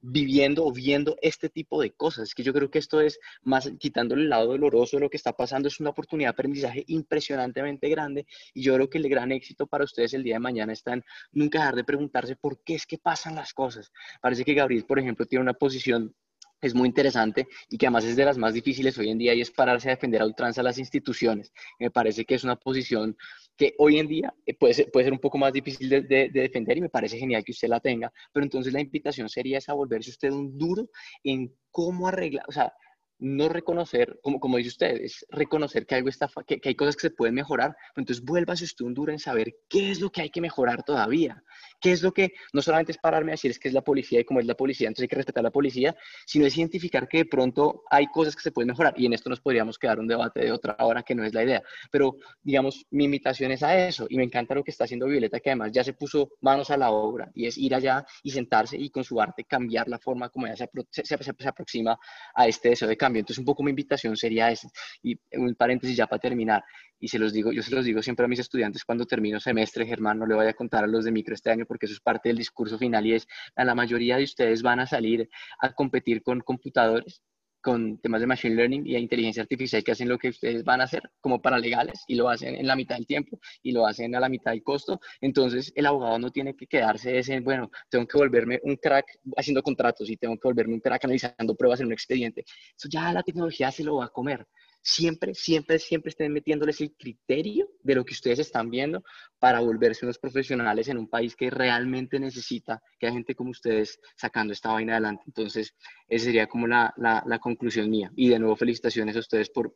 viviendo 0.00 0.64
o 0.64 0.72
viendo 0.72 1.16
este 1.22 1.48
tipo 1.48 1.80
de 1.80 1.92
cosas. 1.92 2.28
Es 2.28 2.34
que 2.34 2.42
yo 2.42 2.52
creo 2.52 2.70
que 2.70 2.78
esto 2.78 3.00
es, 3.00 3.18
más 3.42 3.70
quitándole 3.78 4.22
el 4.22 4.28
lado 4.28 4.48
doloroso 4.48 4.96
de 4.96 5.02
lo 5.02 5.10
que 5.10 5.16
está 5.16 5.32
pasando, 5.32 5.68
es 5.68 5.80
una 5.80 5.90
oportunidad 5.90 6.28
de 6.28 6.32
aprendizaje 6.32 6.84
impresionantemente 6.88 7.88
grande 7.88 8.26
y 8.54 8.62
yo 8.62 8.74
creo 8.74 8.90
que 8.90 8.98
el 8.98 9.08
gran 9.08 9.32
éxito 9.32 9.66
para 9.66 9.84
ustedes 9.84 10.14
el 10.14 10.22
día 10.22 10.36
de 10.36 10.40
mañana 10.40 10.72
está 10.72 10.92
en 10.94 11.04
nunca 11.32 11.58
dejar 11.58 11.76
de 11.76 11.84
preguntarse 11.84 12.36
por 12.36 12.62
qué 12.62 12.74
es 12.74 12.86
que 12.86 12.98
pasan 12.98 13.34
las 13.34 13.52
cosas. 13.52 13.92
Parece 14.20 14.44
que 14.44 14.54
Gabriel, 14.54 14.84
por 14.84 14.98
ejemplo, 14.98 15.26
tiene 15.26 15.42
una 15.42 15.54
posición 15.54 16.14
es 16.60 16.74
muy 16.74 16.88
interesante 16.88 17.46
y 17.68 17.78
que 17.78 17.86
además 17.86 18.04
es 18.04 18.16
de 18.16 18.24
las 18.24 18.36
más 18.36 18.52
difíciles 18.52 18.98
hoy 18.98 19.10
en 19.10 19.18
día 19.18 19.34
y 19.34 19.40
es 19.40 19.50
pararse 19.50 19.88
a 19.88 19.94
defender 19.94 20.22
a 20.22 20.26
ultranza 20.26 20.62
las 20.62 20.78
instituciones. 20.78 21.52
Me 21.78 21.90
parece 21.90 22.24
que 22.24 22.34
es 22.34 22.44
una 22.44 22.56
posición 22.56 23.16
que 23.58 23.74
hoy 23.78 23.98
en 23.98 24.06
día 24.06 24.32
eh, 24.46 24.54
puede 24.54 24.72
ser, 24.72 24.90
puede 24.90 25.04
ser 25.04 25.12
un 25.12 25.18
poco 25.18 25.36
más 25.36 25.52
difícil 25.52 25.88
de, 25.90 26.30
defender 26.32 26.78
y 26.78 26.80
me 26.80 26.88
parece 26.88 27.18
genial 27.18 27.44
que 27.44 27.52
usted 27.52 27.68
la 27.68 27.80
tenga, 27.80 28.10
pero 28.32 28.44
entonces 28.44 28.72
la 28.72 28.80
invitación 28.80 29.28
sería 29.28 29.58
esa 29.58 29.74
volverse 29.74 30.10
usted 30.10 30.30
un 30.30 30.56
duro 30.56 30.88
en 31.24 31.52
cómo 31.70 32.06
arreglar, 32.06 32.44
o 32.48 32.52
sea, 32.52 32.72
no 33.18 33.48
reconocer, 33.48 34.18
como, 34.22 34.38
como 34.38 34.56
dice 34.56 34.68
usted, 34.68 35.00
es 35.00 35.26
reconocer 35.30 35.86
que 35.86 35.96
algo 35.96 36.08
está, 36.08 36.30
que, 36.46 36.60
que 36.60 36.68
hay 36.68 36.74
cosas 36.74 36.96
que 36.96 37.02
se 37.02 37.10
pueden 37.10 37.34
mejorar, 37.34 37.76
pero 37.94 38.02
entonces 38.02 38.24
vuélvase 38.24 38.64
usted 38.64 38.84
un 38.84 38.94
duro 38.94 39.12
en 39.12 39.18
saber 39.18 39.56
qué 39.68 39.90
es 39.90 40.00
lo 40.00 40.10
que 40.10 40.22
hay 40.22 40.30
que 40.30 40.40
mejorar 40.40 40.84
todavía, 40.84 41.42
qué 41.80 41.92
es 41.92 42.02
lo 42.02 42.12
que, 42.12 42.32
no 42.52 42.62
solamente 42.62 42.92
es 42.92 42.98
pararme 42.98 43.32
a 43.32 43.34
decir 43.34 43.50
es 43.50 43.58
que 43.58 43.68
es 43.68 43.74
la 43.74 43.82
policía 43.82 44.20
y 44.20 44.24
cómo 44.24 44.40
es 44.40 44.46
la 44.46 44.54
policía, 44.54 44.88
entonces 44.88 45.04
hay 45.04 45.08
que 45.08 45.16
respetar 45.16 45.42
la 45.42 45.50
policía, 45.50 45.96
sino 46.26 46.46
es 46.46 46.56
identificar 46.56 47.08
que 47.08 47.18
de 47.18 47.24
pronto 47.24 47.82
hay 47.90 48.06
cosas 48.06 48.36
que 48.36 48.42
se 48.42 48.52
pueden 48.52 48.68
mejorar 48.68 48.94
y 48.96 49.06
en 49.06 49.12
esto 49.12 49.30
nos 49.30 49.40
podríamos 49.40 49.78
quedar 49.78 49.98
un 49.98 50.06
debate 50.06 50.40
de 50.40 50.52
otra 50.52 50.76
hora 50.80 51.02
que 51.02 51.14
no 51.14 51.24
es 51.24 51.34
la 51.34 51.42
idea, 51.42 51.62
pero 51.90 52.16
digamos, 52.42 52.86
mi 52.90 53.04
invitación 53.04 53.50
es 53.50 53.62
a 53.62 53.86
eso 53.86 54.06
y 54.08 54.16
me 54.16 54.24
encanta 54.24 54.54
lo 54.54 54.62
que 54.62 54.70
está 54.70 54.84
haciendo 54.84 55.06
Violeta, 55.06 55.40
que 55.40 55.50
además 55.50 55.72
ya 55.72 55.82
se 55.82 55.92
puso 55.92 56.30
manos 56.40 56.70
a 56.70 56.76
la 56.76 56.90
obra 56.90 57.30
y 57.34 57.46
es 57.46 57.58
ir 57.58 57.74
allá 57.74 58.04
y 58.22 58.30
sentarse 58.30 58.76
y 58.76 58.90
con 58.90 59.02
su 59.02 59.20
arte 59.20 59.44
cambiar 59.44 59.88
la 59.88 59.98
forma 59.98 60.28
como 60.28 60.46
ella 60.46 60.56
se, 60.56 60.68
se 61.04 61.48
aproxima 61.48 61.98
a 62.34 62.46
este 62.46 62.70
deseo 62.70 62.88
de 62.88 62.96
cambio 62.96 63.07
entonces, 63.16 63.38
un 63.38 63.44
poco 63.44 63.62
mi 63.62 63.70
invitación 63.70 64.16
sería 64.16 64.50
esa. 64.50 64.68
Y 65.02 65.18
un 65.32 65.54
paréntesis 65.54 65.96
ya 65.96 66.06
para 66.06 66.20
terminar, 66.20 66.62
y 67.00 67.08
se 67.08 67.18
los 67.18 67.32
digo, 67.32 67.52
yo 67.52 67.62
se 67.62 67.74
los 67.74 67.84
digo 67.84 68.02
siempre 68.02 68.24
a 68.24 68.28
mis 68.28 68.40
estudiantes 68.40 68.84
cuando 68.84 69.06
termino 69.06 69.40
semestre, 69.40 69.86
Germán, 69.86 70.18
no 70.18 70.26
le 70.26 70.34
voy 70.34 70.46
a 70.46 70.54
contar 70.54 70.84
a 70.84 70.86
los 70.86 71.04
de 71.04 71.12
micro 71.12 71.34
este 71.34 71.50
año 71.50 71.64
porque 71.66 71.86
eso 71.86 71.94
es 71.94 72.00
parte 72.00 72.28
del 72.28 72.38
discurso 72.38 72.78
final 72.78 73.06
y 73.06 73.14
es, 73.14 73.28
a 73.56 73.64
la 73.64 73.74
mayoría 73.74 74.16
de 74.16 74.24
ustedes 74.24 74.62
van 74.62 74.80
a 74.80 74.86
salir 74.86 75.28
a 75.60 75.72
competir 75.72 76.22
con 76.22 76.40
computadores 76.40 77.22
con 77.68 77.98
temas 77.98 78.22
de 78.22 78.26
machine 78.26 78.54
learning 78.54 78.86
y 78.86 78.94
de 78.94 78.98
inteligencia 78.98 79.42
artificial 79.42 79.84
que 79.84 79.92
hacen 79.92 80.08
lo 80.08 80.16
que 80.16 80.30
ustedes 80.30 80.64
van 80.64 80.80
a 80.80 80.84
hacer 80.84 81.02
como 81.20 81.42
paralegales 81.42 82.02
y 82.08 82.14
lo 82.14 82.30
hacen 82.30 82.54
en 82.54 82.66
la 82.66 82.74
mitad 82.74 82.96
del 82.96 83.06
tiempo 83.06 83.38
y 83.62 83.72
lo 83.72 83.84
hacen 83.86 84.14
a 84.16 84.20
la 84.20 84.30
mitad 84.30 84.52
del 84.52 84.62
costo. 84.62 84.98
Entonces, 85.20 85.70
el 85.76 85.84
abogado 85.84 86.18
no 86.18 86.30
tiene 86.30 86.56
que 86.56 86.66
quedarse 86.66 87.18
ese, 87.18 87.40
bueno, 87.40 87.70
tengo 87.90 88.06
que 88.06 88.16
volverme 88.16 88.58
un 88.62 88.76
crack 88.76 89.04
haciendo 89.36 89.62
contratos 89.62 90.08
y 90.08 90.16
tengo 90.16 90.38
que 90.38 90.48
volverme 90.48 90.72
un 90.72 90.80
crack 90.80 91.04
analizando 91.04 91.54
pruebas 91.54 91.80
en 91.80 91.86
un 91.88 91.92
expediente. 91.92 92.46
Eso 92.74 92.88
ya 92.90 93.12
la 93.12 93.22
tecnología 93.22 93.70
se 93.70 93.84
lo 93.84 93.96
va 93.96 94.06
a 94.06 94.08
comer 94.08 94.46
siempre, 94.82 95.34
siempre, 95.34 95.78
siempre 95.78 96.10
estén 96.10 96.32
metiéndoles 96.32 96.80
el 96.80 96.94
criterio 96.94 97.68
de 97.82 97.94
lo 97.94 98.04
que 98.04 98.14
ustedes 98.14 98.38
están 98.38 98.70
viendo 98.70 99.02
para 99.38 99.60
volverse 99.60 100.04
unos 100.04 100.18
profesionales 100.18 100.88
en 100.88 100.98
un 100.98 101.08
país 101.08 101.36
que 101.36 101.50
realmente 101.50 102.18
necesita 102.18 102.82
que 102.98 103.06
haya 103.06 103.14
gente 103.14 103.34
como 103.34 103.50
ustedes 103.50 104.00
sacando 104.16 104.52
esta 104.52 104.72
vaina 104.72 104.92
adelante. 104.94 105.24
Entonces, 105.26 105.74
esa 106.08 106.24
sería 106.24 106.46
como 106.46 106.66
la, 106.66 106.92
la, 106.96 107.38
conclusión 107.38 107.90
mía. 107.90 108.10
Y 108.16 108.28
de 108.28 108.38
nuevo, 108.38 108.56
felicitaciones 108.56 109.16
a 109.16 109.20
ustedes 109.20 109.50
por, 109.50 109.74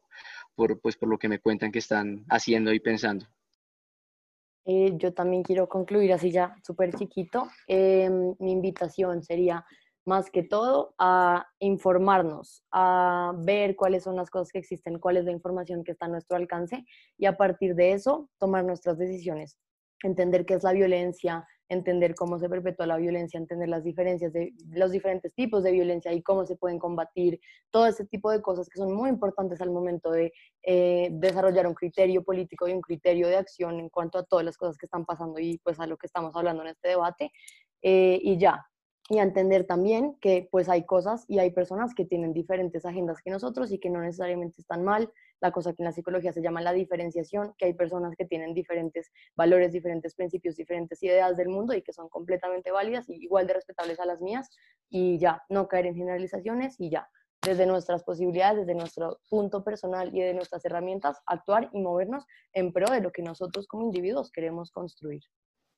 por, 0.55 0.81
pues, 0.81 0.97
por 0.97 1.09
lo 1.09 1.19
que 1.19 1.29
me 1.29 1.41
cuentan 1.41 1.73
que 1.73 1.79
están 1.79 2.25
haciendo 2.29 2.73
y 2.73 2.81
pensando. 2.81 3.27
Eh, 4.65 4.93
yo 4.97 5.13
también 5.13 5.43
quiero 5.43 5.69
concluir 5.69 6.13
así 6.13 6.31
ya 6.31 6.55
súper 6.65 6.95
chiquito. 6.95 7.49
Em, 7.67 8.35
mi 8.39 8.53
invitación 8.53 9.23
sería 9.23 9.65
más 10.05 10.31
que 10.31 10.43
todo 10.43 10.95
a 10.99 11.47
informarnos, 11.61 12.65
a 12.73 13.33
ver 13.39 13.77
cuáles 13.77 14.05
son 14.05 14.17
las 14.17 14.31
cosas 14.31 14.51
que 14.51 14.59
existen, 14.59 14.99
cuál 14.99 15.17
es 15.17 15.25
la 15.25 15.33
información 15.33 15.85
que 15.85 15.93
está 15.93 16.07
a 16.07 16.09
nuestro 16.09 16.37
alcance 16.37 16.85
y 17.19 17.27
a 17.27 17.37
partir 17.37 17.75
de 17.75 17.93
eso 17.93 18.29
tomar 18.39 18.65
nuestras 18.65 18.99
decisiones, 18.99 19.59
entender 20.03 20.45
qué 20.45 20.55
es 20.55 20.65
la 20.65 20.73
violencia, 20.73 21.47
entender 21.69 22.15
cómo 22.15 22.39
se 22.39 22.49
perpetúa 22.49 22.87
la 22.87 22.97
violencia, 22.97 23.39
entender 23.39 23.69
las 23.69 23.83
diferencias 23.83 24.33
de 24.33 24.53
los 24.71 24.91
diferentes 24.91 25.33
tipos 25.35 25.63
de 25.63 25.73
violencia 25.73 26.13
y 26.13 26.23
cómo 26.23 26.45
se 26.45 26.57
pueden 26.57 26.79
combatir, 26.79 27.41
todo 27.71 27.87
ese 27.87 28.05
tipo 28.05 28.31
de 28.31 28.43
cosas 28.43 28.69
que 28.69 28.79
son 28.79 28.93
muy 28.93 29.09
importantes 29.09 29.61
al 29.61 29.71
momento 29.71 30.11
de 30.11 30.33
eh, 30.65 31.09
desarrollar 31.13 31.67
un 31.67 31.75
criterio 31.75 32.23
político 32.23 32.69
y 32.69 32.73
un 32.73 32.83
criterio 32.83 33.29
de 33.29 33.37
acción 33.37 33.81
en 33.81 33.89
cuanto 33.89 34.19
a 34.19 34.25
todas 34.25 34.45
las 34.45 34.57
cosas 34.57 34.77
que 34.77 34.87
están 34.87 35.05
pasando 35.05 35.39
y 35.41 35.59
pues 35.65 35.81
a 35.81 35.87
lo 35.87 35.97
que 35.97 36.07
estamos 36.07 36.35
hablando 36.37 36.63
en 36.63 36.69
este 36.69 36.89
debate. 36.89 37.31
Eh, 37.83 38.21
y 38.23 38.39
ya, 38.39 38.65
y 39.13 39.19
entender 39.19 39.67
también 39.67 40.17
que 40.23 40.49
pues 40.51 40.71
hay 40.71 40.87
cosas 40.87 41.27
y 41.29 41.39
hay 41.39 41.51
personas 41.51 41.95
que 41.95 42.07
tienen 42.07 42.33
diferentes 42.33 42.87
agendas 42.87 43.21
que 43.23 43.31
nosotros 43.31 43.71
y 43.71 43.79
que 43.79 43.91
no 43.91 44.01
necesariamente 44.01 44.63
están 44.63 44.85
mal. 44.85 45.13
La 45.39 45.53
cosa 45.53 45.75
que 45.75 45.83
en 45.83 45.85
la 45.85 45.93
psicología 45.93 46.33
se 46.33 46.41
llama 46.41 46.63
la 46.63 46.73
diferenciación, 46.73 47.53
que 47.59 47.67
hay 47.67 47.75
personas 47.75 48.17
que 48.17 48.25
tienen 48.25 48.55
diferentes 48.55 49.13
valores, 49.37 49.71
diferentes 49.71 50.15
principios, 50.15 50.57
diferentes 50.57 51.03
ideas 51.03 51.37
del 51.37 51.51
mundo 51.51 51.75
y 51.75 51.83
que 51.83 51.93
son 51.93 52.09
completamente 52.09 52.71
válidas 52.71 53.07
y 53.11 53.23
igual 53.23 53.47
de 53.47 53.53
respetables 53.53 54.01
a 54.01 54.07
las 54.07 54.23
mías 54.23 54.49
y 54.89 55.19
ya, 55.19 55.43
no 55.51 55.69
caer 55.69 55.85
en 55.85 55.95
generalizaciones 55.95 56.81
y 56.81 56.89
ya, 56.89 57.07
desde 57.43 57.67
nuestras 57.67 58.05
posibilidades, 58.05 58.67
desde 58.67 58.75
nuestro 58.75 59.21
punto 59.29 59.63
personal 59.63 60.09
y 60.17 60.23
de 60.23 60.33
nuestras 60.33 60.65
herramientas, 60.65 61.21
actuar 61.27 61.69
y 61.75 61.83
movernos 61.83 62.25
en 62.55 62.73
pro 62.73 62.91
de 62.91 63.03
lo 63.03 63.13
que 63.13 63.21
nosotros 63.21 63.67
como 63.67 63.85
individuos 63.85 64.33
queremos 64.33 64.71
construir. 64.71 65.21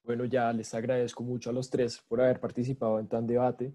Bueno, 0.04 0.26
ya 0.26 0.52
les 0.52 0.74
agradezco 0.74 1.22
mucho 1.22 1.48
a 1.48 1.52
los 1.54 1.70
tres 1.70 1.98
por 2.06 2.20
haber 2.20 2.38
participado 2.38 3.00
en 3.00 3.08
tan 3.08 3.26
debate. 3.26 3.72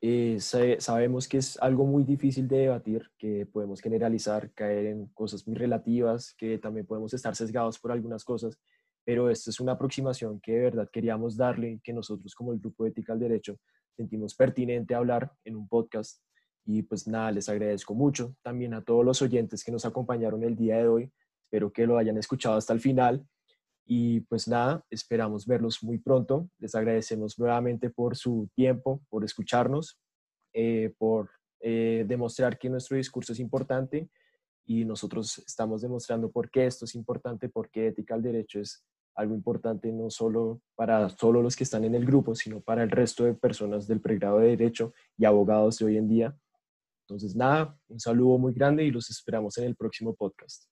Eh, 0.00 0.38
sabemos 0.38 1.26
que 1.26 1.38
es 1.38 1.58
algo 1.60 1.84
muy 1.84 2.04
difícil 2.04 2.46
de 2.46 2.58
debatir, 2.58 3.10
que 3.18 3.46
podemos 3.46 3.80
generalizar, 3.80 4.52
caer 4.52 4.86
en 4.86 5.06
cosas 5.06 5.44
muy 5.44 5.56
relativas, 5.56 6.34
que 6.34 6.58
también 6.58 6.86
podemos 6.86 7.12
estar 7.14 7.34
sesgados 7.34 7.80
por 7.80 7.90
algunas 7.90 8.22
cosas, 8.22 8.60
pero 9.04 9.28
esta 9.28 9.50
es 9.50 9.58
una 9.58 9.72
aproximación 9.72 10.38
que 10.38 10.52
de 10.52 10.60
verdad 10.60 10.88
queríamos 10.92 11.36
darle, 11.36 11.80
que 11.82 11.92
nosotros 11.92 12.32
como 12.36 12.52
el 12.52 12.60
Grupo 12.60 12.86
Ética 12.86 13.12
al 13.14 13.18
Derecho 13.18 13.58
sentimos 13.96 14.36
pertinente 14.36 14.94
hablar 14.94 15.32
en 15.44 15.56
un 15.56 15.66
podcast. 15.66 16.22
Y 16.64 16.82
pues 16.82 17.08
nada, 17.08 17.32
les 17.32 17.48
agradezco 17.48 17.92
mucho 17.92 18.36
también 18.42 18.72
a 18.74 18.84
todos 18.84 19.04
los 19.04 19.20
oyentes 19.20 19.64
que 19.64 19.72
nos 19.72 19.84
acompañaron 19.84 20.44
el 20.44 20.54
día 20.54 20.76
de 20.76 20.86
hoy. 20.86 21.12
Espero 21.44 21.72
que 21.72 21.86
lo 21.86 21.98
hayan 21.98 22.18
escuchado 22.18 22.56
hasta 22.56 22.72
el 22.72 22.80
final. 22.80 23.26
Y 23.86 24.20
pues 24.22 24.48
nada, 24.48 24.84
esperamos 24.90 25.46
verlos 25.46 25.82
muy 25.82 25.98
pronto. 25.98 26.50
Les 26.58 26.74
agradecemos 26.74 27.38
nuevamente 27.38 27.88
por 27.88 28.16
su 28.16 28.50
tiempo, 28.54 29.00
por 29.08 29.24
escucharnos, 29.24 30.00
eh, 30.52 30.92
por 30.98 31.30
eh, 31.60 32.04
demostrar 32.06 32.58
que 32.58 32.68
nuestro 32.68 32.96
discurso 32.96 33.32
es 33.32 33.38
importante 33.38 34.10
y 34.66 34.84
nosotros 34.84 35.38
estamos 35.46 35.82
demostrando 35.82 36.30
por 36.30 36.50
qué 36.50 36.66
esto 36.66 36.84
es 36.84 36.96
importante, 36.96 37.48
por 37.48 37.70
qué 37.70 37.88
ética 37.88 38.14
al 38.14 38.22
derecho 38.22 38.60
es 38.60 38.84
algo 39.14 39.34
importante 39.34 39.90
no 39.92 40.10
solo 40.10 40.60
para 40.74 41.08
solo 41.08 41.40
los 41.40 41.56
que 41.56 41.64
están 41.64 41.84
en 41.84 41.94
el 41.94 42.04
grupo, 42.04 42.34
sino 42.34 42.60
para 42.60 42.82
el 42.82 42.90
resto 42.90 43.24
de 43.24 43.34
personas 43.34 43.86
del 43.86 44.00
pregrado 44.00 44.40
de 44.40 44.48
derecho 44.48 44.92
y 45.16 45.24
abogados 45.24 45.78
de 45.78 45.86
hoy 45.86 45.96
en 45.96 46.08
día. 46.08 46.38
Entonces, 47.04 47.34
nada, 47.34 47.78
un 47.88 48.00
saludo 48.00 48.36
muy 48.36 48.52
grande 48.52 48.84
y 48.84 48.90
los 48.90 49.08
esperamos 49.08 49.56
en 49.58 49.64
el 49.64 49.76
próximo 49.76 50.14
podcast. 50.14 50.66